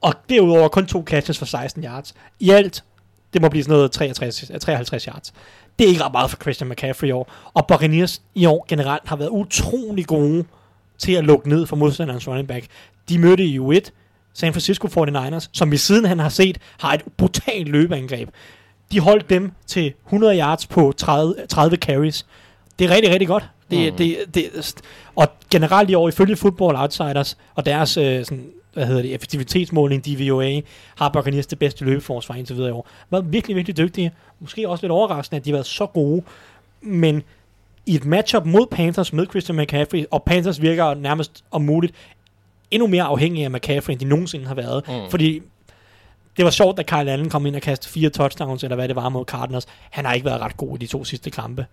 [0.00, 2.14] Og derudover kun to catches for 16 yards.
[2.40, 2.84] I alt,
[3.32, 5.34] det må blive sådan noget 63, 53 yards.
[5.78, 7.32] Det er ikke ret meget for Christian McCaffrey i år.
[7.54, 10.44] Og Buccaneers i år generelt har været utrolig gode
[10.98, 12.66] til at lukke ned for modstanderens running back.
[13.08, 13.90] De mødte i U1
[14.34, 18.28] San Francisco 49ers, som vi siden han har set, har et brutalt løbeangreb.
[18.92, 22.26] De holdt dem til 100 yards på 30, 30 carries.
[22.78, 23.44] Det er rigtig, rigtig godt.
[23.70, 23.96] Det, mm.
[23.98, 24.74] det, det,
[25.16, 30.06] og generelt i år, ifølge Football Outsiders og deres øh, sådan, hvad hedder det, effektivitetsmåling,
[30.06, 30.60] DVOA,
[30.96, 32.88] har Buccaneers det bedste løbeforsvar indtil videre i år.
[33.10, 34.12] Været virkelig, virkelig dygtige.
[34.40, 36.22] Måske også lidt overraskende, at de har været så gode.
[36.80, 37.22] Men
[37.86, 41.94] i et matchup mod Panthers med Christian McCaffrey, og Panthers virker nærmest om muligt
[42.70, 44.88] endnu mere afhængige af McCaffrey, end de nogensinde har været.
[44.88, 45.10] Mm.
[45.10, 45.42] Fordi
[46.36, 48.96] det var sjovt, at Kyle Allen kom ind og kastede fire touchdowns, eller hvad det
[48.96, 49.66] var mod Cardinals.
[49.90, 51.66] Han har ikke været ret god i de to sidste kampe.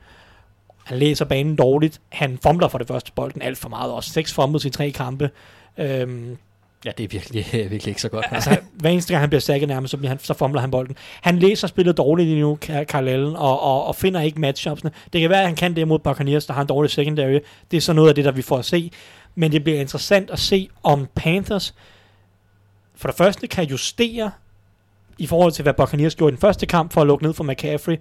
[0.86, 2.02] Han læser banen dårligt.
[2.10, 3.92] Han fumbler for det første bolden alt for meget.
[3.92, 5.30] Også seks fumbles i tre kampe.
[5.78, 6.38] Øhm,
[6.86, 8.26] Ja, det er virkelig, virkelig ikke så godt.
[8.32, 10.96] altså, hver eneste gang han bliver sækket nærmest, så, bliver han, så fumbler han bolden.
[11.22, 14.92] Han læser spillet dårligt lige nu, Carl Allen, og, og, og finder ikke matchupsene.
[15.14, 17.40] Det kan være, at han kan det mod Buccaneers, der har en dårlig secondary.
[17.72, 18.92] Det er så noget af det, der vi får at se.
[19.36, 21.74] Men det bliver interessant at se, om Panthers
[22.96, 24.32] for det første kan justere
[25.18, 27.44] i forhold til, hvad Buccaneers gjorde i den første kamp for at lukke ned for
[27.44, 27.98] McCaffrey.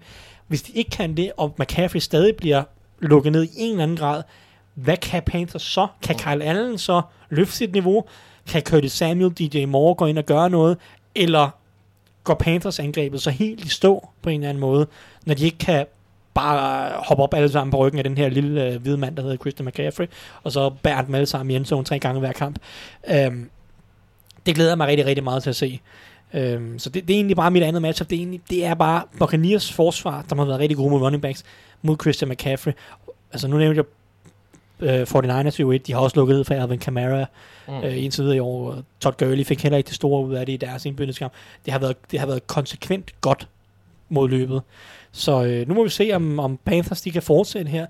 [0.47, 2.63] Hvis de ikke kan det, og McCaffrey stadig bliver
[3.01, 4.23] lukket ned i en eller anden grad,
[4.75, 5.87] hvad kan Panthers så?
[6.03, 8.05] Kan Kyle Allen så løfte sit niveau?
[8.49, 10.79] Kan Curtis Samuel, DJ Moore gå ind og gøre noget?
[11.15, 11.51] Eller
[12.25, 14.87] går Panthers angrebet så helt i stå på en eller anden måde,
[15.27, 15.87] når de ikke kan
[16.35, 19.23] bare hoppe op alle sammen på ryggen af den her lille øh, hvide mand, der
[19.23, 20.07] hedder Christian McCaffrey,
[20.43, 22.59] og så bærer dem alle sammen i endzone tre gange hver kamp.
[23.11, 23.51] Øhm,
[24.47, 25.81] det glæder jeg mig rigtig, rigtig meget til at se.
[26.35, 28.11] Øhm, så det, det er egentlig bare mit andet matchup.
[28.11, 31.23] Det er, egentlig, det er bare Buccaneers forsvar, der har været rigtig gode med running
[31.23, 31.45] backs
[31.83, 32.73] mod Christian McCaffrey.
[33.33, 33.85] Altså nu nævnte jeg
[34.83, 37.25] øh, 49ers i 1 de har også lukket ned for Alvin Kamara
[37.69, 37.75] mm.
[37.75, 38.79] øh, indtil videre i år.
[39.01, 41.33] Todd Gurley fik heller ikke det store ud af det i deres indbyggelseskamp.
[41.65, 43.49] Det har været, det har været konsekvent godt
[44.09, 44.63] mod løbet.
[45.13, 47.87] Så øh, nu må vi se, om, om Panthers de kan fortsætte her.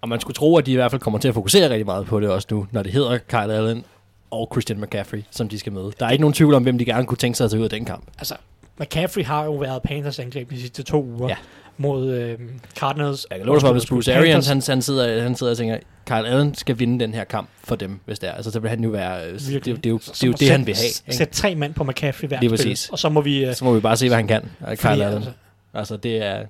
[0.00, 2.06] Og man skulle tro, at de i hvert fald kommer til at fokusere rigtig meget
[2.06, 3.84] på det også nu, når det hedder Kyle Allen
[4.30, 5.92] og Christian McCaffrey, som de skal møde.
[6.00, 7.64] Der er ikke nogen tvivl om, hvem de gerne kunne tænke sig at tage ud
[7.64, 8.04] af den kamp.
[8.18, 8.34] Altså,
[8.80, 11.28] McCaffrey har jo været Panthers angreb de sidste to uger.
[11.28, 11.36] Ja
[11.80, 12.38] mod øh,
[12.76, 13.26] Cardinals.
[13.30, 16.28] Jeg kan love dig hvis Bruce Arians, han, han, sidder, han sidder og tænker, Kyle
[16.28, 18.32] Allen skal vinde den her kamp for dem, hvis det er.
[18.32, 20.32] Altså, så vil han jo være, det, det, det, det, er jo, det, er jo
[20.32, 21.14] det, han vil have.
[21.14, 22.88] Sæt tre mand på McCaffrey hver spil, præcis.
[22.88, 23.48] og så må vi...
[23.48, 24.42] Uh, så må vi bare se, hvad han kan,
[24.76, 25.04] Kyle Allen.
[25.04, 25.32] Altså,
[25.74, 26.46] altså, det er,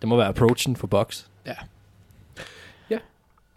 [0.00, 1.22] det må være approachen for box.
[1.46, 1.52] Ja.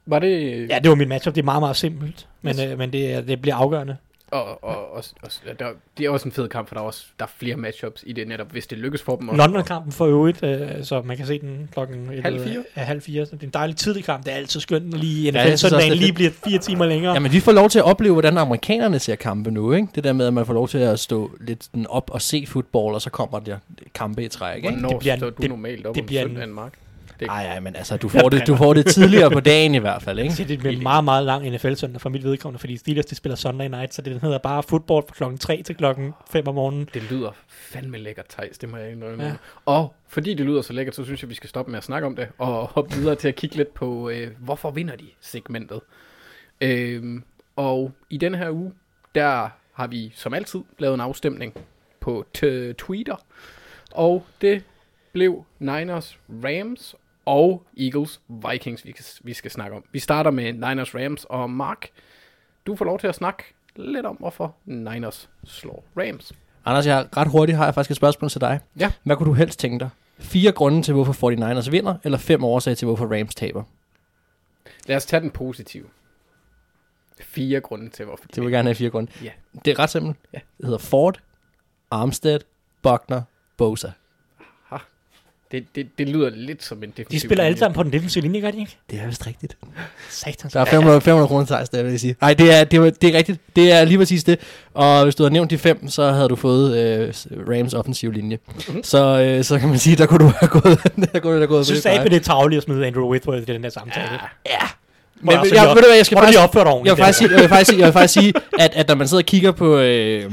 [0.07, 0.69] Var det...
[0.69, 1.35] Ja, det var mit matchup.
[1.35, 2.27] Det er meget, meget simpelt.
[2.41, 2.61] Men, yes.
[2.61, 3.97] øh, men det, det bliver afgørende.
[4.31, 5.29] Og, og, og, og
[5.59, 5.65] der,
[5.97, 8.13] det er også en fed kamp, for der er også der er flere matchups i
[8.13, 9.27] det netop, hvis det lykkes for dem.
[9.27, 12.63] London-kampen for øvrigt, øh, så man kan se den klokken halv fire.
[12.77, 13.25] Ja, halv fire.
[13.25, 14.25] Så det er en dejlig tidlig kamp.
[14.25, 17.13] Det er altid skønt, når lige NFL ja, søndagen lige bliver fire timer længere.
[17.13, 19.73] Ja, men vi får lov til at opleve, hvordan amerikanerne ser kampe nu.
[19.73, 19.87] Ikke?
[19.95, 22.95] Det der med, at man får lov til at stå lidt op og se fodbold,
[22.95, 23.57] og så kommer der
[23.93, 24.55] kampe i træk.
[24.55, 24.69] Ikke?
[24.69, 26.73] Hvornår det bliver, står du det, normalt op det bliver om søndagen, Mark?
[27.25, 30.01] Nej, nej, men altså, du får, det, du får det tidligere på dagen i hvert
[30.01, 30.33] fald, ikke?
[30.33, 33.35] Så det bliver en meget, meget lang NFL-søndag for mit vedkommende, fordi Steelers, de spiller
[33.35, 36.89] Sunday night, så det hedder bare fodbold fra klokken 3 til klokken 5 om morgenen.
[36.93, 39.23] Det lyder fandme lækkert, Thijs, det må jeg indrømme.
[39.23, 39.33] Ja.
[39.65, 42.05] Og fordi det lyder så lækkert, så synes jeg, vi skal stoppe med at snakke
[42.05, 45.81] om det, og hoppe videre til at kigge lidt på, øh, hvorfor vinder de segmentet.
[46.61, 47.21] Øh,
[47.55, 48.71] og i den her uge,
[49.15, 51.53] der har vi som altid lavet en afstemning
[51.99, 52.25] på
[52.77, 53.15] Twitter,
[53.91, 54.63] og det
[55.13, 56.95] blev Niners Rams
[57.27, 58.21] og Eagles
[58.51, 59.83] Vikings, vi, vi skal snakke om.
[59.91, 61.89] Vi starter med Niners Rams, og Mark,
[62.67, 63.43] du får lov til at snakke
[63.75, 66.33] lidt om, hvorfor Niners slår Rams.
[66.65, 68.59] Anders, jeg ret hurtigt har jeg faktisk et spørgsmål til dig.
[68.79, 68.91] Ja.
[69.03, 69.89] Hvad kunne du helst tænke dig?
[70.19, 73.63] Fire grunde til, hvorfor 49ers vinder, eller fem årsager til, hvorfor Rams taber?
[74.85, 75.85] Lad os tage den positive.
[77.21, 79.11] Fire grunde til, hvorfor Det vil gerne have fire grunde.
[79.23, 79.31] Ja.
[79.65, 80.17] Det er ret simpelt.
[80.33, 80.39] Ja.
[80.57, 81.19] Det hedder Ford,
[81.91, 82.39] Armstead,
[82.83, 83.21] Buckner,
[83.57, 83.91] Bosa.
[85.51, 88.21] Det, det, det lyder lidt som en defensiv De spiller alle sammen på den defensive
[88.21, 88.77] linje, gør de ikke?
[88.89, 89.57] Det er vist rigtigt.
[90.09, 90.53] Satans.
[90.53, 92.15] Der er 500, 500 kroner til det vil jeg sige.
[92.21, 93.39] Nej, det er, det, er, det er rigtigt.
[93.55, 94.39] Det er lige præcis det.
[94.73, 97.13] Og hvis du havde nævnt de fem, så havde du fået øh,
[97.49, 98.37] Rams offensiv linje.
[98.47, 98.83] Mm-hmm.
[98.83, 100.79] Så, øh, så kan man sige, der kunne du have gået,
[101.13, 103.45] der kunne du have gået Synes du det er tageligt at smide Andrew Whitworth i
[103.45, 104.07] den der samtale?
[104.11, 104.51] Ja.
[104.51, 104.67] ja.
[105.21, 107.49] Men, jeg, jeg, ved du hvad, jeg skal faktisk, jeg vil faktisk sige, jeg vil
[107.49, 110.31] faktisk sige, jeg vil faktisk sige at, at når man sidder og kigger på, øh,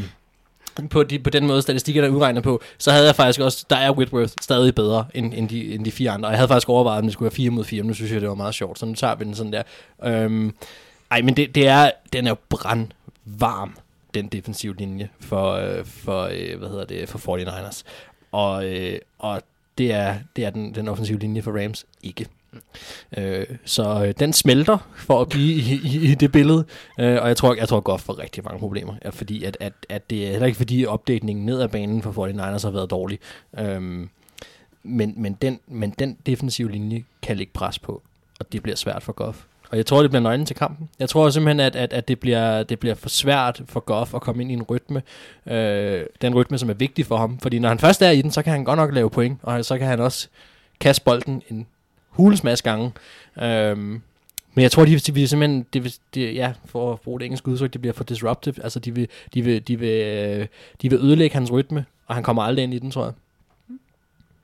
[0.91, 3.77] på, de, på den måde, statistikkerne er udregnet på, så havde jeg faktisk også, der
[3.77, 6.29] er Whitworth stadig bedre end, end, de, end de fire andre.
[6.29, 8.13] Og jeg havde faktisk overvejet, om det skulle være 4 mod 4, men nu synes
[8.13, 9.63] jeg, det var meget sjovt, så nu tager vi den sådan der.
[10.05, 10.55] Øhm,
[11.11, 13.77] ej, men det, det er, den er jo brandvarm,
[14.15, 17.83] den defensive linje for, øh, for øh, hvad hedder det, for 49ers.
[18.33, 19.43] Og, øh, og
[19.79, 22.27] det er, det er den, den offensive linje for Rams ikke.
[23.17, 26.65] Øh, så øh, den smelter for at blive i, i, i det billede,
[27.01, 29.73] øh, og jeg tror, jeg tror godt for rigtig mange problemer, ja, fordi at, at,
[29.89, 33.19] at det er heller ikke fordi opdækningen ned ad banen for 49ers har været dårlig,
[33.59, 33.83] øh,
[34.83, 38.03] men, men, den, men den defensive linje kan lægge pres på,
[38.41, 39.45] og det bliver svært for Goff.
[39.75, 40.89] Og jeg tror, det bliver nøglen til kampen.
[40.99, 44.21] Jeg tror simpelthen, at, at, at det, bliver, det bliver for svært for Goff at
[44.21, 45.03] komme ind i en rytme.
[45.47, 47.39] Øh, den rytme, som er vigtig for ham.
[47.39, 49.39] Fordi når han først er i den, så kan han godt nok lave point.
[49.43, 50.29] Og så kan han også
[50.81, 51.67] kaste bolden en
[52.15, 52.93] hulens masse gange.
[53.43, 53.79] Øh,
[54.55, 57.25] men jeg tror, de, de vil simpelthen, de, vil, de, ja, for at bruge det
[57.25, 58.55] engelske udtryk, det bliver for disruptive.
[58.63, 60.47] Altså, de vil, de vil, de vil, øh,
[60.83, 63.13] de vil ødelægge hans rytme, og han kommer aldrig ind i den, tror jeg.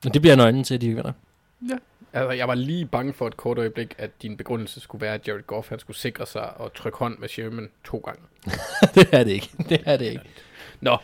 [0.05, 1.11] Og det bliver nøglen til, at de vinder.
[2.13, 5.27] Altså, jeg var lige bange for et kort øjeblik, at din begrundelse skulle være, at
[5.27, 8.21] Jared Goff han skulle sikre sig og trykke hånd med Sherman to gange.
[8.95, 9.49] det er det ikke.
[9.69, 10.23] Det er det ikke.
[10.81, 10.97] Nå,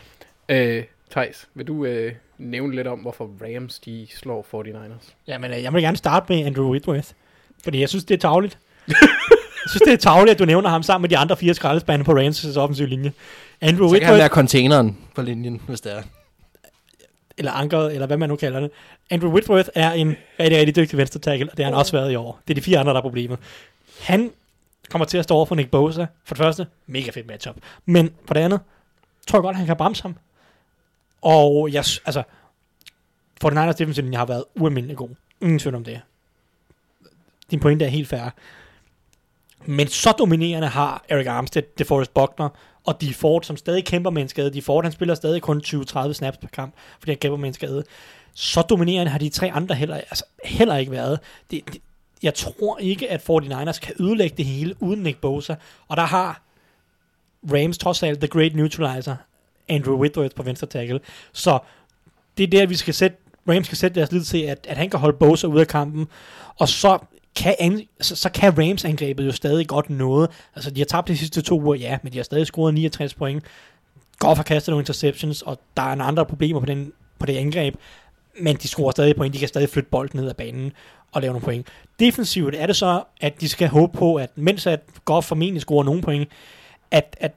[0.49, 5.13] øh, Thijs, vil du øh, nævne lidt om, hvorfor Rams de slår 49ers?
[5.27, 7.07] Jamen, øh, jeg vil gerne starte med Andrew Whitworth.
[7.63, 8.57] Fordi jeg synes, det er tavligt.
[8.87, 8.95] jeg
[9.69, 12.11] synes, det er tavligt, at du nævner ham sammen med de andre fire skraldespande på
[12.11, 13.13] Rams' offensive linje.
[13.61, 16.01] Andrew Så kan han Whitworth, være containeren på linjen, hvis det er.
[17.37, 18.71] eller ankeret, eller hvad man nu kalder det.
[19.09, 22.11] Andrew Whitworth er en rigtig, rigtig dygtig venstre tackle, og det har han også været
[22.11, 22.39] i år.
[22.47, 23.39] Det er de fire andre, der er problemet.
[24.01, 24.31] Han
[24.89, 26.05] kommer til at stå over for Nick Bosa.
[26.25, 27.55] For det første, mega fedt matchup.
[27.85, 28.59] Men for det andet,
[29.27, 30.15] tror jeg godt, han kan bremse ham.
[31.21, 32.23] Og jeg, altså,
[33.41, 35.09] for den andres defensive har været ualmindelig god.
[35.41, 36.01] Ingen tvivl om det.
[37.51, 38.29] Din pointe er helt fair.
[39.65, 42.49] Men så dominerende har Eric Armstead, DeForest Buckner
[42.85, 44.53] og de Ford, som stadig kæmper med en skade.
[44.53, 47.53] De Ford, han spiller stadig kun 20-30 snaps per kamp, fordi han kæmper med en
[47.53, 47.83] skade.
[48.33, 51.19] Så dominerende har de tre andre heller, altså, heller ikke været.
[51.51, 51.81] Det, det,
[52.23, 55.55] jeg tror ikke, at 49ers kan ødelægge det hele uden Nick Bosa.
[55.87, 56.41] Og der har
[57.53, 59.15] Rams trods alt the great neutralizer,
[59.69, 60.99] Andrew Whitworth på venstre tackle.
[61.33, 61.59] Så
[62.37, 63.17] det er der, vi skal sætte,
[63.49, 66.07] Rams skal sætte deres lid til, at, at han kan holde Bosa ude af kampen.
[66.59, 66.99] Og så
[67.35, 70.29] kan, an, så, så kan Rams angrebet jo stadig godt noget.
[70.55, 73.13] Altså, de har tabt de sidste to uger, ja, men de har stadig scoret 69
[73.13, 73.43] point.
[74.19, 77.37] Goff har kastet nogle interceptions, og der er nogle andre problemer på, den, på det
[77.37, 77.75] angreb.
[78.39, 79.33] Men de scorer stadig point.
[79.33, 80.71] De kan stadig flytte bolden ned ad banen
[81.11, 81.67] og lave nogle point.
[81.99, 85.83] Defensivt er det så, at de skal håbe på, at mens at Goff formentlig scorer
[85.83, 86.29] nogle point,
[86.91, 87.31] at, at,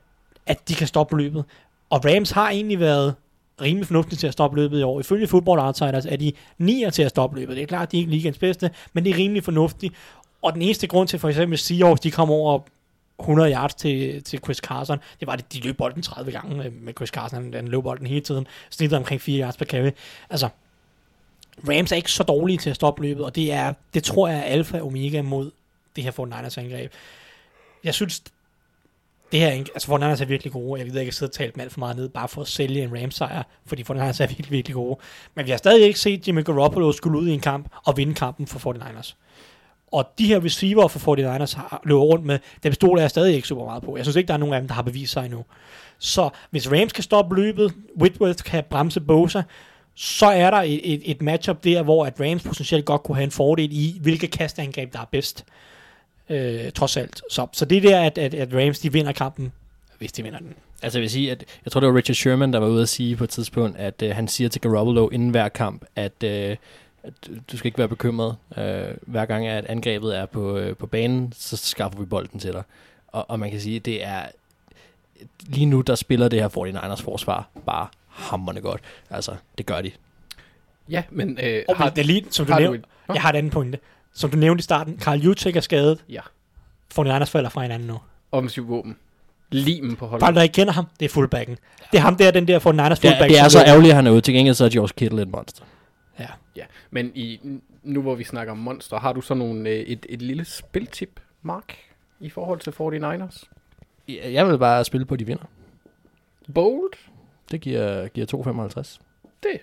[0.46, 1.44] at de kan stoppe løbet.
[1.90, 3.14] Og Rams har egentlig været
[3.60, 5.00] rimelig fornuftige til at stoppe løbet i år.
[5.00, 7.56] Ifølge Football Outsiders er de 9 til at stoppe løbet.
[7.56, 9.94] Det er klart, at de er ikke ligens bedste, men det er rimelig fornuftigt.
[10.42, 12.60] Og den eneste grund til for eksempel Seahawks, de kom over
[13.20, 16.92] 100 yards til, til Chris Carson, det var, at de løb bolden 30 gange med
[16.96, 17.42] Chris Carson.
[17.42, 18.46] Han, han løb bolden hele tiden.
[18.70, 19.90] Snittet omkring 4 yards per carry.
[20.30, 20.48] Altså,
[21.68, 24.38] Rams er ikke så dårlige til at stoppe løbet, og det, er, det tror jeg
[24.38, 25.50] er alfa og omega mod
[25.96, 26.92] det her 49ers angreb.
[27.84, 28.22] Jeg synes,
[29.32, 30.78] det her, altså Fortnite er virkelig gode.
[30.80, 32.40] Jeg ved ikke, at jeg sidder og talt dem alt for meget ned, bare for
[32.40, 34.98] at sælge en Rams sejr, fordi Fortnite er virkelig, virkelig gode.
[35.34, 38.14] Men vi har stadig ikke set Jimmy Garoppolo skulle ud i en kamp og vinde
[38.14, 39.14] kampen for 49ers.
[39.92, 43.48] Og de her receiver for 49ers har løbet rundt med, dem stoler jeg stadig ikke
[43.48, 43.96] super meget på.
[43.96, 45.44] Jeg synes ikke, der er nogen af dem, der har bevist sig endnu.
[45.98, 49.42] Så hvis Rams kan stoppe løbet, Whitworth kan bremse Bosa,
[49.94, 53.24] så er der et, et, et matchup der, hvor at Rams potentielt godt kunne have
[53.24, 55.44] en fordel i, hvilke kastangreb, der er bedst.
[56.30, 57.22] Øh, trods alt.
[57.30, 59.52] Så, så det er der, at, at, at Rams de vinder kampen,
[59.98, 60.54] hvis de vinder den.
[60.82, 62.88] Altså jeg vil sige, at jeg tror det var Richard Sherman, der var ude at
[62.88, 66.56] sige på et tidspunkt, at øh, han siger til Garoppolo inden hver kamp, at, øh,
[67.02, 67.12] at
[67.52, 68.36] du skal ikke være bekymret.
[68.58, 72.52] Øh, hver gang at angrebet er på, øh, på banen, så skaffer vi bolden til
[72.52, 72.62] dig.
[73.08, 74.22] Og, og man kan sige, at det er
[75.46, 78.80] lige nu, der spiller det her 49ers forsvar bare hammerne godt.
[79.10, 79.90] Altså, det gør de.
[80.88, 83.14] Ja, men øh, Og det er lige, som du har du nævnte, et- Nå?
[83.14, 83.78] jeg har et andet pointe.
[84.14, 86.20] Som du nævnte i starten, Carl Jutek er skadet, ja,
[86.98, 87.98] 49ers falder fra hinanden nu.
[88.32, 88.96] offensiv våben.
[89.52, 90.24] Limen på holdet.
[90.26, 91.58] Folk, der ikke kender ham, det er fullbacken.
[91.92, 93.30] Det er ham der, den der 49ers Det er, fullback.
[93.30, 94.20] det er så ærgerligt, at han er ude.
[94.20, 95.64] Til gengæld så er George Kittle et monster.
[96.18, 96.26] Ja.
[96.56, 97.40] Ja, men i,
[97.82, 101.20] nu hvor vi snakker om monster, har du så nogle, øh, et, et lille spiltip,
[101.42, 101.76] Mark,
[102.20, 103.44] i forhold til 49ers?
[104.08, 105.44] Jeg jeg vil bare spille på, at de vinder.
[106.54, 106.92] Bold?
[107.50, 108.26] Det giver, giver
[108.80, 109.00] 2,55.
[109.42, 109.60] Det.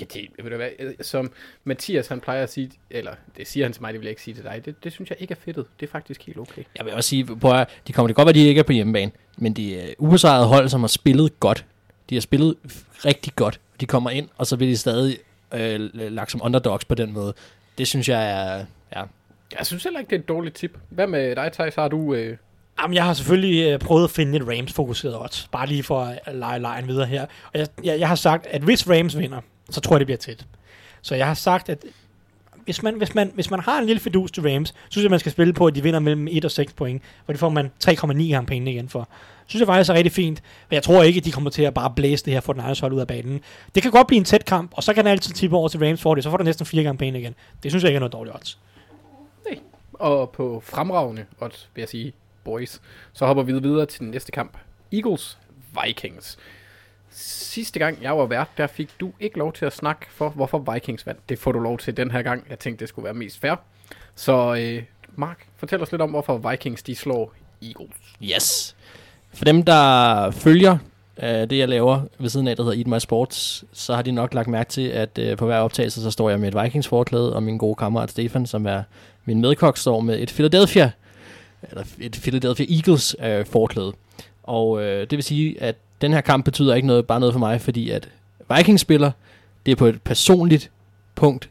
[0.00, 1.32] Ja, det, ved du hvad, som
[1.64, 4.22] Mathias han plejer at sige, eller det siger han til mig, det vil jeg ikke
[4.22, 5.66] sige til dig, det, det synes jeg ikke er fedtet.
[5.80, 6.62] Det er faktisk helt okay.
[6.78, 8.72] Jeg vil også sige, på, at de kommer det godt, at de ikke er på
[8.72, 11.64] hjemmebane, men de er ubesejrede hold, som har spillet godt.
[12.10, 12.56] De har spillet
[13.04, 13.60] rigtig godt.
[13.80, 15.18] De kommer ind, og så vil de stadig
[15.54, 17.34] øh, lagt som underdogs på den måde.
[17.78, 18.64] Det synes jeg er...
[18.96, 19.02] Ja.
[19.58, 20.78] Jeg synes heller ikke, det er et dårligt tip.
[20.88, 21.74] Hvad med dig, Thijs?
[21.74, 22.14] Har du...
[22.14, 22.36] Øh,
[22.82, 25.48] Jamen, jeg har selvfølgelig øh, prøvet at finde et Rams-fokuseret odds.
[25.52, 27.22] Bare lige for at lege lejen videre her.
[27.22, 29.40] Og jeg, jeg, jeg har sagt, at hvis Rams vinder,
[29.70, 30.46] så tror jeg, det bliver tæt.
[31.02, 31.84] Så jeg har sagt, at
[32.64, 35.10] hvis man, hvis man, hvis man har en lille fidus til Rams, så synes jeg,
[35.10, 37.02] man skal spille på, at de vinder mellem 1 og 6 point.
[37.26, 39.08] For det får man 3,9 gange pengene igen for.
[39.46, 40.42] Synes jeg faktisk er rigtig fint.
[40.68, 42.62] Men jeg tror ikke, at de kommer til at bare blæse det her for den
[42.62, 43.40] egen hold ud af banen.
[43.74, 45.80] Det kan godt blive en tæt kamp, og så kan det altid tippe over til
[45.86, 46.24] Rams for det.
[46.24, 47.34] Så får du næsten 4 gange penge igen.
[47.62, 48.58] Det synes jeg ikke er noget dårligt odds.
[49.48, 49.58] Nej.
[49.92, 52.12] og på fremragende, odds, vil jeg sige,
[52.44, 52.80] boys,
[53.12, 54.56] så hopper vi videre til den næste kamp.
[54.92, 55.38] Eagles
[55.84, 56.38] Vikings.
[57.10, 60.72] Sidste gang jeg var vært, der fik du ikke lov til at snakke for, hvorfor
[60.72, 61.28] Vikings vandt.
[61.28, 62.46] Det får du lov til den her gang.
[62.50, 63.54] Jeg tænkte, det skulle være mest fair.
[64.14, 64.82] Så øh,
[65.16, 67.96] Mark, fortæl os lidt om, hvorfor Vikings de slår Eagles.
[68.22, 68.76] Yes.
[69.34, 70.78] For dem, der følger
[71.22, 74.12] øh, det, jeg laver ved siden af, der hedder Eat My Sports, så har de
[74.12, 77.34] nok lagt mærke til, at øh, på hver optagelse, så står jeg med et Vikings-forklæde,
[77.34, 78.82] og min gode kammerat Stefan, som er
[79.24, 80.90] min medkok, står med et Philadelphia,
[81.62, 83.92] eller et Philadelphia Eagles øh, forklæde.
[84.42, 87.38] Og øh, det vil sige, at den her kamp betyder ikke noget, bare noget for
[87.38, 88.08] mig, fordi at
[88.56, 89.10] Vikings spiller,
[89.66, 90.70] det er på et personligt
[91.14, 91.50] punkt.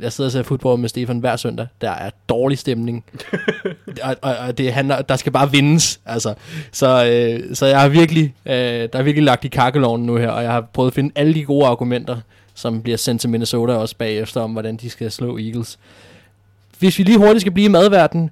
[0.00, 1.66] Jeg sidder og ser fodbold med Stefan hver søndag.
[1.80, 3.04] Der er dårlig stemning.
[4.02, 6.00] og, og, og det handler, der skal bare vindes.
[6.06, 6.34] Altså.
[6.72, 10.28] Så, øh, så jeg har virkelig, øh, der er virkelig lagt i kakkeloven nu her,
[10.28, 12.16] og jeg har prøvet at finde alle de gode argumenter,
[12.54, 15.78] som bliver sendt til Minnesota også bagefter, om hvordan de skal slå Eagles.
[16.78, 18.30] Hvis vi lige hurtigt skal blive i madverden,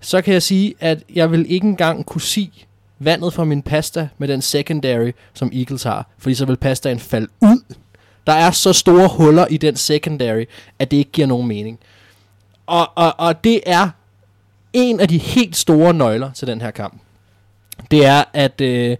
[0.00, 2.52] så kan jeg sige, at jeg vil ikke engang kunne sige
[2.98, 7.28] vandet fra min pasta med den secondary, som Eagles har, fordi så vil pastaen falde
[7.40, 7.74] ud.
[8.26, 10.44] Der er så store huller i den secondary,
[10.78, 11.78] at det ikke giver nogen mening.
[12.66, 13.88] Og, og, og det er
[14.72, 17.00] en af de helt store nøgler til den her kamp.
[17.90, 18.96] Det er, at øh,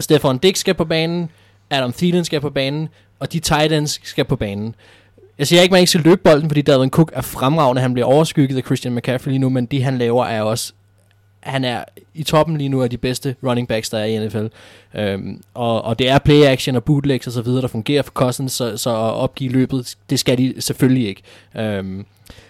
[0.00, 1.30] Stefan Dix skal på banen,
[1.70, 2.88] Adam Thielen skal på banen,
[3.20, 4.74] og de tight ends skal på banen.
[5.38, 7.82] Jeg siger ikke, at man ikke skal løbe bolden, fordi Dalvin Cook er fremragende.
[7.82, 10.72] Han bliver overskygget af Christian McCaffrey lige nu, men det han laver er også...
[11.40, 11.84] Han er
[12.14, 14.46] i toppen lige nu af de bedste running backs, der er i NFL.
[14.94, 18.12] Øhm, og, og det er play action og bootlegs og så videre, der fungerer for
[18.12, 21.22] Cousins, så, så at opgive løbet, det skal de selvfølgelig ikke.
[21.56, 22.06] Øhm,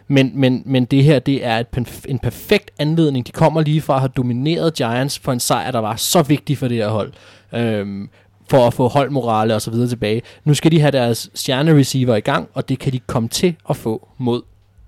[0.08, 3.26] men, men, men det her, det er et, en perfekt anledning.
[3.26, 6.58] De kommer lige fra at have domineret Giants for en sejr, der var så vigtig
[6.58, 7.12] for det her hold.
[7.54, 8.10] Øhm,
[8.50, 10.22] for at få holdmorale og så videre tilbage.
[10.44, 13.76] Nu skal de have deres stjerne-receiver i gang, og det kan de komme til at
[13.76, 14.42] få mod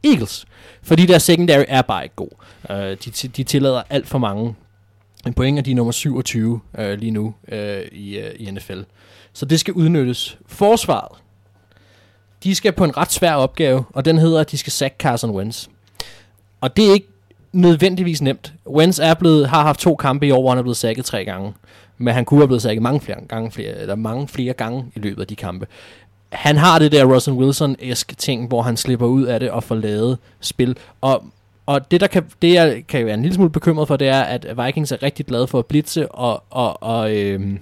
[0.05, 0.46] Eagles.
[0.82, 2.30] Fordi deres secondary er bare ikke god.
[2.70, 4.55] Øh, de, de tillader alt for mange
[5.36, 8.80] point, og de er nummer 27 øh, lige nu øh, i, øh, i NFL.
[9.32, 10.38] Så det skal udnyttes.
[10.46, 11.18] Forsvaret,
[12.44, 15.30] de skal på en ret svær opgave, og den hedder, at de skal sack Carson
[15.30, 15.66] Wentz.
[16.61, 17.09] Og det er ikke
[17.53, 18.53] nødvendigvis nemt.
[18.66, 21.24] Wentz er blevet, har haft to kampe i år, hvor han er blevet sækket tre
[21.24, 21.55] gange.
[21.98, 24.98] Men han kunne have blevet sækket mange flere gange, flere, eller mange flere gange i
[24.98, 25.66] løbet af de kampe.
[26.33, 29.74] Han har det der Russell Wilson-esk ting, hvor han slipper ud af det og får
[29.74, 30.76] lavet spil.
[31.01, 31.24] Og,
[31.66, 34.20] og det, der kan, det, jeg kan være en lille smule bekymret for, det er,
[34.22, 37.59] at Vikings er rigtig glade for at blitse, og, og, og, øhm,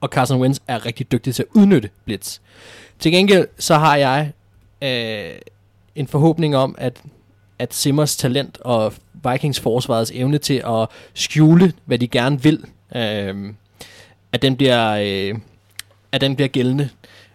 [0.00, 2.38] og Carson Wentz er rigtig dygtig til at udnytte blitz.
[2.98, 4.32] Til gengæld så har jeg
[4.82, 5.38] øh,
[5.94, 7.02] en forhåbning om, at
[7.58, 8.92] at Simmers talent og
[9.30, 12.64] Vikings forsvarets evne til at skjule, hvad de gerne vil,
[12.96, 13.52] øh,
[14.32, 15.38] at den bliver, øh,
[16.12, 16.88] at den bliver gældende.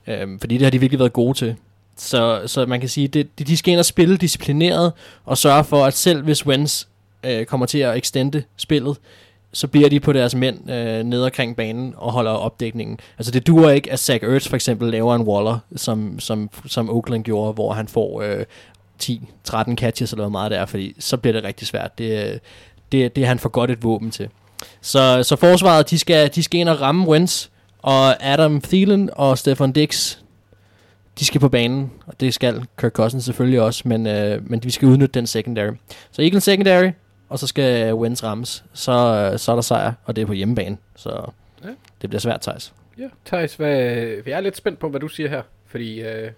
[0.08, 1.56] Øh, fordi det har de virkelig været gode til.
[1.97, 4.93] Så, så man kan sige, det, de skal ind og spille disciplineret,
[5.26, 6.86] og sørge for, at selv hvis Wentz
[7.24, 8.97] øh, kommer til at extende spillet,
[9.54, 12.99] så bliver de på deres mænd øh, ned omkring banen og holder opdækningen.
[13.18, 16.89] Altså det duer ikke, at Zach Ertz for eksempel laver en Waller, som, som, som
[16.89, 18.45] Oakland gjorde, hvor han får øh,
[19.04, 21.97] 10-13 catches eller noget meget det er, fordi så bliver det rigtig svært.
[21.97, 22.39] Det, øh,
[22.91, 24.30] det, det er han for godt et våben til.
[24.82, 27.47] Så, så forsvaret, de skal, de skal ind og ramme Wentz,
[27.82, 30.17] og Adam Thielen og Stefan Dix,
[31.19, 34.69] de skal på banen, og det skal Kirk Cousins selvfølgelig også, men, øh, men vi
[34.71, 35.71] skal udnytte den secondary.
[36.11, 36.91] Så Eagles secondary,
[37.29, 40.77] og så skal Wentz rammes, så, så er der sejr, og det er på hjemmebane,
[40.95, 41.32] så
[41.63, 41.69] Ja.
[42.01, 42.73] det bliver svært, Thijs.
[42.97, 43.69] Ja, Thijs, hvad,
[44.25, 46.32] jeg er lidt spændt på, hvad du siger her, fordi øh,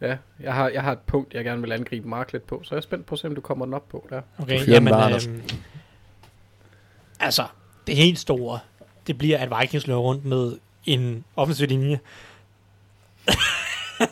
[0.00, 2.68] ja, jeg, har, jeg har et punkt, jeg gerne vil angribe Mark lidt på, så
[2.74, 4.20] jeg er spændt på at se, om du kommer den op på der.
[4.38, 5.42] Okay, jamen, bare, øhm,
[7.20, 7.42] altså,
[7.86, 8.58] det helt store,
[9.06, 10.52] det bliver, at Vikings løber rundt med
[10.86, 11.98] en offensiv linje,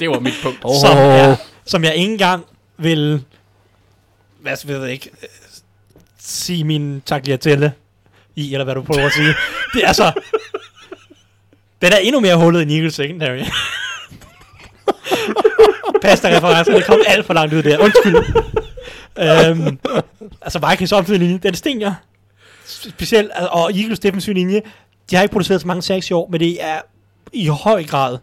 [0.01, 0.59] Det var mit punkt.
[0.65, 0.81] Åh.
[0.81, 2.45] som, er, som jeg ikke engang
[2.77, 3.25] vil,
[4.41, 5.29] hvad ved jeg ikke, øh,
[6.19, 7.73] sige min tagliatelle
[8.37, 9.35] i, eller hvad du prøver at sige.
[9.75, 10.13] Det er altså,
[11.83, 13.43] den er endnu mere hullet end Eagles secondary.
[16.03, 17.79] Pasta-referencer, det kom alt for langt ud der.
[17.79, 18.17] Undskyld.
[19.19, 19.79] øhm,
[20.43, 21.95] altså Vikings offensiv linje, den stinker.
[22.67, 24.63] Specielt, al- og Eagles defensiv linje,
[25.13, 26.81] de har ikke produceret så mange sacks i år, men det er
[27.33, 28.19] i høj grad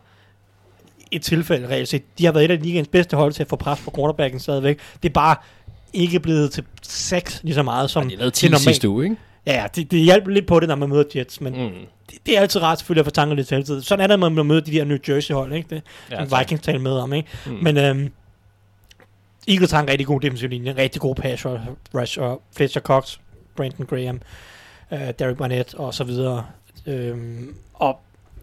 [1.11, 2.03] et tilfælde reelt set.
[2.17, 4.79] De har været et af ligens bedste hold til at få pres på quarterbacken stadigvæk.
[5.03, 5.35] Det er bare
[5.93, 8.59] ikke blevet til sex lige så meget som 10 det normalt.
[8.61, 9.15] sidste uge, ikke?
[9.45, 11.69] Ja, ja, det, det hjælper lidt på det, når man møder Jets, men Mm.
[12.11, 13.83] det, det er altid rart selvfølgelig at få tanker lidt til.
[13.83, 15.75] Sådan er det, når man møder de der New Jersey-hold, ikke?
[15.75, 16.39] Det, Ja, ja.
[16.39, 17.29] Vikings taler med om, ikke?
[17.45, 17.51] Mm.
[17.61, 18.11] Men øhm,
[19.47, 21.45] Eagles har en rigtig god defensiv linje, en rigtig god pass
[21.95, 23.17] rush, og Fletcher Cox,
[23.55, 24.21] Brandon Graham,
[24.93, 26.45] øh, Derek Barnett og så videre.
[26.85, 27.99] Øhm, og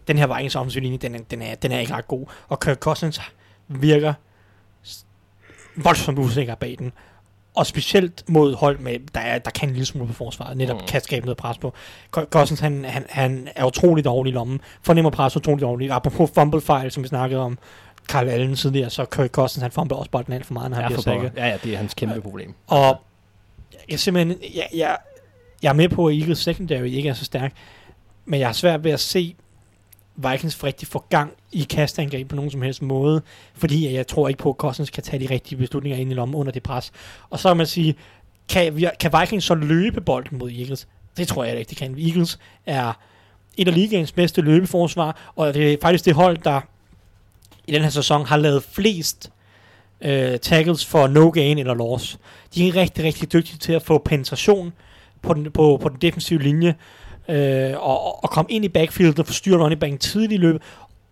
[0.07, 2.25] den her Vikings offensiv linje, den er, den, er, den er ikke ret god.
[2.47, 3.21] Og Kirk Cousins
[3.67, 4.13] virker
[4.87, 5.05] s-
[5.75, 6.91] voldsomt usikker bag den.
[7.55, 10.81] og specielt mod hold, med, der, er, der kan en lille smule på forsvaret, netop
[10.81, 10.87] mm.
[10.87, 11.73] kan skabe noget pres på.
[12.17, 15.91] Co- Cousins, han, han, han er utrolig dårlig i lommen, fornemmer pres utrolig dårligt.
[15.91, 17.57] Apropos fumble fejl, som vi snakkede om,
[18.07, 20.83] Carl Allen tidligere, så Kirk Cousins, han fumbler også bolden alt for meget, når han
[20.83, 21.29] Ja, bliver for sækket.
[21.29, 21.43] pokker.
[21.43, 22.53] ja, ja, det er hans kæmpe problem.
[22.67, 22.97] Og
[23.89, 24.97] jeg simpelthen, jeg, jeg,
[25.63, 27.53] jeg er med på, at Eagles secondary ikke er så stærk,
[28.27, 29.35] men jeg har svært ved at se
[30.15, 33.21] Vikings rigtig få gang i kastangreb på nogen som helst måde,
[33.53, 36.35] fordi jeg tror ikke på, at Cousins kan tage de rigtige beslutninger ind i lommen
[36.35, 36.91] under det pres.
[37.29, 37.95] Og så kan man sige,
[38.49, 40.87] kan, vi, kan Vikings så løbe bolden mod Eagles?
[41.17, 41.97] Det tror jeg ikke, det kan.
[41.99, 42.93] Eagles er
[43.57, 46.61] et af ligaens bedste løbeforsvar, og det er faktisk det hold, der
[47.67, 49.31] i den her sæson har lavet flest
[50.01, 52.19] øh, tackles for no gain eller loss.
[52.55, 54.73] De er rigtig, rigtig dygtige til at få penetration
[55.21, 56.75] på den, på, på den defensive linje,
[57.29, 60.61] øh, og, og komme ind i backfieldet og forstyrre running backen tidligt i løbet.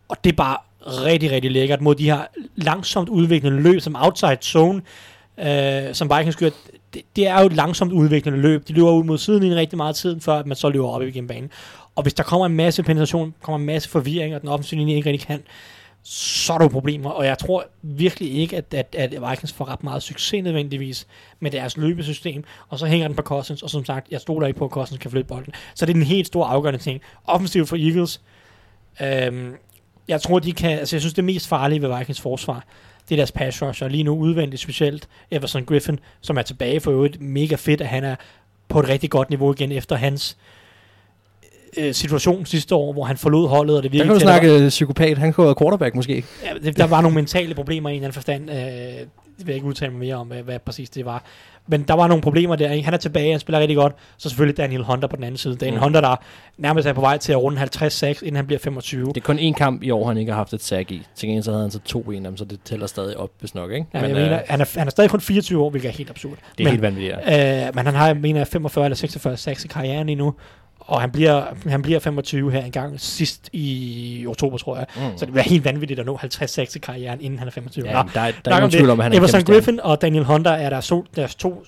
[0.07, 2.21] Og det er bare rigtig, rigtig lækkert mod de her
[2.55, 4.81] langsomt udviklende løb, som outside zone,
[5.39, 6.49] øh, som Vikings gør.
[6.93, 8.67] Det, det er jo et langsomt udviklende løb.
[8.67, 11.01] De løber ud mod siden i rigtig meget tid, før at man så løber op
[11.01, 11.49] igennem banen.
[11.95, 14.95] Og hvis der kommer en masse penetration, kommer en masse forvirring, og den offensive linje
[14.95, 15.43] ikke rigtig kan,
[16.07, 19.84] så er der problemer, og jeg tror virkelig ikke, at, at, at Vikings får ret
[19.84, 21.07] meget succes nødvendigvis
[21.40, 24.60] med deres løbesystem, og så hænger den på Cousins, og som sagt, jeg stoler ikke
[24.60, 25.53] på, at Cousins kan flytte bolden.
[25.76, 27.02] Så det er en helt stor afgørende ting.
[27.26, 28.22] Offensivt for Eagles,
[29.02, 29.56] øhm,
[30.07, 32.65] jeg tror, de kan, altså jeg synes, det mest farlige ved Vikings forsvar,
[33.10, 36.80] det er deres pass rush, og lige nu udvendigt specielt Everson Griffin, som er tilbage
[36.80, 38.15] for øvrigt mega fedt, at han er
[38.68, 40.64] på et rigtig godt niveau igen efter hans øh,
[41.93, 44.39] situation sidste år, hvor han forlod holdet, og det Der virkede kan du der var-
[44.57, 45.18] snakke psykopat.
[45.18, 46.23] Han kunne quarterback måske.
[46.43, 48.49] Ja, det, der var nogle mentale problemer i en eller anden forstand.
[48.49, 48.56] Øh,
[49.38, 51.23] det vil jeg ikke udtale mig mere om, hvad, hvad præcis det var.
[51.68, 52.81] Men der var nogle problemer der.
[52.84, 53.93] Han er tilbage, han spiller rigtig godt.
[54.18, 55.56] Så selvfølgelig Daniel Hunter på den anden side.
[55.56, 55.84] Daniel Mm.
[55.84, 56.15] Hunter, der
[56.57, 59.07] nærmest er på vej til at runde 50-6, inden han bliver 25.
[59.07, 61.02] Det er kun én kamp i år, han ikke har haft et sack i.
[61.15, 63.56] Til gengæld så havde han så to i dem, så det tæller stadig op, hvis
[63.56, 63.85] nok, ikke?
[63.93, 65.93] Ja, men, jeg øh, mener, han, er, han er stadig kun 24 år, hvilket er
[65.93, 66.31] helt absurd.
[66.31, 67.68] det er men, helt vanvittigt, ja.
[67.68, 70.34] Øh, men han har, jeg mener, 45 eller 46 sacks i karrieren lige nu.
[70.88, 74.86] Og han bliver, han bliver 25 her en gang sidst i oktober, tror jeg.
[74.95, 75.18] Mm.
[75.18, 77.86] Så det bliver helt vanvittigt at nå 50 sacks i karrieren, inden han er 25.
[77.90, 79.41] Ja, Nå, der, er- der er ingen om tvivl om, han er Everson.
[79.44, 81.64] Griffin og Daniel Hunter er der so, deres to...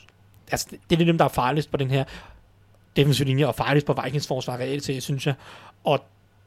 [0.51, 2.03] Altså, det er dem, der er farligst på den her
[2.95, 5.33] defensive linje, og farligst på Vikings forsvar reelt set, synes jeg.
[5.83, 5.99] Og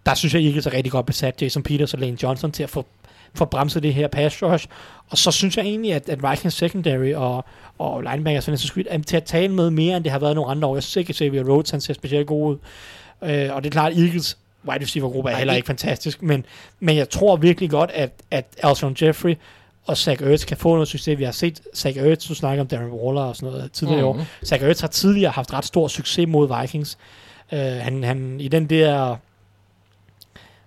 [0.07, 2.71] der synes jeg ikke er rigtig godt besat Jason Peters og Lane Johnson til at
[2.71, 2.87] få,
[3.35, 4.66] få bremset det her pass rush.
[5.11, 7.44] Og så synes jeg egentlig, at, at Vikings secondary og,
[7.78, 10.51] og linebackers for skyld er til at tale med mere, end det har været nogle
[10.51, 10.77] andre år.
[10.77, 12.59] Jeg synes ikke, at Xavier Rhodes han ser specielt god ud.
[13.23, 14.39] Øh, og det er klart, at Eagles
[14.69, 16.47] wide receiver gruppe er heller ikke- fantastisk, men,
[16.81, 19.35] men jeg tror virkelig godt, at, at Alshon Jeffrey
[19.86, 21.19] og Zach Ertz kan få noget succes.
[21.19, 24.09] Vi har set Zach Ertz, du snakker om Darren Waller og sådan noget tidligere mm.
[24.09, 24.12] år.
[24.12, 24.24] Mhm.
[24.44, 26.98] Zach Ertz har tidligere haft ret stor succes mod Vikings.
[27.52, 29.16] Uh, han, han, I den der, nu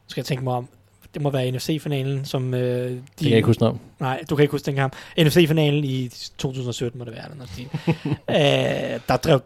[0.08, 0.70] skal jeg tænke mig om,
[1.14, 2.60] det må være NFC-finalen, som uh, de...
[2.60, 3.80] Det kan jeg ikke huske noget.
[4.00, 4.96] Nej, du kan ikke huske den kamp.
[5.20, 7.68] NFC-finalen i 2017 må det være, eller noget.
[8.96, 9.40] uh, der drev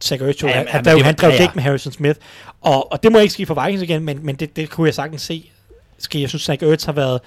[0.00, 1.48] Zach Ertz Ja, han, drev, han drev ja, ja.
[1.54, 2.20] med Harrison Smith.
[2.60, 4.94] Og, og det må ikke ske for Vikings igen, men, men det, det kunne jeg
[4.94, 5.50] sagtens se.
[5.98, 7.20] Skal jeg synes, Zach Ertz har været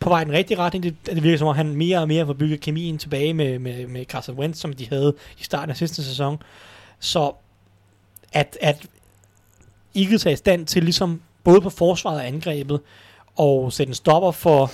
[0.00, 0.84] på vej i den rigtige retning.
[0.84, 3.86] Det, det virker som om, han mere og mere får bygget kemien tilbage med, med,
[3.86, 6.42] med Carson Wentz, som de havde i starten af sidste sæson.
[7.00, 7.32] Så
[8.32, 8.86] at, at
[9.96, 12.80] Eagles er i stand til ligesom både på forsvaret og angrebet
[13.36, 14.70] og sætte en stopper for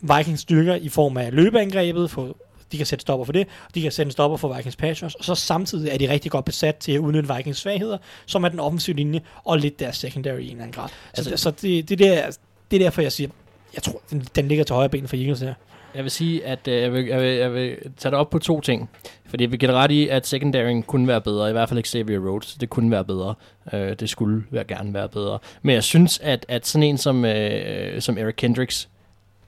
[0.00, 2.36] Vikings styrker i form af løbeangrebet, for
[2.72, 5.04] de kan sætte stopper for det, og de kan sætte en stopper for Vikings rush,
[5.18, 8.48] og så samtidig er de rigtig godt besat til at udnytte Vikings svagheder, som er
[8.48, 10.88] den offensive linje, og lidt deres secondary i en eller anden grad.
[11.16, 12.30] Altså, Altså- så det, det, der,
[12.70, 13.30] det er derfor, jeg siger,
[13.74, 15.54] jeg tror, den, den ligger til højre ben for Eagles her.
[15.98, 18.38] Jeg vil sige, at øh, jeg, vil, jeg, vil, jeg vil tage det op på
[18.38, 18.90] to ting.
[19.26, 21.48] Fordi vi kan ret i, at secondaryen kunne være bedre.
[21.48, 22.54] I hvert fald Xavier Rhodes.
[22.54, 23.34] Det kunne være bedre.
[23.72, 25.38] Øh, det skulle være, gerne være bedre.
[25.62, 28.88] Men jeg synes, at, at sådan en som, øh, som Eric Kendricks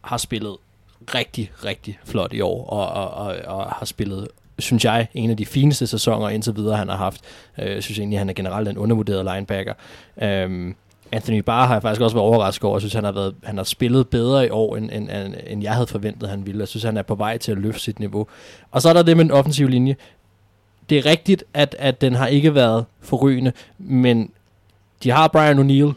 [0.01, 0.57] har spillet
[1.15, 2.67] rigtig, rigtig flot i år.
[2.67, 4.29] Og, og, og, og har spillet
[4.59, 7.21] synes jeg, en af de fineste sæsoner indtil videre, han har haft.
[7.59, 9.75] Øh, Jeg synes egentlig, han er generelt en undervurderet linebacker.
[10.23, 10.75] Øhm,
[11.13, 12.77] Anthony Barr har jeg faktisk også været overrasket over.
[12.77, 15.63] Jeg synes, han har, været, han har spillet bedre i år, end, end, end, end
[15.63, 16.61] jeg havde forventet, han ville.
[16.61, 18.27] Jeg synes, han er på vej til at løfte sit niveau.
[18.71, 19.97] Og så er der det med den offensive linje.
[20.91, 24.31] Det er rigtigt, at, at den har ikke været forrygende, men
[25.03, 25.93] de har Brian O'Neill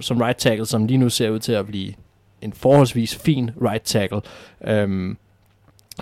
[0.00, 1.94] som right tackle, som lige nu ser ud til at blive
[2.42, 4.20] en forholdsvis fin right tackle.
[4.64, 5.16] Øhm,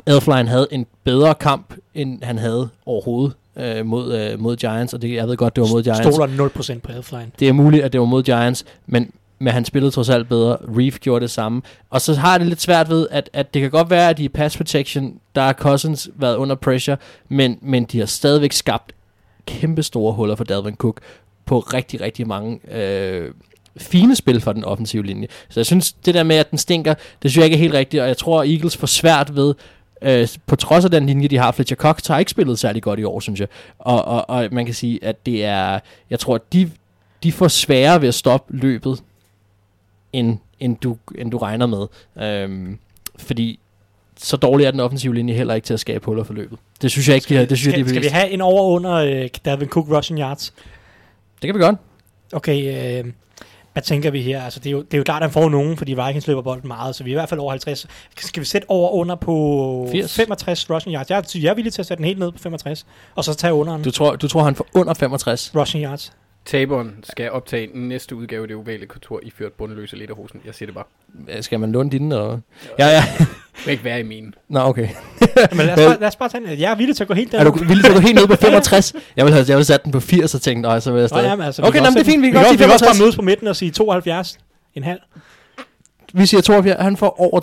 [0.06, 5.02] Elfline havde en bedre kamp, end han havde overhovedet øh, mod, øh, mod Giants, og
[5.02, 6.14] det, jeg ved godt, det var mod Giants.
[6.14, 7.30] Stoler 0% på Healthline.
[7.38, 10.56] Det er muligt, at det var mod Giants, men, men han spillede trods alt bedre.
[10.78, 11.62] Reef gjorde det samme.
[11.90, 14.18] Og så har jeg det lidt svært ved, at, at det kan godt være, at
[14.18, 16.96] i pass protection, der har Cousins været under pressure,
[17.28, 18.92] men, men de har stadigvæk skabt
[19.46, 21.00] kæmpe store huller for Dalvin Cook
[21.46, 23.30] på rigtig, rigtig mange øh,
[23.76, 25.28] fine spil for den offensive linje.
[25.48, 27.74] Så jeg synes, det der med, at den stinker, det synes jeg ikke er helt
[27.74, 29.54] rigtigt, og jeg tror, at Eagles får svært ved
[30.02, 33.00] Øh, på trods af den linje, de har, Fletcher Cox har ikke spillet særlig godt
[33.00, 33.48] i år, synes jeg.
[33.78, 35.80] Og, og, og man kan sige, at det er,
[36.10, 36.70] jeg tror, at de,
[37.22, 39.02] de får sværere ved at stoppe løbet,
[40.12, 41.86] end, end, du, end du regner med.
[42.26, 42.78] Øhm,
[43.16, 43.58] fordi
[44.16, 46.58] så dårlig er den offensive linje heller ikke til at skabe huller for løbet.
[46.82, 48.40] Det synes jeg ikke, de har, det synes jeg, de skal, skal vi have en
[48.40, 50.54] over under uh, Dalvin Cook rushing yards?
[51.42, 51.76] Det kan vi godt.
[52.32, 53.12] Okay, øh,
[53.72, 54.42] hvad tænker vi her?
[54.42, 56.42] Altså, det, er jo, det er jo klart, at han får nogen, fordi Vikings løber
[56.42, 57.86] bolden meget, så vi er i hvert fald over 50.
[58.16, 60.16] Skal vi sætte over under på 80?
[60.16, 61.10] 65 rushing yards?
[61.10, 63.54] Jeg, jeg er villig til at sætte den helt ned på 65, og så tage
[63.54, 65.52] underen Du tror, du tror han får under 65?
[65.56, 66.12] rushing yards.
[66.44, 70.40] Taberen skal optage næste udgave af det ovale kontor i ført bundløse lederhosen.
[70.46, 71.42] Jeg siger det bare.
[71.42, 72.38] Skal man låne dine, eller hvad?
[72.78, 73.02] Ja, ja.
[73.18, 74.34] Det vil ikke være i min.
[74.48, 74.88] Nå, okay.
[75.56, 76.60] Men lad os, bare, lad os bare tage den.
[76.60, 77.50] Jeg er villig til at gå helt Er der.
[77.50, 78.94] du villig til at gå helt ned på 65?
[79.16, 81.04] Jeg ville have, jeg ville sat den på 80 og tænkt, nej, så vil jeg
[81.04, 81.24] Nå, stadig.
[81.28, 82.44] jamen, altså, vi Okay, kan nå, også men det er sætte- fint, vi kan vi
[82.44, 83.00] godt sige vi kan også bare 65.
[83.02, 84.38] mødes på midten og sige 72
[84.74, 85.00] en halv.
[86.12, 87.40] Vi siger 72, han får over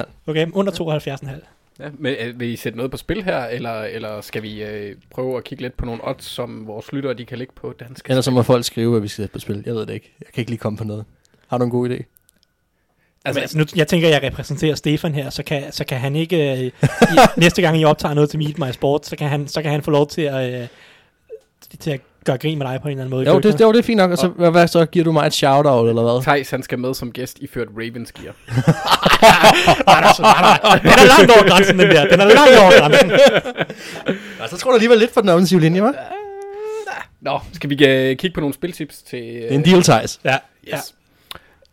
[0.00, 0.02] 72,5.
[0.26, 1.42] Okay, under 72 en halv.
[1.82, 4.96] Ja, men øh, vil I sætte noget på spil her, eller, eller skal vi øh,
[5.10, 8.10] prøve at kigge lidt på nogle odds, som vores lyttere de kan lægge på danske
[8.10, 9.62] Ellers så må folk skrive, hvad vi skal sætte på spil.
[9.66, 10.12] Jeg ved det ikke.
[10.20, 11.04] Jeg kan ikke lige komme på noget.
[11.46, 12.02] Har du en god idé?
[13.24, 16.52] Altså, altså nu, jeg tænker, jeg repræsenterer Stefan her, så kan, så kan han ikke,
[16.52, 16.72] øh, i,
[17.36, 19.82] næste gang I optager noget til Meet My Sport, så kan han, så kan han
[19.82, 20.68] få lov til at, øh,
[21.78, 23.30] til at gøre grin med dig på en eller anden måde.
[23.30, 24.10] Jo, det, det, jo, det er fint nok.
[24.10, 26.22] Og så, hvad, hvad, så giver du mig et shout-out, eller hvad?
[26.22, 28.34] Thijs, han skal med som gæst i ført Ravens gear.
[29.86, 30.78] Nej, nej, nej.
[30.78, 32.06] Den er langt over grænsen, den der.
[32.08, 33.10] Den er langt over grænsen.
[34.40, 35.96] Ja, så tror du alligevel lidt for den offensive linje, hva'?
[37.20, 39.18] Nå, skal vi øh, kigge på nogle spiltips til...
[39.18, 40.20] Øh, Det er en deal, Thijs.
[40.24, 40.36] Ja,
[40.66, 40.76] ja.
[40.76, 40.94] Yes.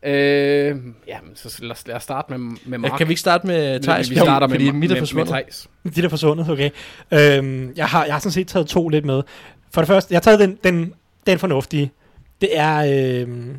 [0.03, 0.75] Øh,
[1.07, 2.97] jamen, så lad os, lad os starte med, med Mark.
[2.97, 4.09] Kan vi ikke starte med Thijs?
[4.09, 5.27] Vi starter med, fordi mit er med, med forsvundet.
[5.29, 5.67] Thijs.
[5.83, 6.69] De der er forsvundet, okay.
[7.11, 9.21] Øhm, jeg, har, jeg har sådan set taget to lidt med.
[9.71, 10.93] For det første, jeg har taget den, den,
[11.27, 11.91] den fornuftige.
[12.41, 13.55] Det er, øh,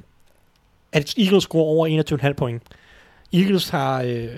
[0.92, 2.62] at Eagles scorer over 21,5 point.
[3.32, 4.28] Eagles har øh,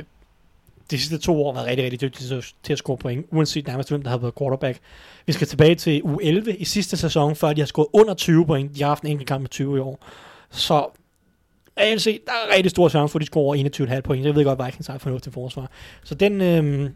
[0.91, 3.89] de sidste to år været rigtig, rigtig dygtige til, til at score point, uanset nærmest
[3.89, 4.79] hvem, der har været quarterback.
[5.27, 8.47] Vi skal tilbage til u 11 i sidste sæson, før de har scoret under 20
[8.47, 8.75] point.
[8.75, 10.07] De har haft en enkelt kamp med 20 i år.
[10.51, 10.87] Så
[11.77, 14.27] ALC, der er rigtig stor chance for, at de scorer 21,5 point.
[14.27, 15.71] Jeg ved godt, at Vikings har et fornuftigt forsvar.
[16.05, 16.91] Så den, øh,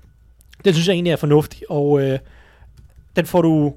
[0.65, 2.19] den synes jeg egentlig er fornuftig, og øh,
[3.17, 3.75] den får du...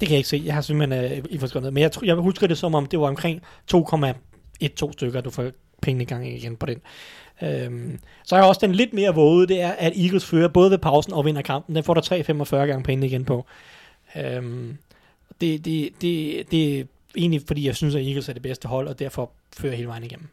[0.00, 0.42] Det kan jeg ikke se.
[0.44, 3.08] Jeg har simpelthen øh, i forskrevet Men jeg, jeg husker det som om, det var
[3.08, 3.42] omkring
[3.74, 5.50] 2,12 stykker, du får
[5.82, 6.80] pengene i gang igen på den.
[7.42, 10.78] Øhm, så er også den lidt mere våde, det er, at Eagles fører både ved
[10.78, 11.76] pausen og vinder kampen.
[11.76, 13.46] Den får der 3,45 gange penge igen på.
[14.16, 14.78] Øhm,
[15.40, 16.84] det, det, det, det er
[17.16, 20.04] egentlig, fordi jeg synes, at Eagles er det bedste hold, og derfor fører hele vejen
[20.04, 20.28] igennem.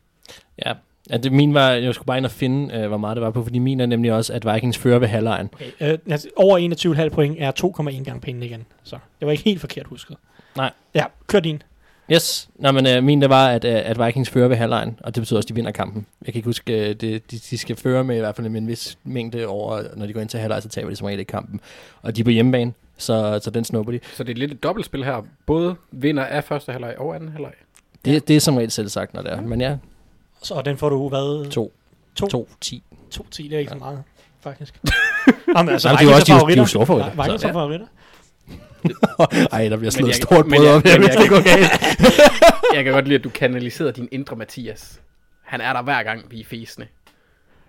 [0.65, 0.73] Ja.
[1.09, 3.31] Ja, det, min var, jeg skulle bare ind og finde, øh, hvor meget det var
[3.31, 5.49] på, fordi min er nemlig også, at Vikings fører ved halvlejen.
[5.53, 7.51] Okay, øh, altså, over 21,5 point er
[7.99, 8.65] 2,1 gange pengene igen.
[8.83, 10.17] Så det var ikke helt forkert husket.
[10.55, 10.71] Nej.
[10.93, 11.61] Ja, kør din.
[12.11, 12.49] Yes.
[12.55, 15.21] Nå, men øh, min det var, at, øh, at Vikings fører ved halvlejen, og det
[15.21, 16.05] betyder også, at de vinder kampen.
[16.25, 18.61] Jeg kan ikke huske, øh, det, de, de skal føre med i hvert fald med
[18.61, 21.19] en vis mængde over, når de går ind til halvleg, så taber de som regel
[21.19, 21.59] ikke kampen.
[22.01, 23.99] Og de er på hjemmebane, så, så den snupper de.
[24.13, 25.25] Så det er lidt et dobbeltspil her.
[25.45, 27.51] Både vinder af første halvleg og anden halvleg.
[28.05, 29.41] Det, det er som regel selv sagt, når det er.
[29.41, 29.77] Men ja,
[30.45, 31.49] Så og den får du hvad?
[31.51, 31.73] to.
[32.15, 32.27] To.
[32.27, 32.83] To, ti.
[33.11, 34.03] To 10, det er ikke så meget,
[34.41, 34.73] faktisk.
[35.57, 36.65] Jamen, altså, Jamen, det er jo også- de er jo- de er jo favoritter.
[36.65, 37.11] store favoritter.
[37.11, 37.57] Vi- Vikings Så, er ja.
[37.59, 37.87] favoritter.
[39.55, 41.71] Ej, der bliver jeg- stort brød op her, hvis jeg- det går galt.
[42.75, 44.99] Jeg kan godt lide, at du kanaliserede din indre Mathias.
[45.43, 46.87] Han er der hver gang, vi er fæsende.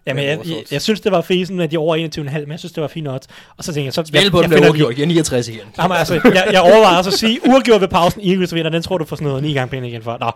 [0.06, 0.74] Jamen, Ja, jeg, jeg, altså.
[0.74, 3.08] jeg, synes, det var fesen med de over 21,5, men jeg synes, det var fint
[3.08, 3.26] odds.
[3.56, 4.96] Og så tænkte jeg, så Spil på jeg, den jeg med finder overgjort.
[4.98, 5.60] Jeg er 69 igen.
[5.78, 8.98] Jamen, altså, jeg, jeg overvejer også at sige, uafgjort ved pausen, Eagles vinder, den tror
[8.98, 10.16] du får sådan noget 9 gange penge igen for.
[10.20, 10.30] Nå,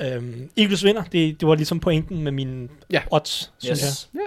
[0.00, 0.14] ja.
[0.16, 3.02] øhm, Eagles vinder, det, det var ligesom pointen med mine Ja.
[3.10, 4.08] odds, synes Yes.
[4.14, 4.20] jeg.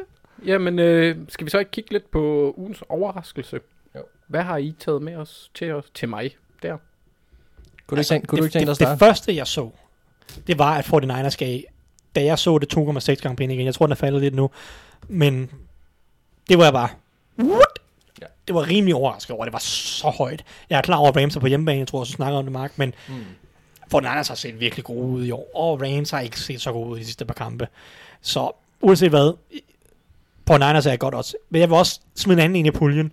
[0.45, 3.59] Jamen, øh, skal vi så ikke kigge lidt på ugens overraskelse?
[3.95, 4.01] Jo.
[4.27, 6.71] Hvad har I taget med os til, os, til mig der?
[7.87, 8.91] Kunne du ikke tænke, kunne du det, ikke tænke dig at det, starte?
[8.91, 9.69] det første, jeg så,
[10.47, 11.59] det var, at 49ers gav,
[12.15, 14.49] da jeg så det 2,6 gange penge igen, jeg tror, den er faldet lidt nu,
[15.07, 15.51] men
[16.49, 16.89] det var jeg bare,
[17.39, 17.79] what?
[18.21, 18.25] Ja.
[18.47, 20.43] Det var rimelig overrasket over, det var så højt.
[20.69, 22.51] Jeg er klar over, at Rams er på hjemmebane, jeg tror også, snakker om det,
[22.51, 23.23] Mark, men Mm.
[23.95, 26.89] 49ers har set virkelig gode ud i år, og Rams har ikke set så gode
[26.89, 27.67] ud i de sidste par kampe.
[28.21, 28.51] Så
[28.81, 29.33] uanset hvad,
[30.45, 31.35] på Niners er jeg godt også.
[31.49, 33.11] Men jeg vil også smide en anden en i puljen,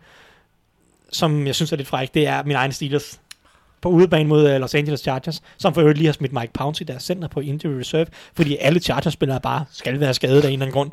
[1.13, 3.21] som jeg synes er lidt fræk, det er min egen Steelers
[3.81, 6.87] på udebane mod øh, Los Angeles Chargers, som for øvrigt lige har smidt Mike Pouncey,
[6.87, 10.67] deres center på injury reserve, fordi alle Chargers-spillere bare skal være skadet af en eller
[10.67, 10.91] anden grund.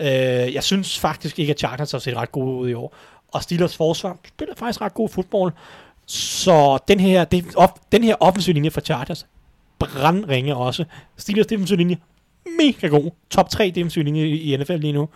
[0.00, 2.94] Øh, jeg synes faktisk ikke, at Chargers har set ret gode ud i år.
[3.32, 5.52] Og Steelers forsvar spiller faktisk ret god fodbold.
[6.06, 9.26] Så den her, det, op, den her offensiv linje for Chargers,
[9.78, 10.84] brandringe også.
[11.16, 11.96] Steelers defensiv linje,
[12.58, 13.10] mega god.
[13.30, 15.08] Top 3 defensiv linje i, NFL lige nu.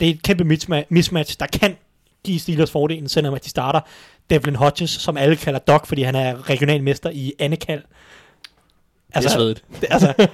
[0.00, 0.44] Det er et kæmpe
[0.88, 1.76] mismatch, der kan
[2.24, 3.80] give Steelers fordelen, selvom at de starter
[4.30, 7.82] Devlin Hodges, som alle kalder Doc, fordi han er regionalmester i Annekald.
[9.16, 9.64] Det er svedigt.
[9.80, 10.14] det, altså,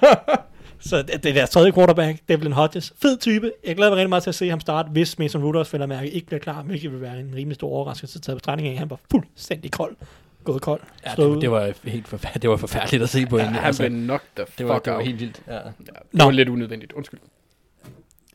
[0.81, 2.93] Så det, det er deres tredje quarterback, Devlin Hodges.
[3.03, 3.53] Fed type.
[3.67, 6.11] Jeg glæder mig rigtig meget til at se ham starte, hvis Mason Rudolph at mærke
[6.11, 8.91] ikke bliver klar, hvilket vil være en rimelig stor overraskelse taget betragtning af, at han
[8.91, 9.97] var fuldstændig kold.
[10.45, 10.81] Gået kold.
[11.07, 13.59] Ja, det, det, var helt forfærdeligt, det var forfærdeligt at se på Ja, hende.
[13.59, 15.43] han blev knocked the fuck det var, det var helt vildt.
[15.47, 15.55] Ja.
[15.55, 15.75] Ja, det
[16.13, 16.25] Nå.
[16.25, 16.93] var lidt unødvendigt.
[16.93, 17.21] Undskyld.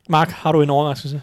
[0.10, 1.22] Mark, har du en overraskelse?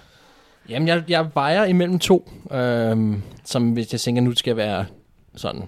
[0.69, 4.87] Jamen, jeg, jeg vejer imellem to, øhm, som hvis jeg tænker, nu skal være
[5.37, 5.63] sådan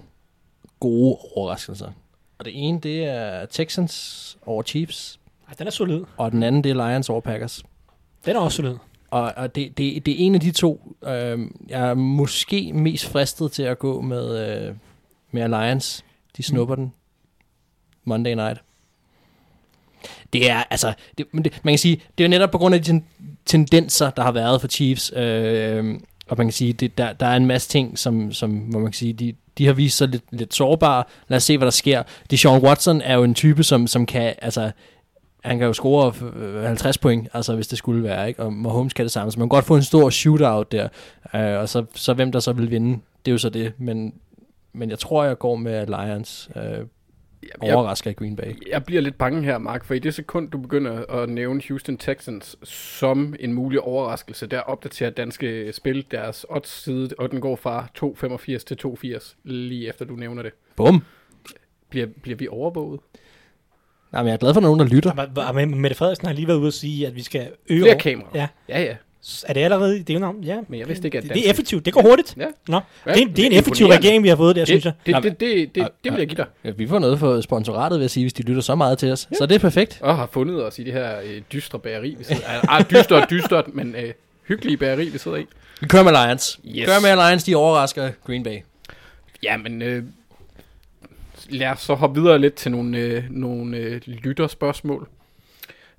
[0.79, 1.91] gode overraskelser.
[2.39, 6.01] Og det ene, det er Texans over Chiefs, Ej, den er solid.
[6.17, 7.63] og den anden, det er Lions over Packers.
[8.25, 8.75] Den er også solid.
[9.11, 13.05] Og, og det, det, det er en af de to, øhm, jeg er måske mest
[13.05, 14.75] fristet til at gå med, øh,
[15.31, 16.05] med Lions.
[16.37, 16.93] De snupper den
[18.03, 18.61] Monday night.
[20.33, 22.81] Det er, altså, det, men det, man kan sige, det er netop på grund af
[22.81, 23.05] de ten,
[23.45, 27.35] tendenser, der har været for Chiefs, øh, og man kan sige, det, der, der er
[27.35, 30.23] en masse ting, som, som hvor man kan sige, de, de har vist sig lidt,
[30.31, 31.03] lidt sårbare.
[31.27, 32.03] Lad os se, hvad der sker.
[32.31, 34.71] Deshaun Watson er jo en type, som, som kan, altså,
[35.43, 36.13] han kan jo score
[36.67, 38.43] 50 øh, point, altså hvis det skulle være, ikke?
[38.43, 39.31] Og Mahomes kan det samme.
[39.31, 40.87] Så man kan godt få en stor shootout der,
[41.35, 43.73] øh, og så, så hvem der så vil vinde, det er jo så det.
[43.77, 44.13] Men,
[44.73, 46.49] men jeg tror, jeg går med Lions.
[46.55, 46.85] Øh,
[47.63, 48.69] jeg, overrasker i Green Bay.
[48.69, 51.97] jeg bliver lidt bange her, Mark, for i det sekund, du begynder at nævne Houston
[51.97, 57.55] Texans som en mulig overraskelse, der opdaterer danske spil deres odds side, og den går
[57.55, 60.51] fra 2,85 til 2,80, lige efter du nævner det.
[60.75, 61.03] Bum!
[61.89, 62.99] Bliver, bliver vi overvåget?
[64.11, 65.27] Nej, men jeg er glad for, at nogen, der lytter.
[65.47, 67.81] Og Mette Frederiksen har lige været ude at sige, at vi skal øge...
[67.81, 68.31] Flere kameraer?
[68.35, 68.47] Ja.
[68.69, 68.95] Ja, ja.
[69.47, 70.43] Er det allerede i delnavn?
[70.43, 70.57] Ja.
[70.67, 71.85] Men jeg vidste ikke, at det, det er effektivt.
[71.85, 72.33] Det går hurtigt.
[72.37, 72.45] Ja.
[72.67, 72.79] Nå.
[73.05, 74.85] Ja, det, er, en- det er en det effektiv regering, vi har fået der, synes
[74.85, 74.93] jeg.
[75.05, 76.45] Det, det, det, det, det, det vil jeg give dig.
[76.63, 79.11] Ja, vi får noget for sponsoratet, vil jeg sige, hvis de lytter så meget til
[79.11, 79.27] os.
[79.31, 79.35] Ja.
[79.35, 79.97] Så det er perfekt.
[80.01, 83.73] Og har fundet os i det her øh, dystre bageri, vi sidder Ah, dystert, dystert,
[83.73, 84.13] men øh,
[84.47, 85.45] hyggelige bageri, vi sidder i.
[85.81, 86.59] Vi kører med Lions.
[86.67, 86.85] Yes.
[86.85, 88.57] Kører med Lions, de overrasker Green Bay.
[89.43, 90.03] Ja, men øh,
[91.49, 95.07] lad os så hoppe videre lidt til nogle, øh, nogle øh, lytterspørgsmål.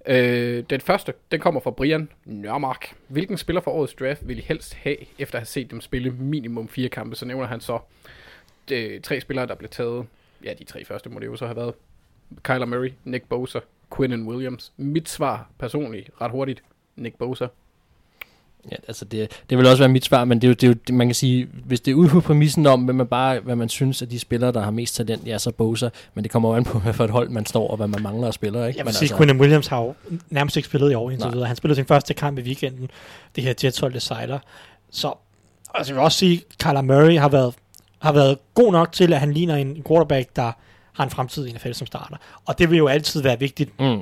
[0.06, 2.96] Øh, den første, den kommer fra Brian Nørmark.
[3.08, 6.10] Hvilken spiller for årets draft vil I helst have, efter at have set dem spille
[6.10, 7.16] minimum fire kampe?
[7.16, 7.78] Så nævner han så
[8.68, 10.06] de, tre spillere, der blev taget.
[10.44, 11.74] Ja, de tre første må det jo så have været.
[12.42, 13.58] Kyler Murray, Nick Bosa,
[13.96, 14.72] Quinnen Williams.
[14.76, 16.62] Mit svar personligt, ret hurtigt,
[16.96, 17.46] Nick Bosa.
[18.70, 20.74] Ja, altså det, det vil også være mit svar, men det er jo, det er
[20.90, 23.56] jo man kan sige, hvis det er ude på præmissen om, hvad man bare, hvad
[23.56, 26.48] man synes, at de spillere, der har mest talent, ja, så Bosa, men det kommer
[26.48, 28.68] jo an på, hvad for et hold man står, og hvad man mangler af spillere,
[28.68, 28.78] ikke?
[28.78, 29.94] Jeg vil men sige, altså, Quinn Williams har jo
[30.30, 31.47] nærmest ikke spillet i år indtil videre.
[31.47, 32.90] Han spillede sin første kamp i weekenden.
[33.36, 34.39] Det her Jets-hold decider.
[34.90, 35.14] Så
[35.74, 37.55] altså, jeg vil også sige, at Kyler Murray har været,
[37.98, 40.52] har været god nok til, at han ligner en quarterback, der
[40.93, 42.16] har en fremtid i NFL som starter.
[42.47, 44.01] Og det vil jo altid være vigtigt, mm,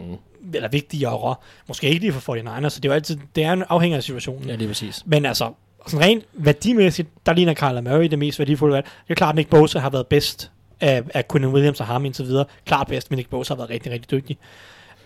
[0.54, 1.34] eller vigtigere.
[1.68, 4.02] Måske ikke lige for 49ers, så det er jo altid, det er en afhænger af
[4.02, 4.48] situationen.
[4.48, 5.02] ja, det er præcis.
[5.06, 5.52] Men altså,
[5.86, 8.84] sådan rent værdimæssigt, der ligner Kyler Murray det mest værdifulde valg.
[8.84, 10.50] Det er klart, at Nick Bosa har været bedst
[10.80, 12.44] af, af Quinn Williams og ham indtil videre.
[12.64, 14.38] Klart bedst, men Nick Bosa har været rigtig, rigtig dygtig.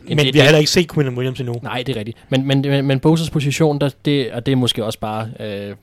[0.08, 1.54] Men det- vi har heller ikke set Quinn Williams endnu.
[1.62, 2.18] Nej, det er rigtigt.
[2.28, 5.74] Men, men, men, men Bosas position, der, det, og det er måske også bare øh,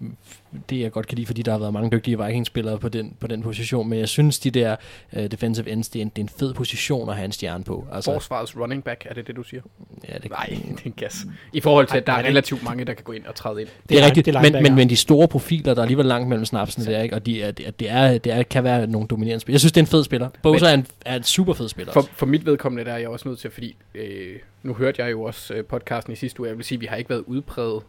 [0.70, 3.28] det, jeg godt kan lide, fordi der har været mange dygtige Vikings-spillere på den, på
[3.28, 4.76] den position, men jeg synes, de der
[5.14, 7.64] øh, defensive ends, det er, en, det er en fed position at have en stjerne
[7.64, 7.88] på.
[7.94, 9.62] Altså, Forsvarets running back, er det det, du siger?
[10.10, 11.26] ja, det, Nej, det er en gas.
[11.54, 13.70] I forhold til, at der er relativt mange, der kan gå ind og træde ind.
[13.90, 16.06] Det er line- rigtigt, det er men, men, men de store profiler, der er alligevel
[16.06, 17.16] langt mellem snapsene der, ikke?
[17.16, 19.56] og de er, det, er, det, er, det er, kan være nogle dominerende spillere.
[19.56, 20.30] Jeg synes, det er en fed spiller.
[20.44, 21.94] Bosa er en, er en super fed spiller.
[21.94, 22.12] For, også.
[22.14, 25.24] for mit vedkommende der er jeg også nødt til, fordi øh, nu hørte jeg jo
[25.24, 27.82] også øh, podcasten i sidste uge, jeg vil sige, at vi har ikke været udpræget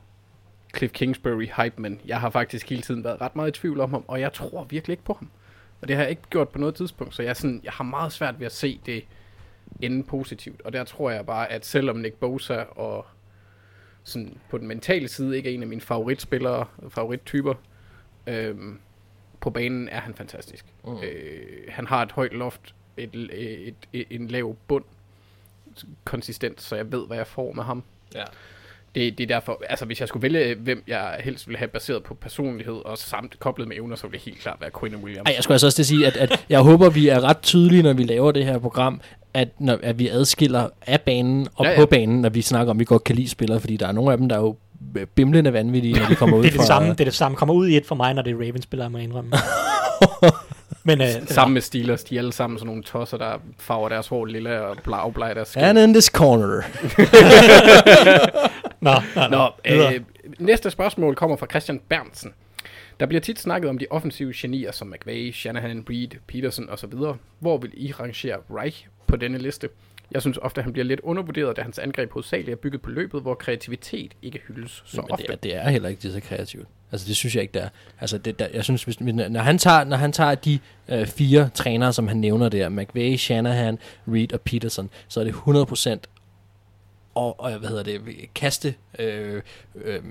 [0.77, 3.91] Cliff Kingsbury hype, men jeg har faktisk hele tiden været ret meget i tvivl om
[3.91, 5.31] ham, og jeg tror virkelig ikke på ham.
[5.81, 8.13] Og det har jeg ikke gjort på noget tidspunkt, så jeg, sådan, jeg har meget
[8.13, 9.05] svært ved at se det
[9.81, 10.63] ende positivt.
[10.63, 13.07] Og der tror jeg bare, at selvom Nick Bosa og
[14.05, 17.55] sådan på den mentale side ikke er en af mine favoritspillere, favorittyper,
[18.27, 18.81] øhm,
[19.41, 20.67] på banen er han fantastisk.
[20.85, 20.97] Mm.
[21.03, 24.85] Øh, han har et højt loft, et, et, et, en lav bund,
[26.05, 27.83] konsistent, så jeg ved, hvad jeg får med ham.
[28.15, 28.25] Ja.
[28.95, 32.03] Det, det er derfor, altså hvis jeg skulle vælge, hvem jeg helst ville have baseret
[32.03, 35.29] på personlighed og samt koblet med evner, så ville det helt klart være Quinn Williams.
[35.29, 37.43] Ej, jeg skulle altså også til at sige, at, at jeg håber, vi er ret
[37.43, 39.01] tydelige, når vi laver det her program,
[39.35, 42.71] at, når, at vi adskiller af banen og Ja, ja, på banen, når vi snakker
[42.71, 44.41] om, at vi godt kan lide spillere, fordi der er nogle af dem, der er
[44.41, 44.57] jo
[45.15, 46.67] bimlende vanvittige, når de kommer ud Det er det fra...
[46.67, 47.37] samme, det er det samme.
[47.37, 49.33] Kommer ud i et for mig, når det er Ravens-spillere, må jeg indrømme.
[50.85, 54.09] Men øh, Sammen med Steelers, de er alle sammen sådan nogle tosser, der farver deres
[54.09, 55.63] hår lilla og blavbleger deres skæg.
[55.63, 56.63] And in this corner.
[58.83, 59.51] Nå, nå, nå.
[59.65, 60.01] Øh,
[60.39, 62.35] næste spørgsmål kommer fra Christian Bernsen.
[63.01, 66.93] Der bliver tit snakket om de offensive genier som McVay, Shanahan, Reed, Peterson osv.
[67.39, 69.69] Hvor vil I rangere Reich på denne liste?
[70.11, 72.91] Jeg synes ofte, at han bliver lidt undervurderet, da hans angreb hovedsageligt er bygget på
[72.91, 75.27] løbet, hvor kreativitet ikke hyldes så Men ofte.
[75.27, 76.69] det er, det er heller ikke det så kreativt.
[76.93, 77.69] Altså det synes jeg ikke, det er.
[78.01, 81.51] Altså det, der, jeg synes, hvis, når, han tager, når han tager de øh, fire
[81.55, 83.79] trænere, som han nævner der, McVay, Shanahan,
[84.09, 85.97] Reed og Peterson, så er det 100%
[87.15, 88.01] og, og hvad hedder det,
[88.35, 89.43] kaste, øh,
[89.75, 90.03] øh,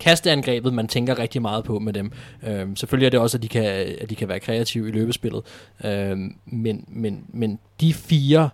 [0.00, 2.12] kasteangrebet, man tænker rigtig meget på med dem.
[2.46, 3.64] Øh, selvfølgelig er det også, at de kan,
[4.00, 5.42] at de kan være kreative i løbespillet,
[5.84, 8.50] øh, men, men, men de fire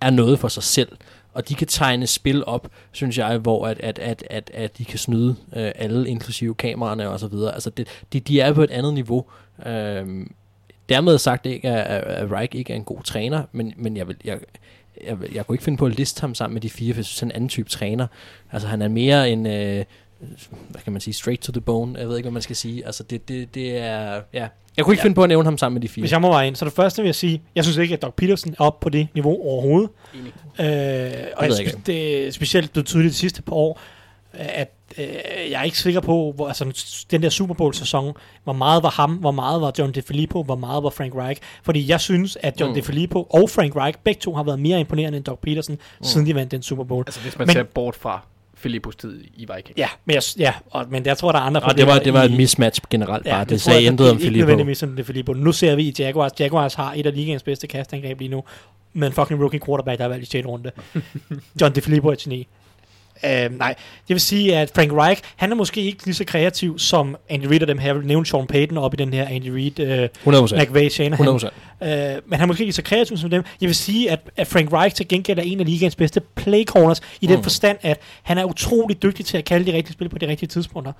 [0.00, 0.96] er noget for sig selv,
[1.32, 4.84] og de kan tegne spil op, synes jeg, hvor at, at, at, at, at de
[4.84, 7.54] kan snyde øh, alle, inklusive kameraerne og så videre.
[7.54, 9.24] Altså, det, de, de er på et andet niveau.
[9.66, 10.26] Øh,
[10.88, 14.16] dermed sagt ikke, at, at Reich ikke er en god træner, men, men jeg, vil,
[14.24, 14.38] jeg,
[15.06, 17.04] jeg, jeg kunne ikke finde på at liste ham sammen med de fire, for jeg
[17.04, 18.06] synes, han er en anden type træner.
[18.52, 19.46] Altså, han er mere en...
[19.46, 19.84] Øh,
[20.68, 21.98] hvad kan man sige, straight to the bone.
[21.98, 22.86] Jeg ved ikke, hvad man skal sige.
[22.86, 24.20] Altså, det, det, det er...
[24.32, 24.48] Ja.
[24.76, 25.04] Jeg kunne ikke ja.
[25.04, 26.02] finde på at nævne ham sammen med de fire.
[26.02, 28.02] Hvis jeg må være ind, så det første vil jeg sige, jeg synes ikke, at
[28.02, 29.90] Doc Peterson er oppe på det niveau overhovedet.
[30.14, 30.24] Øh,
[30.58, 33.80] og jeg, jeg synes, det er specielt blevet tydeligt de sidste par år,
[34.32, 35.04] at øh,
[35.50, 38.12] jeg er ikke sikker på, hvor, altså den der Super Bowl-sæson,
[38.44, 41.40] hvor meget var ham, hvor meget var John DeFilippo, hvor meget var Frank Reich.
[41.62, 42.74] Fordi jeg synes, at John mm.
[42.74, 46.04] DeFilippo og Frank Reich, begge to har været mere imponerende end Doc Peterson, mm.
[46.04, 47.04] siden de vandt den Super Bowl.
[47.06, 48.20] Altså hvis man Men- ser bort fra
[48.54, 49.78] Filippos tid i Vikings.
[49.78, 52.12] Ja, men jeg, ja og, men jeg tror, der er andre Og det var, det
[52.12, 53.38] var et i- mismatch generelt bare.
[53.38, 54.38] men det sagde intet om Ikke Filippo.
[54.46, 55.32] nødvendigvis som det Filippo.
[55.32, 56.32] Nu ser vi i Jaguars.
[56.40, 58.44] Jaguars har et af ligaens bedste kastangreb lige nu.
[58.92, 60.46] Med en fucking rookie quarterback, der er valgt i 6.
[60.46, 60.70] runde.
[61.60, 62.46] John DeFilippo er et geni.
[63.24, 63.74] Uh, nej,
[64.08, 67.46] det vil sige, at Frank Reich, han er måske ikke lige så kreativ som Andy
[67.46, 67.86] Reid og dem her.
[67.86, 69.80] Jeg vil nævne Sean Payton op i den her Andy Reid,
[70.26, 70.56] uh, 100%.
[70.62, 71.26] McVay, Shanahan.
[71.26, 71.46] 100%.
[71.80, 73.42] Uh, men han er måske ikke så kreativ som dem.
[73.60, 77.00] Jeg vil sige, at, at Frank Reich til gengæld er en af ligaens bedste playcallers,
[77.20, 77.42] i den Mm.
[77.42, 80.48] forstand, at han er utrolig dygtig til at kalde de rigtige spil på de rigtige
[80.48, 80.92] tidspunkter.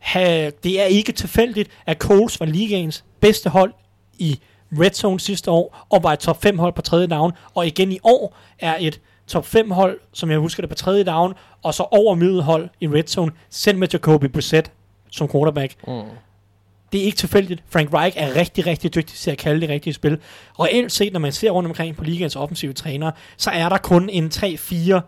[0.00, 3.72] Ha, det er ikke tilfældigt, at Coles var ligaens bedste hold
[4.18, 4.38] i
[4.80, 7.92] red zone sidste år, og var et top 5 hold på tredje down, og igen
[7.92, 11.74] i år er et top 5 hold, som jeg husker det, på tredje down, og
[11.74, 14.70] så over middelhold i red zone, selv med Jacoby Brissett
[15.10, 15.74] som quarterback.
[15.86, 16.02] Mm.
[16.92, 17.62] Det er ikke tilfældigt.
[17.70, 20.18] Frank Reich er rigtig, rigtig dygtig til at kalde det rigtige spil.
[20.60, 24.08] Reelt set, når man ser rundt omkring på ligaens offensive trænere, så er der kun
[24.08, 25.00] en 3-4,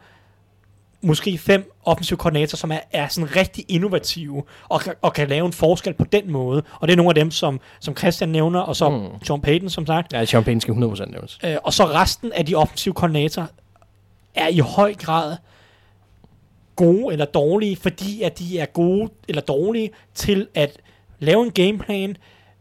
[1.02, 5.52] måske 5 offensive koordinatorer, som er, er sådan rigtig innovative og, og kan lave en
[5.52, 6.62] forskel på den måde.
[6.80, 9.24] Og det er nogle af dem, som, som Christian nævner, og så Mm.
[9.24, 10.12] Sean Payton, som sagt.
[10.12, 11.38] Ja, Sean Payne skal 100% nævnes.
[11.44, 13.46] Øh, og så resten af de offensive koordinatorer
[14.34, 15.36] er i høj grad
[16.76, 20.76] gode eller dårlige, fordi at de er gode eller dårlige til at
[21.18, 22.16] lave en gameplan,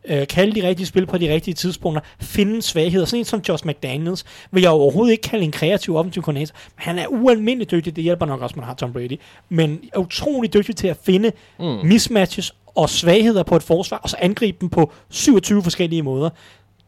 [0.06, 3.06] øh, kalde de rigtige spil på de rigtige tidspunkter, finde svagheder.
[3.06, 6.84] Sådan en som Josh McDaniels vil jeg overhovedet ikke kalde en kreativ offensiv koordinator, men
[6.84, 9.20] han er ualmindelig dygtig, det hjælper nok også, man har Tom Brady,
[9.50, 11.66] men er utrolig dygtig til at finde Mm.
[11.66, 16.30] mismatches og svagheder på et forsvar, og så angribe dem på 27 forskellige måder.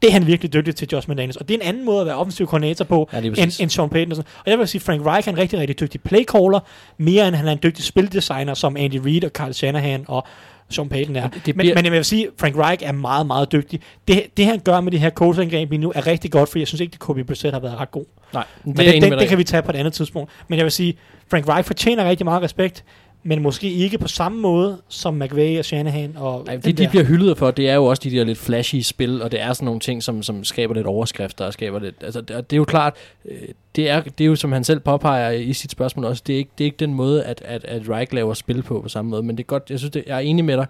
[0.01, 1.37] Det er han virkelig dygtig til, Josh McDaniels.
[1.37, 3.89] Og det er en anden måde at være offensiv koordinator på, Ja, end, end Sean
[3.89, 4.11] Payton.
[4.11, 4.31] Og, sådan.
[4.45, 6.59] og jeg vil sige, Frank Reich er en rigtig, rigtig dygtig playcaller,
[6.97, 10.27] mere end han er en dygtig spildesigner, som Andy Reid og Carl Shanahan og
[10.69, 11.27] Sean Payton er.
[11.27, 13.79] Det- det men, bliver- men jeg vil sige, Frank Reich er meget, meget dygtig.
[14.07, 16.67] Det, det han gør med det her coachangreb lige nu, er rigtig godt, for jeg
[16.67, 18.05] synes ikke, at Kobe Brissett har været ret god.
[18.33, 20.31] Nej, det Men det, det, det dig kan vi tage på et andet tidspunkt.
[20.47, 20.97] Men jeg vil sige,
[21.31, 22.83] Frank Reich fortjener rigtig meget respekt,
[23.23, 26.13] men måske ikke på samme måde som McVay og Shanahan.
[26.17, 26.89] Og Ej, det, de der.
[26.89, 29.53] bliver hyldet for, det er jo også de der lidt flashy spil, og det er
[29.53, 31.95] sådan nogle ting, som, som skaber lidt overskrifter og skaber lidt...
[32.01, 32.93] Altså, det, det er jo klart,
[33.25, 33.37] øh,
[33.75, 36.37] det er, det er jo, som han selv påpeger i sit spørgsmål også, det er
[36.37, 39.11] ikke, det er ikke den måde, at, at, at Reich laver spil på på samme
[39.11, 40.65] måde, men det er godt, jeg synes, det, jeg er enig med dig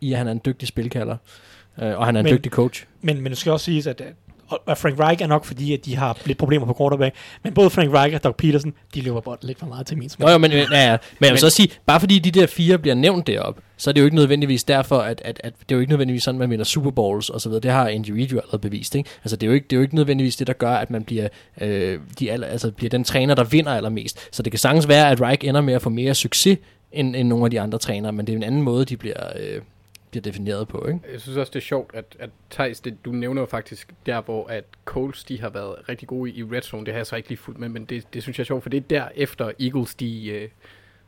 [0.00, 1.16] i, at han er en dygtig spilkalder,
[1.82, 2.84] øh, og han er en Men- dygtig coach.
[3.02, 4.02] Men, men det skal også siges, at,
[4.48, 7.14] og- at Frank Reich er nok fordi, at de har lidt problemer på quarterback.
[7.42, 10.08] Men både Frank Reich og Doug Peterson, de løber bolden lidt for meget til min
[10.08, 10.26] smag.
[10.26, 10.90] Nå jo, men, ja, ja.
[11.18, 13.92] men jeg vil så sige, bare fordi de der fire bliver nævnt derop, så er
[13.92, 16.50] det jo ikke nødvendigvis derfor, at, at, at det er jo ikke nødvendigvis sådan, man
[16.50, 17.60] vinder Super Bowls og så videre.
[17.62, 19.10] Det har jo allerede bevist, ikke?
[19.24, 21.04] Altså det er jo ikke, det er jo ikke nødvendigvis det, der gør, at man
[21.04, 21.28] bliver,
[21.60, 24.28] øh, de aller, altså, bliver den træner, der vinder allermest.
[24.36, 26.58] Så det kan sagtens være, at Reich ender med at få mere succes
[26.92, 29.16] end, end nogle af de andre trænere, men det er en anden måde, de bliver,
[29.40, 29.60] øh,
[30.10, 31.00] bliver defineret på, ikke?
[31.12, 34.20] Jeg synes også, det er sjovt, at, at Thijs, det, du nævner jo faktisk der,
[34.20, 36.86] hvor at Coles, de har været rigtig gode i red zone.
[36.86, 38.62] Det har jeg så ikke lige fuldt med, men det, det synes jeg er sjovt,
[38.62, 40.48] for det er derefter Eagles, de øh,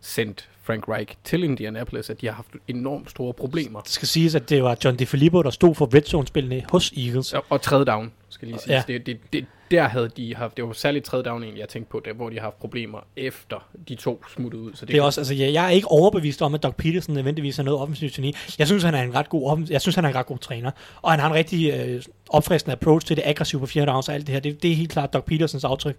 [0.00, 3.80] sendt Frank Reich til Indianapolis, at de har haft enormt store problemer.
[3.80, 7.32] Det skal siges, at det var John DeFilippo, der stod for red zone-spillene hos Eagles.
[7.32, 8.74] Og, og tredje down, skal lige sige.
[8.74, 8.82] Ja.
[8.86, 11.90] Det, det, det, der havde de haft, det var særligt tredje down egentlig, jeg tænkte
[11.90, 14.74] på, der, hvor de har haft problemer efter de to smuttede ud.
[14.74, 17.14] Så det, Det er også, altså, jeg, jeg er ikke overbevist om, at Doug Peterson
[17.14, 18.34] nødvendigvis er noget offensivt geni.
[18.58, 20.70] Jeg synes, han er en ret god, jeg synes, han er en ret god træner.
[21.02, 24.14] Og han har en rigtig øh, opfriskende approach til det aggressive på fjerde downs og
[24.14, 24.40] alt det her.
[24.40, 25.96] Det, det er helt klart Doug Petersons aftryk.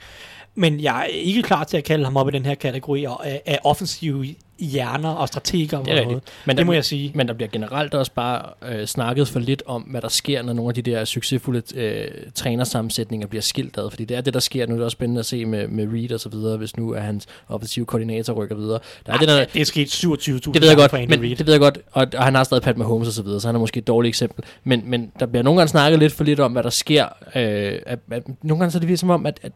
[0.56, 3.41] Men jeg er ikke klar til at kalde ham op i den her kategori af,
[3.45, 4.35] af offensive
[4.66, 5.78] hjerner og strateger.
[5.78, 6.24] og Det er noget.
[6.46, 7.12] Men det der- må jeg sige.
[7.16, 10.54] Men der bliver generelt også bare øh, snakket for lidt om, hvad der sker, når
[10.54, 13.90] nogle af de der succesfulde øh, trænersammensætninger bliver skilt ad.
[13.90, 14.66] Fordi det er det, der sker.
[14.68, 16.92] Nu er det også spændende at se med, med Reed og så videre, hvis nu
[16.94, 18.80] er hans offensive koordinator rykker videre.
[19.06, 21.36] Der er det, der, det er sket 27.000 det ved jeg godt, men Reid.
[21.36, 23.48] det ved jeg godt, og, og han har stadig Pat Mahomes og så videre, så
[23.48, 24.44] han er måske et dårligt eksempel.
[24.64, 27.06] Men, men der bliver nogle gange snakket lidt for lidt om, hvad der sker.
[27.36, 29.52] Øh, at, at, nogle gange så er det virkelig som om, at, at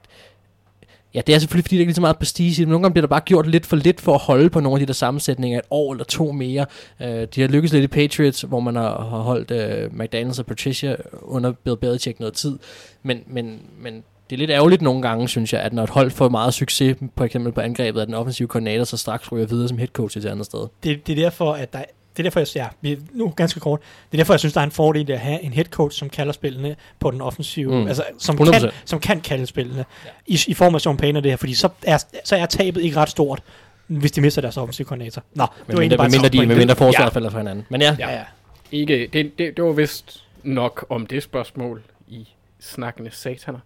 [1.15, 2.93] Ja, det er selvfølgelig, fordi der ikke er så meget prestige i det, nogle gange
[2.93, 4.93] bliver der bare gjort lidt for lidt for at holde på nogle af de der
[4.93, 6.65] sammensætninger, et år eller to mere.
[6.99, 10.45] Uh, de har lykkes lidt i Patriots, hvor man har, har holdt uh, McDaniels og
[10.45, 12.59] Patricia under Bill Belichick noget tid,
[13.03, 16.11] men, men, men det er lidt ærgerligt nogle gange, synes jeg, at når et hold
[16.11, 19.67] får meget succes, for eksempel på angrebet af den offensive koordinator, så straks ryger videre
[19.67, 20.67] som head coach et andet sted.
[20.83, 21.83] Det, det er derfor, at der
[22.17, 23.79] det er derfor, jeg ja, vi, nu ganske kort,
[24.11, 25.99] det er derfor, jeg synes, der er en fordel i at have en head coach,
[25.99, 27.87] som kalder spillene på den offensive, Mm.
[27.87, 28.59] altså som 100%.
[28.59, 30.09] kan, som kan kalde spillene ja.
[30.27, 32.81] i, i form af Sean Payne og det her, fordi så er, så er tabet
[32.81, 33.41] ikke ret stort,
[33.87, 35.23] hvis de mister deres offensive koordinator.
[35.33, 37.15] Nå, det Men var egentlig bare mindre, de, med mindre forsvaret Ja.
[37.15, 37.65] falder fra hinanden.
[37.69, 38.23] Men ja, Ja, ja.
[38.71, 42.27] Ikke, det, det, det var vist nok om det spørgsmål i
[42.59, 43.59] snakkende sataner.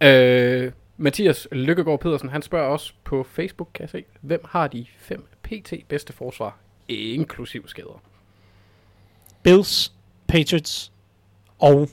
[0.00, 4.86] Øh, Mathias Lykkegaard Pedersen, han spørger også på Facebook, kan jeg se, hvem har de
[4.98, 6.56] fem PT bedste forsvar,
[6.88, 8.02] inklusiv skader?
[9.42, 9.92] Bills,
[10.26, 10.92] Patriots
[11.58, 11.88] og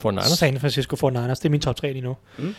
[0.00, 0.30] for en anden.
[0.30, 1.18] San Francisco 49ers.
[1.28, 2.16] Det er min top 3 lige nu.
[2.38, 2.54] Mm.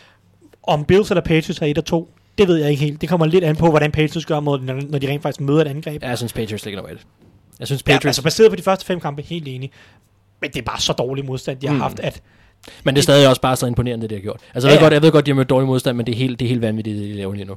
[0.64, 3.02] Om Bills eller Patriots er et og to, det ved jeg ikke helt.
[3.02, 5.68] Det kommer lidt an på, hvordan Patriots gør, mod, når, de rent faktisk møder et
[5.68, 6.04] angreb.
[6.04, 7.06] Ja, jeg synes Patriots ligger nummer et.
[7.60, 9.72] Jeg synes Ja, Patriots, altså baseret på de første fem kampe, helt enig.
[10.42, 11.78] Men det er bare så dårlig modstand, de har Mm.
[11.78, 11.82] mm.
[11.82, 12.22] haft, at
[12.84, 14.40] men det er stadig også bare så imponerende, det de har gjort.
[14.54, 14.86] Altså, jeg, Ja, ved ja.
[14.86, 16.50] godt, jeg ved godt, de har mødt dårlig modstand, men det er helt, det er
[16.50, 17.56] helt vanvittigt, det de laver lige nu.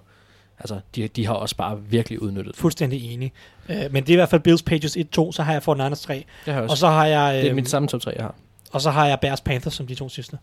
[0.61, 2.57] Altså, de, de har også bare virkelig udnyttet.
[2.57, 3.33] fuldstændig enig.
[3.69, 6.15] Uh, men det er i hvert fald Bills Patriots 1-2, så har jeg 49ers 3.
[6.15, 6.73] Det har jeg også.
[6.73, 8.35] Og så har jeg, det er øh, min samme top 3, jeg har.
[8.73, 10.39] og så har jeg Bears Panthers som de to sidste.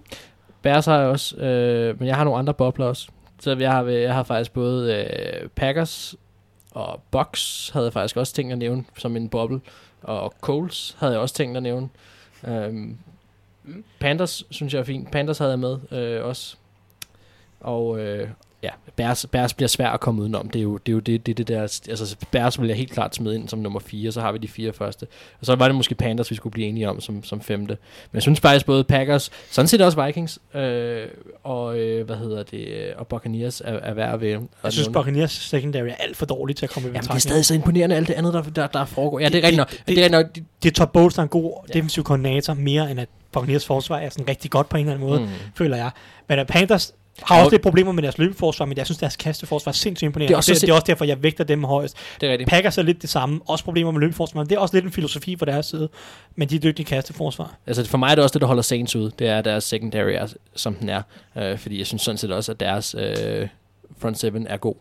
[0.62, 3.08] Bears har jeg også, øh, men jeg har nogle andre bobler også.
[3.40, 6.16] Så jeg har, jeg har faktisk både øh, Packers
[6.72, 9.62] og Bucks havde jeg faktisk også tænkt at nævne som en boble.
[10.02, 11.90] Og Coles havde jeg også tænkt at nævne.
[12.48, 12.98] Øhm,
[14.00, 15.12] Panthers synes jeg er fint.
[15.12, 16.56] Panthers havde jeg med øh, også.
[17.60, 18.30] Og øh,
[18.64, 20.50] ja, Bears, Bears bliver svært at komme udenom.
[20.50, 21.62] Det er jo det, er jo det, det, det der...
[21.62, 24.48] Altså, Bears vil jeg helt klart smide ind som nummer 4, så har vi de
[24.48, 25.08] fire første.
[25.40, 27.78] Og så var det måske Panthers, vi skulle blive enige om som, som femte.
[28.12, 31.08] Men jeg synes faktisk både Packers, sådan set også Vikings, øh,
[31.44, 34.40] og øh, hvad hedder det, øh, og Buccaneers er, er værd ved.
[34.64, 37.02] Jeg synes, Buccaneers secondary er alt for dårligt til at komme i Jamen, det er
[37.02, 37.22] betragtning.
[37.22, 39.20] stadig så imponerende, alt det andet, der, der, der foregår.
[39.20, 39.70] Ja, det er Det- rigtigt nok.
[39.72, 40.26] det- Det, det er nok.
[40.36, 41.74] De, Det er Todd Bowles, der er en god Ja.
[41.74, 45.10] defensiv koordinator, mere end at Buccaneers forsvar er sådan rigtig godt på en eller anden
[45.10, 45.28] måde, mm.
[45.56, 45.90] føler jeg.
[46.30, 46.94] Men uh, Panthers
[47.24, 50.06] har Og- også lidt problemer med deres løbeforsvar, men jeg synes, deres kasteforsvar er sindssygt
[50.08, 50.28] imponerende.
[50.28, 51.98] Det er og også det, det, er også derfor, jeg vægter dem højest.
[52.22, 52.50] Det er rigtigt.
[52.50, 53.40] Packers er lidt det samme.
[53.48, 55.90] Også problemer med løbeforsvar, men det er også lidt en filosofi fra deres side.
[56.36, 57.56] Men de er dygtige kasteforsvar.
[57.68, 59.12] Altså for mig er det også det, der holder Saints ud.
[59.12, 61.02] Det er deres secondary, er, som den er.
[61.38, 63.48] Øh, fordi jeg synes sådan set også, at deres øh,
[63.98, 64.76] front seven er god.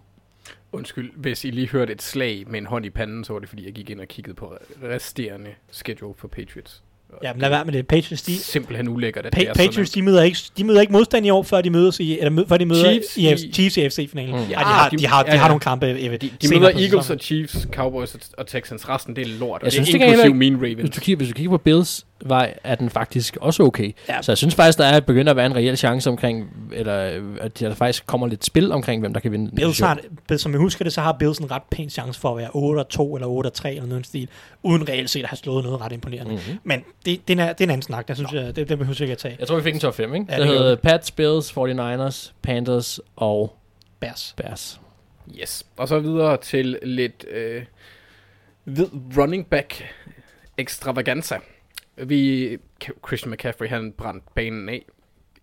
[0.72, 3.48] Undskyld, hvis I lige hørte et slag med en hånd i panden, så var det
[3.48, 6.82] fordi, jeg gik ind og kiggede på resterende schedule for Patriots.
[7.22, 7.86] Ja, men lad være med det.
[7.86, 10.02] Patriots, de, Simpelthen ulækkert, at Pa- det er Patriots, sådan.
[10.04, 12.56] de møder, ikke, de møder ikke modstand i år, før de mødes i, eller før
[12.56, 14.34] de møder Chiefs i, i- Chiefs i FC-finalen.
[14.34, 14.40] Mm.
[14.40, 15.48] Ja, de har, de har, de ja, har ja.
[15.48, 15.86] nogle kampe.
[15.86, 18.88] De, de senere møder Eagles og Chiefs, Cowboys og, og Texans.
[18.88, 19.40] Resten, det er lort.
[19.40, 20.96] Og Jeg det er synes, det kan inklusiv heller Mean Hvis Ravens.
[20.96, 23.92] du, kigger, hvis du kigger på Bills vej, er den faktisk også okay.
[24.08, 24.22] Ja.
[24.22, 27.22] Så jeg synes faktisk, der er begyndt at være en reel chance omkring, eller øh,
[27.40, 29.98] at der faktisk kommer lidt spil omkring, hvem der kan vinde Bills har,
[30.36, 33.14] som jeg husker det, så har Bills en ret pæn chance for at være 8-2
[33.14, 34.28] eller 8-3 eller noget stil,
[34.62, 36.32] uden reelt set at have slået noget ret imponerende.
[36.32, 36.38] Mm.
[36.38, 36.60] Mm-hmm.
[36.64, 38.96] Men det, det, er, det er en anden snak, der synes jeg, det, det behøver
[38.98, 39.36] jeg ikke at tage.
[39.38, 40.26] Jeg tror, vi fik en top 5, ikke?
[40.28, 43.56] Ja, det det hedder Pats, Bills, 49ers, Panthers og
[44.00, 44.34] Bears.
[44.36, 44.80] Bears.
[45.40, 45.66] Yes.
[45.76, 47.62] Og så videre til lidt øh,
[48.64, 48.86] hvid
[49.16, 49.84] running back
[50.58, 51.38] extravaganza.
[51.96, 52.56] Vi,
[53.06, 54.84] Christian McCaffrey, han brændte banen af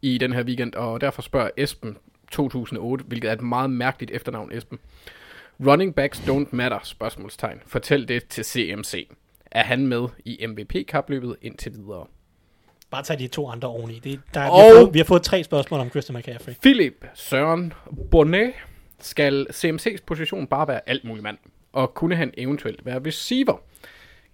[0.02, 1.98] i den her weekend, og derfor spørger Esben
[2.32, 4.80] 2008, hvilket er et meget mærkeligt efternavn, Esben.
[5.68, 7.60] Running backs don't matter, spørgsmålstegn.
[7.68, 9.08] Fortæl det til CMC.
[9.52, 12.06] Er han med i MVP-kapløbet indtil videre?
[12.92, 14.00] Bare tag de to andre oveni.
[14.04, 16.54] Det, der, Og- vi, har fået, vi har fået tre spørgsmål om Christian McCaffrey.
[16.62, 17.74] Philip Søren
[18.12, 18.54] Bonnet
[19.00, 21.38] skal CMC's position bare være alt mulig mand,
[21.74, 23.58] og kunne han eventuelt være receiver?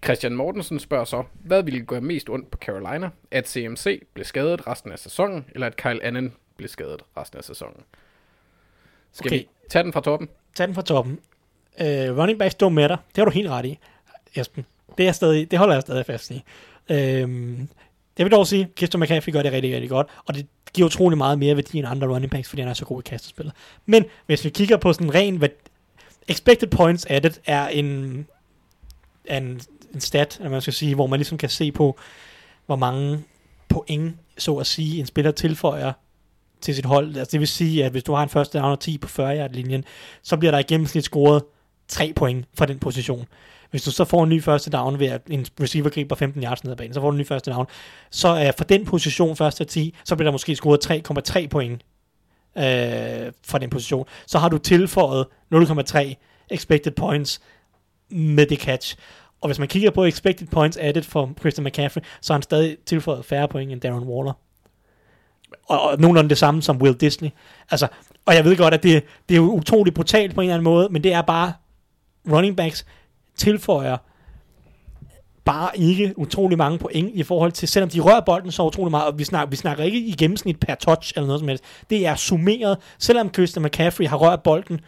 [0.03, 3.09] Christian Mortensen spørger så, hvad ville gøre mest ondt på Carolina?
[3.31, 7.43] At CMC blev skadet resten af sæsonen, eller at Kyle Allen blev skadet resten af
[7.43, 7.81] sæsonen?
[9.11, 9.39] Skal Okay.
[9.39, 10.29] vi tage den fra toppen?
[10.55, 11.19] Tag den fra toppen.
[11.81, 12.95] Uh, running backs don't matter.
[12.95, 13.79] Det har du helt ret i,
[14.35, 14.65] Esben.
[14.97, 16.43] Det, er stadig, det holder jeg stadig fast i.
[16.89, 17.69] Øhm,
[18.17, 21.17] jeg vil dog sige, Christian McCaffrey gør det rigtig, rigtig godt, og det giver utrolig
[21.17, 23.53] meget mere værdi end andre running backs, fordi han er så god i kastespillet.
[23.85, 25.49] Men hvis vi kigger på sådan ren, hvad
[26.27, 28.27] expected points added er en,
[29.25, 29.61] er en,
[29.93, 31.99] en stat, eller man skal sige, hvor man ligesom kan se på,
[32.65, 33.23] hvor mange
[33.69, 35.93] point, så at sige, en spiller tilføjer
[36.61, 37.17] til sit hold.
[37.17, 39.37] Altså det vil sige, at hvis du har en første down og 10 på 40
[39.37, 39.83] yard linjen,
[40.23, 41.43] så bliver der i gennemsnit scoret
[41.87, 43.25] 3 point fra den position.
[43.71, 46.63] Hvis du så får en ny første down ved at en receiver griber 15 yards
[46.63, 47.65] ned ad banen, så får du en ny første down.
[48.11, 50.91] Så er fra den position første 10, så bliver der måske scoret
[51.35, 51.81] 3,3 point
[52.57, 52.63] øh,
[53.47, 54.05] fra den position.
[54.25, 56.13] Så har du tilføjet 0,3
[56.51, 57.41] expected points
[58.09, 58.95] med det catch.
[59.41, 62.77] Og hvis man kigger på expected points added for Christian McCaffrey, så har han stadig
[62.85, 64.33] tilføjet færre point end Darren Waller.
[65.67, 67.29] og, og nogenlunde det samme som Will Disney.
[67.71, 67.87] Altså,
[68.25, 70.63] og jeg ved godt, at det, det er jo utroligt brutalt på en eller anden
[70.63, 71.53] måde, men det er bare,
[72.31, 72.85] running backs
[73.35, 73.97] tilføjer
[75.45, 79.05] bare ikke utrolig mange point i forhold til, selvom de rører bolden så utrolig meget,
[79.05, 81.63] og vi snakker, vi snakker ikke i gennemsnit per touch eller noget som helst.
[81.89, 84.79] Det er summeret, selvom Christian McCaffrey har rørt bolden,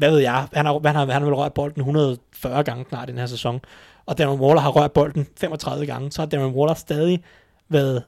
[0.00, 3.08] hvad ved jeg, han har, han har, han har vel rørt bolden 140 gange snart
[3.08, 3.60] i den her sæson,
[4.06, 7.22] og Darren Waller har rørt bolden 35 gange, så har Darren Waller stadig
[7.68, 8.02] været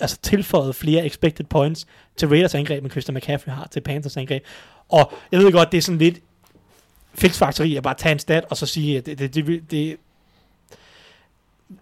[0.00, 1.86] altså tilføjet flere expected points
[2.16, 4.44] til Raiders angreb, end Christian McCaffrey har til Panthers angreb.
[4.88, 6.18] Og jeg ved godt, det er sådan lidt
[7.14, 9.96] fixfakteri at bare tage en stat, og så sige, at det, det, det, det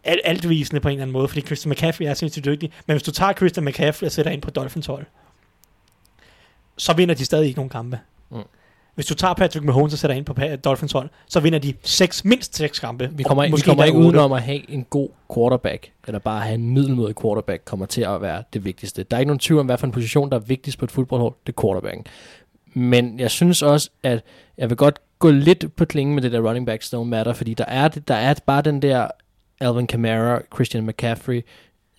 [0.05, 2.73] alt, altvisende på en eller anden måde, fordi Christian McCaffrey er sindssygt dygtig.
[2.87, 5.07] Men hvis du tager Christian McCaffrey og sætter ind på Dolphins hold,
[6.77, 8.01] så vinder de stadig ikke nogen kampe.
[8.31, 8.43] Mm.
[8.97, 12.25] Hvis du tager Patrick Mahomes og sætter ind på Dolphins hold, så vinder de seks,
[12.25, 13.11] mindst seks kampe.
[13.13, 16.71] Vi kommer, vi kommer ikke udenom at have en god quarterback, eller bare have en
[16.71, 19.03] middelmodig quarterback, kommer til at være det vigtigste.
[19.03, 20.91] Der er ikke nogen tvivl om, hvad for en position, der er vigtigst på et
[20.91, 22.05] fodboldhold, det er quarterbacken.
[22.75, 24.25] Men jeg synes også, at
[24.59, 27.55] jeg vil godt gå lidt på klingen med det der running backs don't matter, fordi
[27.55, 29.09] der er, det, der er bare den der
[29.61, 31.45] Alvin Kamara, Christian McCaffrey,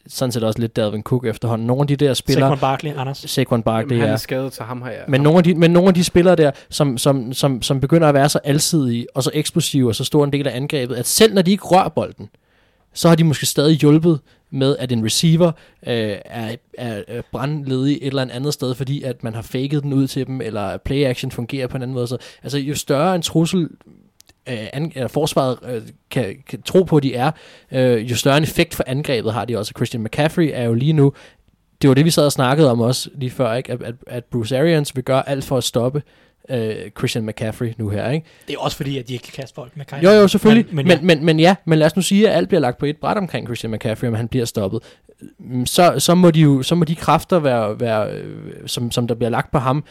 [0.10, 1.68] sådan set også lidt Dalvin Cook efterhånden.
[1.68, 3.18] Nogle af de der spillere, Saquon Barkley, Anders.
[3.18, 4.14] Saquon Barkley, Jamen, han ja.
[4.14, 5.04] er skadet, så ham har jeg...
[5.08, 8.08] Men nogle, af de, men nogle af de spillere der, som, som, som, som begynder
[8.08, 11.08] at være så alsidige, og så eksplosive, og så stor en del af angrebet, at
[11.08, 12.30] selv når de ikke rører bolden,
[12.94, 14.20] så har de måske stadig hjulpet
[14.52, 15.48] med, at en receiver
[15.88, 19.94] øh, er, er, er brandledig et eller andet sted, fordi at man har faked den
[19.94, 22.08] ud til dem, eller play action fungerer på en anden måde.
[22.08, 23.70] Så, altså jo større en trussel
[24.50, 27.32] øh, an, eller forsvaret øh, kan, kan tro på, at de er,
[27.72, 29.74] øh, jo større en effekt for angrebet har de også.
[29.76, 31.14] Christian McCaffrey er jo lige nu,
[31.82, 33.72] det var det, vi sad og snakkede om også lige før, ikke?
[33.72, 36.02] At, at, at Bruce Arians vil gøre alt for at stoppe
[36.50, 38.10] øh, Christian McCaffrey nu her.
[38.10, 38.26] Ikke?
[38.48, 40.00] Det er også fordi, at de ikke kan kaste folk med Kyle.
[40.04, 40.76] Jo, jo, selvfølgelig.
[40.76, 42.62] Men, Men, men, men, men, men ja, men lad os nu sige, at alt bliver
[42.62, 44.84] lagt på et bræt omkring Christian McCaffrey, om han bliver stoppet.
[45.66, 48.10] Så, så, må de jo, så må de kræfter, være, være,
[48.66, 49.84] som, som der bliver lagt på ham,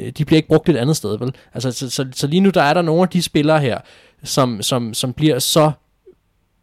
[0.00, 1.34] Øh, de bliver ikke brugt et andet sted, vel?
[1.54, 3.78] Altså, så, så, så lige nu, der er der nogle af de spillere her,
[4.24, 5.72] som, som, som bliver så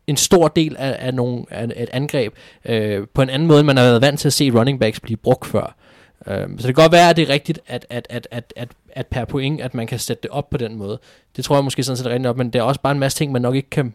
[0.07, 2.33] en stor del af, af, nogle, af et angreb,
[2.65, 4.99] øh, på en anden måde, end man har været vant til at se running backs
[4.99, 5.75] blive brugt før.
[6.27, 8.69] Øh, så det kan godt være, at det er rigtigt, at, at, at, at, at,
[8.91, 10.99] at per point, at man kan sætte det op på den måde.
[11.35, 12.99] Det tror jeg måske sådan set er rigtigt op, men det er også bare en
[12.99, 13.93] masse ting, man nok ikke kan...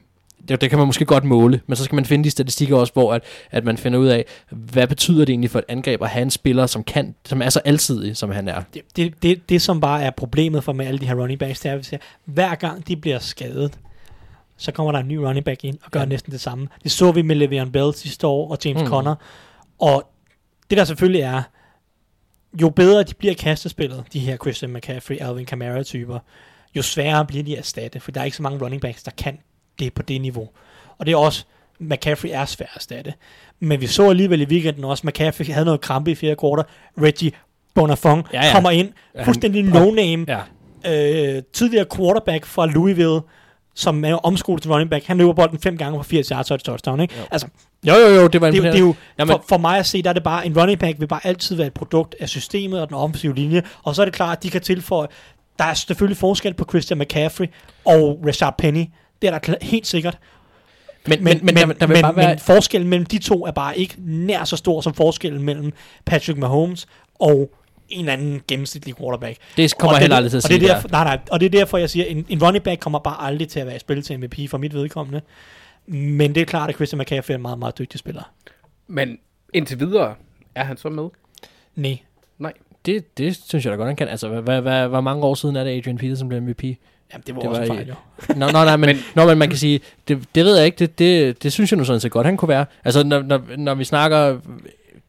[0.48, 2.92] Det, det kan man måske godt måle, men så skal man finde de statistikker også,
[2.92, 6.08] hvor at, at man finder ud af, hvad betyder det egentlig for et angreb at
[6.08, 8.62] have en spiller, som, kan, som er så alsidig, som han er.
[8.74, 11.60] det, det, det, det, som bare er problemet for med alle de her running backs,
[11.60, 13.78] det er, at hver gang de bliver skadet,
[14.56, 16.06] så kommer der en ny running back ind og gør Ja.
[16.06, 16.68] næsten det samme.
[16.82, 18.88] Det så vi med Le'Veon Bell sidste år og James Mm.
[18.88, 19.14] Conner.
[19.78, 20.10] Og
[20.70, 21.42] det der selvfølgelig er,
[22.62, 26.18] jo bedre de bliver kastespillet, de her Christian McCaffrey, Alvin Kamara typer,
[26.76, 29.10] jo sværere bliver de at erstatte, for der er ikke så mange running backs, der
[29.10, 29.38] kan
[29.78, 30.48] det på det niveau.
[30.98, 31.44] Og det er også,
[31.80, 33.14] McCaffrey er svær at erstatte.
[33.60, 36.64] Men vi så alligevel i weekenden også, McCaffrey havde noget krampe i fjerde kvartal.
[37.02, 37.32] Reggie
[37.74, 38.92] Bonafong Ja, ja, kommer ind,
[39.24, 40.24] fuldstændig no-name,
[40.84, 41.36] Ja.
[41.36, 43.20] øh, tidligere quarterback fra Louisville,
[43.74, 45.04] som er omskolet til running back.
[45.06, 47.14] Han løber bolden fem gange på 80 yards og et touchdown, ikke?
[47.18, 47.24] Jo.
[47.30, 47.46] Altså,
[47.86, 49.86] Jo, jo, jo, det var det, er det er jo, Jamen- for, for mig at
[49.86, 52.28] se, der er det bare, en running back vil bare altid være et produkt af
[52.28, 55.08] systemet og den offensive linje, og så er det klart, at de kan tilføje,
[55.58, 57.46] der er selvfølgelig forskel på Christian McCaffrey
[57.84, 58.84] og Rashard Penny,
[59.22, 60.18] det er der helt sikkert,
[61.08, 62.28] Men, men, men, der, der vil men, bare være...
[62.28, 65.72] men forskellen mellem de to er bare ikke nær så stor som forskellen mellem
[66.04, 67.50] Patrick Mahomes og
[67.88, 69.38] en eller anden gennemsnitlig quarterback.
[69.56, 70.60] det kommer Og heller det- aldrig til at og sige.
[70.60, 70.74] det er der.
[70.74, 73.26] derfor, nej, nej, og det er derfor, jeg siger, en, en running back kommer bare
[73.26, 75.20] aldrig til at være i spil til MVP for mit vedkommende.
[75.86, 78.32] Men det er klart, at Christian McCaffrey er en meget, meget dygtig spiller.
[78.86, 79.18] Men
[79.54, 80.14] indtil videre
[80.54, 81.08] er han så med?
[81.74, 81.98] Nej.
[82.38, 82.52] Nej.
[82.86, 84.08] Det, det synes jeg da godt, han kan.
[84.08, 86.64] Altså, hvad, hvor mange år siden er det, Adrian Peterson blev MVP?
[87.12, 87.94] Jamen, det var, Det også var en fejl, jo.
[88.36, 90.78] Nå, nå, nej, men, men, nå, men man kan sige, det, det ved jeg ikke,
[90.78, 92.66] det, det, det synes jeg nu sådan set godt, han kunne være.
[92.84, 94.38] Altså, når, når, når vi snakker,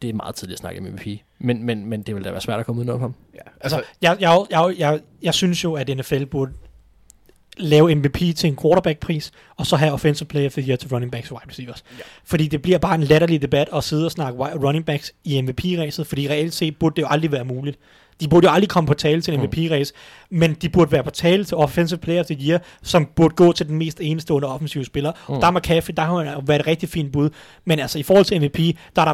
[0.02, 1.08] det er meget tidligt at snakke MVP,
[1.40, 3.16] men, men, men det vil da være svært at komme udenom ham.
[3.36, 6.54] Ja, Altså, jeg, jeg, jeg, jeg, jeg synes jo, at NFL burde
[7.58, 11.12] lave MVP til en quarterback-pris, og så have Offensive Player of the Year til running
[11.12, 11.84] backs og wide receivers.
[11.98, 12.04] Ja.
[12.26, 16.08] Fordi det bliver bare en latterlig debat at sidde og snakke running backs i MVP-ræset,
[16.08, 17.80] fordi reelt set burde det jo aldrig være muligt.
[18.22, 19.45] De burde jo aldrig komme på tale til en Mm.
[19.45, 19.94] MVP-race,
[20.30, 23.52] men de burde være på tale til Offensive Player of the Year, som burde gå
[23.52, 25.11] til den mest enestående offensive spiller.
[25.30, 25.34] Mm.
[25.35, 25.41] Mm.
[25.41, 27.30] Der er McCaffrey, der har jo været et rigtig fint bud,
[27.65, 28.57] men altså i forhold til MVP,
[28.95, 29.14] der er der,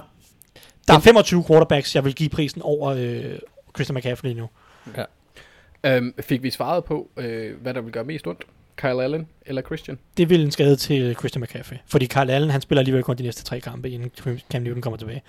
[0.87, 3.23] der er 25 quarterbacks, jeg vil give prisen over øh,
[3.75, 4.47] Christian McCaffrey lige nu.
[5.83, 8.43] øhm, fik vi svaret på, øh, hvad der vil gøre mest ondt?
[8.75, 9.97] Kyle Allen eller Christian?
[10.17, 11.77] det vil en skade til Christian McCaffrey.
[11.87, 14.97] Fordi Carl Allen, han spiller alligevel kun de næste tre kampe, inden Cam Newton kommer
[14.97, 15.21] tilbage.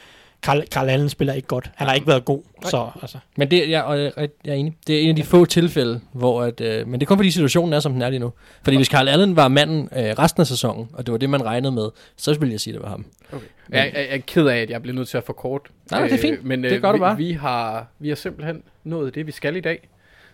[0.43, 1.71] Carl, Carl Allen spiller ikke godt.
[1.77, 3.19] Han har ikke været god, så altså.
[3.37, 4.77] Men det, jeg, og jeg, jeg er enig.
[4.87, 7.31] Det er en af de få tilfælde, hvor at, øh, men det er kun fordi
[7.31, 8.33] situationen er, som den er lige nu.
[8.63, 11.45] Fordi hvis Carl Allen var manden øh, resten af sæsonen, og det var det, man
[11.45, 13.05] regnede med, så ville jeg sige, det var ham.
[13.33, 13.45] Okay.
[13.71, 15.63] Jeg, jeg, jeg er ked af, at jeg bliver nødt til at få kort.
[15.91, 16.45] Nej, det er fint.
[16.45, 17.17] Men Det øh, gør du vi, bare.
[17.17, 19.89] Vi har, vi har simpelthen nået det, vi skal i dag.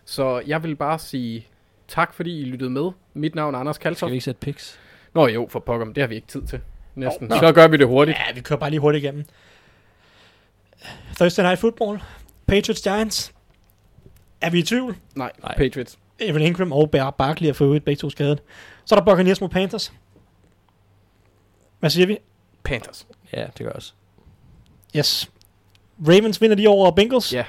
[0.05, 1.47] Så jeg vil bare sige
[1.89, 2.91] tak, fordi I lyttede med.
[3.15, 4.11] Mit navn er Anders Skal Kaltoft.
[4.11, 4.79] vi ikke sætte pics?
[5.15, 6.61] Nå jo, for pokker, men det har vi ikke tid til.
[6.95, 7.29] Næsten.
[7.29, 7.37] Nå.
[7.37, 8.19] Så gør vi det hurtigt.
[8.29, 9.25] Ja, vi kører bare lige hurtigt igennem.
[11.17, 12.03] Thursday Night Football.
[12.47, 13.33] Patriots Giants.
[14.41, 14.97] Er vi i tvivl?
[15.15, 15.57] Nej, Nej.
[15.57, 15.99] Patriots.
[16.19, 18.43] Evan Ingram og Bar- Barkley er for øvrigt begge to skadet.
[18.85, 19.93] Så er der Buccaneers mod Panthers.
[21.81, 22.19] Hvad siger vi?
[22.65, 23.07] Panthers.
[23.33, 23.93] Ja, det gør også.
[24.97, 25.31] Yes.
[26.09, 27.33] Ravens vinder de over Bengals.
[27.33, 27.45] Ja.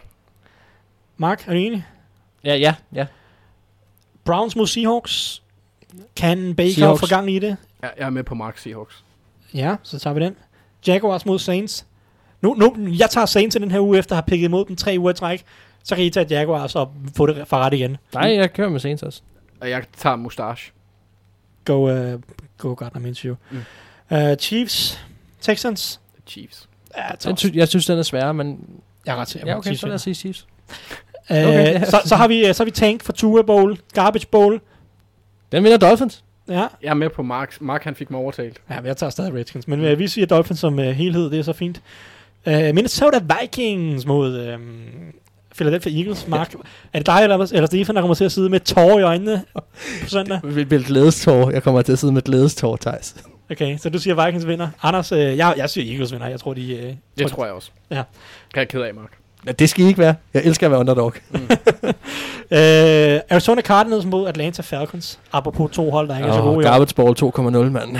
[1.17, 1.85] Mark, er du enig?
[2.43, 3.05] Ja, ja, ja.
[4.23, 5.43] Browns mod Seahawks.
[6.15, 6.99] Kan Baker Seahawks.
[6.99, 7.57] få gang i det?
[7.81, 9.03] Jeg, jeg er med på Mark Seahawks.
[9.53, 10.35] Ja, så tager vi den.
[10.87, 11.85] Jaguars mod Saints.
[12.41, 14.75] Nu, nu, jeg tager Saints i den her uge, efter at have pikket imod dem
[14.75, 15.43] tre uger i træk.
[15.83, 17.97] Så kan I tage Jaguars og få det for ret igen.
[18.13, 19.21] Nej, jeg kører med Saints også.
[19.61, 20.71] Og jeg tager Mustache.
[21.65, 22.21] Go, uh,
[22.57, 23.35] go Gardner Minshew.
[23.51, 23.57] Mm.
[24.11, 24.99] Uh, Chiefs,
[25.41, 25.99] Texans.
[26.27, 26.69] Chiefs.
[26.97, 28.69] Ja, Den sy- jeg synes, den er svær, men
[29.05, 29.47] jeg er ret sikker.
[29.47, 30.47] ja, okay, Chiefs så lad os sige Chiefs.
[31.29, 31.47] vinder.
[31.47, 31.85] okay, ja.
[31.91, 34.61] så, så, har vi, så har vi Tank for Tua Bowl, Garbage Bowl.
[35.51, 36.23] Den vinder Dolphins.
[36.47, 37.61] Ja, Jeg er med på Mark.
[37.61, 38.61] Mark han fik mig overtalt.
[38.69, 39.67] ja men jeg tager stadig Redskins.
[39.67, 41.81] Men uh, vi siger Dolphins som uh, helhed, det er så fint.
[42.45, 44.61] Uh, Minnesota Vikings mod um,
[45.55, 46.27] Philadelphia Eagles.
[46.27, 46.53] Mark,
[46.93, 49.43] er det dig eller, eller Stefan, der kommer til at sidde med tårer i øjnene
[50.03, 50.39] på søndag?
[50.55, 51.49] Det bliver glædestår.
[51.51, 53.15] Jeg kommer til at sidde med glædestår, Thijs.
[53.51, 54.67] Okay, så du siger Vikings vinder.
[54.83, 56.27] Anders, uh, jeg, jeg siger Eagles vinder.
[56.27, 56.79] Jeg tror, de...
[56.89, 57.71] Uh, Det tror jeg også.
[57.91, 58.03] Ja.
[58.53, 59.11] Kan jeg ked af, Mark.
[59.45, 60.15] Ja, det skal I ikke være.
[60.33, 61.13] Jeg elsker at være underdog.
[62.51, 62.57] Uh,
[63.29, 65.19] Arizona Cardinals mod Atlanta Falcons.
[65.31, 66.71] Apropos to hold, der ikke er så Og gode i år.
[66.71, 67.15] garbage ball
[67.67, 67.95] 2,0, mand.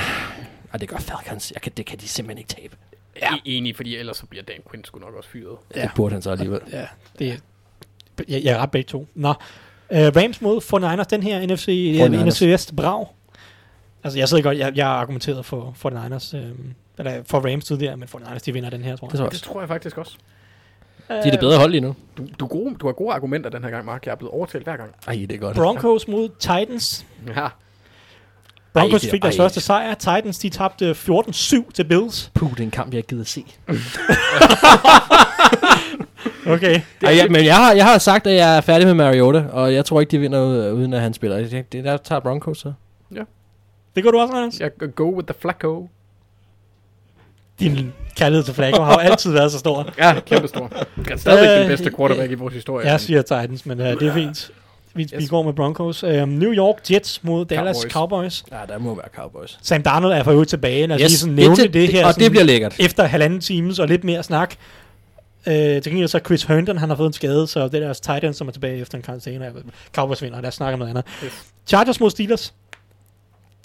[0.73, 1.51] Ej, det gør Falcons.
[1.55, 2.76] Jeg kan, det kan de simpelthen ikke tabe.
[3.22, 3.35] Ja.
[3.45, 5.57] I, enig, fordi ellers så bliver Dan Quinn sgu nok også fyret.
[5.76, 5.81] Ja.
[5.81, 6.60] Det burde han så alligevel.
[6.72, 6.85] Ja,
[7.19, 7.35] det er...
[8.30, 9.07] Jeg, jeg er ret begge to.
[9.15, 9.30] Nå.
[9.30, 10.61] Uh, Rams mod
[11.02, 11.68] 49ers, den her NFC,
[12.02, 12.19] 49ers.
[12.19, 13.07] uh, NFC Vest, brav.
[14.03, 17.98] Altså, jeg sidder godt, jeg, jeg har argumenteret for 49ers, øhm, eller for Rams tidligere,
[17.98, 19.18] men 49ers, de vinder den her, tror Det jeg.
[19.19, 20.18] tror jeg Det tror jeg faktisk også.
[21.10, 21.95] De er det bedre hold lige nu.
[22.18, 24.06] Du, du, gode, du har gode argumenter den her gang, Mark.
[24.06, 24.95] Jeg er blevet overtalt hver gang.
[25.07, 25.56] Ej, det er godt.
[25.56, 27.06] Broncos mod Titans.
[27.35, 27.48] Ja.
[28.82, 29.94] Broncos det fik deres første sejr.
[29.94, 32.32] Titans, de tabte 14-7 til Bills.
[32.34, 33.44] Puh, det er en kamp, jeg ikke gider se.
[36.48, 36.82] Okay.
[37.04, 39.74] Ej, ja, men jeg har, jeg har sagt, at jeg er færdig med Mariota, og
[39.74, 41.38] jeg tror ikke, de vinder ud- uden at han spiller.
[41.38, 42.74] Det, det der tager Broncos så.
[43.95, 44.60] Det går du også, Anders?
[44.60, 45.90] Jeg go with the flacco.
[47.60, 49.88] Din kærlighed til Flacco har jo altid været så stor.
[49.98, 50.72] Ja, kæmpe stor.
[50.95, 52.88] Han er stadigvæk Øh, den bedste quarterback i vores historie.
[52.88, 54.52] Jeg siger Titans, men uh, det er fint.
[54.98, 55.11] Vi, yes.
[55.18, 56.03] vi går med Broncos.
[56.03, 58.45] Um, New York Jets mod Dallas Cowboys.
[58.52, 59.60] Ja, der må være Cowboys.
[59.61, 60.94] Sam Darnold er for øvrigt tilbage.
[60.94, 61.10] Os yes.
[61.10, 62.06] lige sådan det, nævne det, det, her.
[62.06, 62.76] og sådan, det bliver lækkert.
[62.80, 64.56] Efter halvanden times og lidt mere snak.
[65.48, 67.99] Uh, til gengæld så Chris Herndon, han har fået en skade, så det er deres
[67.99, 69.53] tight end, som er tilbage efter en karantæne.
[69.94, 71.06] Cowboys vinder, lad os snakke om noget andet.
[71.24, 71.45] Yes.
[71.68, 72.53] Chargers mod Steelers.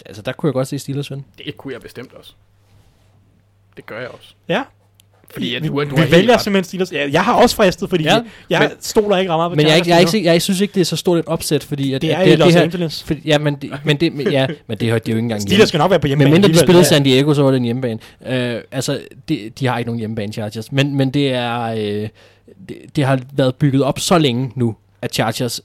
[0.05, 1.23] Altså, der kunne jeg godt se Steelers vinde.
[1.37, 2.33] Det kunne jeg bestemt også.
[3.77, 4.33] Det gør jeg også.
[4.47, 4.63] Ja,
[5.33, 6.41] Fordi at vi, du, er- du vi helt vælger ret.
[6.41, 6.91] simpelthen Steelers.
[6.91, 8.19] Ja, jeg har også fristet, fordi Ja,
[8.49, 10.31] jeg men- stoler ikke ret meget på Men jeg, er ikke, jeg, er ikke, sikker-
[10.31, 11.93] jeg synes ikke, det er så stort et opsæt, fordi...
[11.93, 13.03] At, Det er at i Los det her, Angeles.
[13.03, 15.15] For, ja, men det, men det, men, ja, men det, er jo- det er jo
[15.17, 16.31] ikke engang Steelers skal nok være på Men hjemmebane.
[16.33, 16.83] mindre de spillede Ja.
[16.83, 17.99] San Diego, så var det en hjemmebane.
[18.21, 18.99] Uh, altså,
[19.29, 20.71] de, de har ikke nogen hjemmebane, Chargers.
[20.71, 21.71] Men, men det er...
[21.73, 21.77] Uh,
[22.69, 25.61] det, det har været bygget op så længe nu, at Chargers...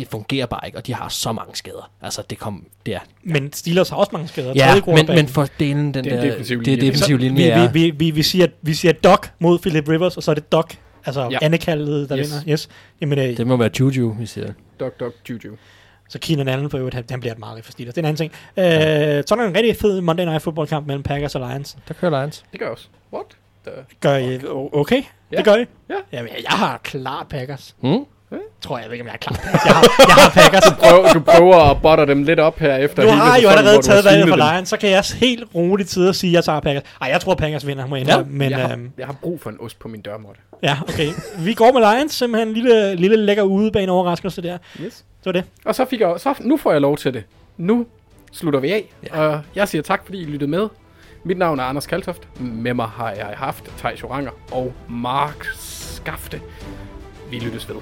[0.00, 1.90] Det fungerer bare ikke, og de har så mange skader.
[2.02, 2.66] Altså, det kom...
[2.86, 4.52] Det er, Men Steelers har også mange skader.
[4.56, 6.22] ja, men, men for delen, den Det er der...
[6.30, 7.70] defensiv det er defensiv linje, vi, ja.
[7.70, 10.52] vi, vi, vi, vi, siger, vi siger Doc mod Philip Rivers, og så er det
[10.52, 10.70] Doc,
[11.04, 11.28] altså Ja.
[11.30, 11.38] ja.
[11.42, 12.30] andekaldet, der Yes.
[12.32, 12.52] vinder.
[12.52, 12.68] Yes.
[13.00, 14.52] Jamen, øh, Det må være Juju, vi siger.
[14.80, 15.56] Dog, dog, Juju.
[16.08, 17.94] så Keenan Allen for øvrigt, han, han bliver et mareridt for Steelers.
[17.94, 18.32] Det er en anden ting.
[18.56, 21.76] Øh, så er der en rigtig fed Monday Night Football kamp mellem Packers og Lions.
[21.88, 22.44] Der kører Lions.
[22.52, 22.88] Det gør også.
[23.12, 23.26] What?
[23.64, 23.72] The...
[24.00, 24.38] Gør I
[24.72, 25.02] okay?
[25.32, 25.36] Ja.
[25.36, 25.64] Det gør I?
[25.90, 25.94] Ja.
[26.12, 27.74] Jamen, jeg har klart Packers.
[27.80, 28.04] Hmm?
[28.60, 29.64] Tror jeg, jeg ved ikke, om jeg har klart Packers.
[29.66, 30.72] Jeg har, jeg har Packers.
[30.78, 33.48] Prøv, du prøver at botte dem lidt op her efter Nu hele har jeg jo
[33.48, 34.36] sæsonen, allerede du taget valget for.
[34.52, 36.82] Lions, så kan jeg helt roligt sidde og sige, at jeg tager Packers.
[37.02, 38.22] Ej, jeg tror, Packers vinder, må jeg Ja.
[38.26, 40.40] Men, jeg, har, øhm, jeg har brug for en ost på min dørmåtte.
[40.62, 41.08] ja, okay.
[41.38, 44.58] Vi går med Lions, simpelthen en lille, lille lækker udebane overraskelse der.
[44.80, 44.94] Yes.
[45.18, 45.44] Det var det.
[45.64, 47.24] Og så fik jeg, så, nu får jeg lov til det.
[47.56, 47.86] Nu
[48.32, 48.84] slutter vi af,
[49.14, 49.20] ja.
[49.20, 50.68] og jeg siger tak, fordi I lyttede med.
[51.24, 52.28] Mit navn er Anders Kaltoft.
[52.40, 56.40] Med mig har jeg haft Thijs Oranger og Mark Skafte.
[57.30, 57.76] Vi lyttes ved.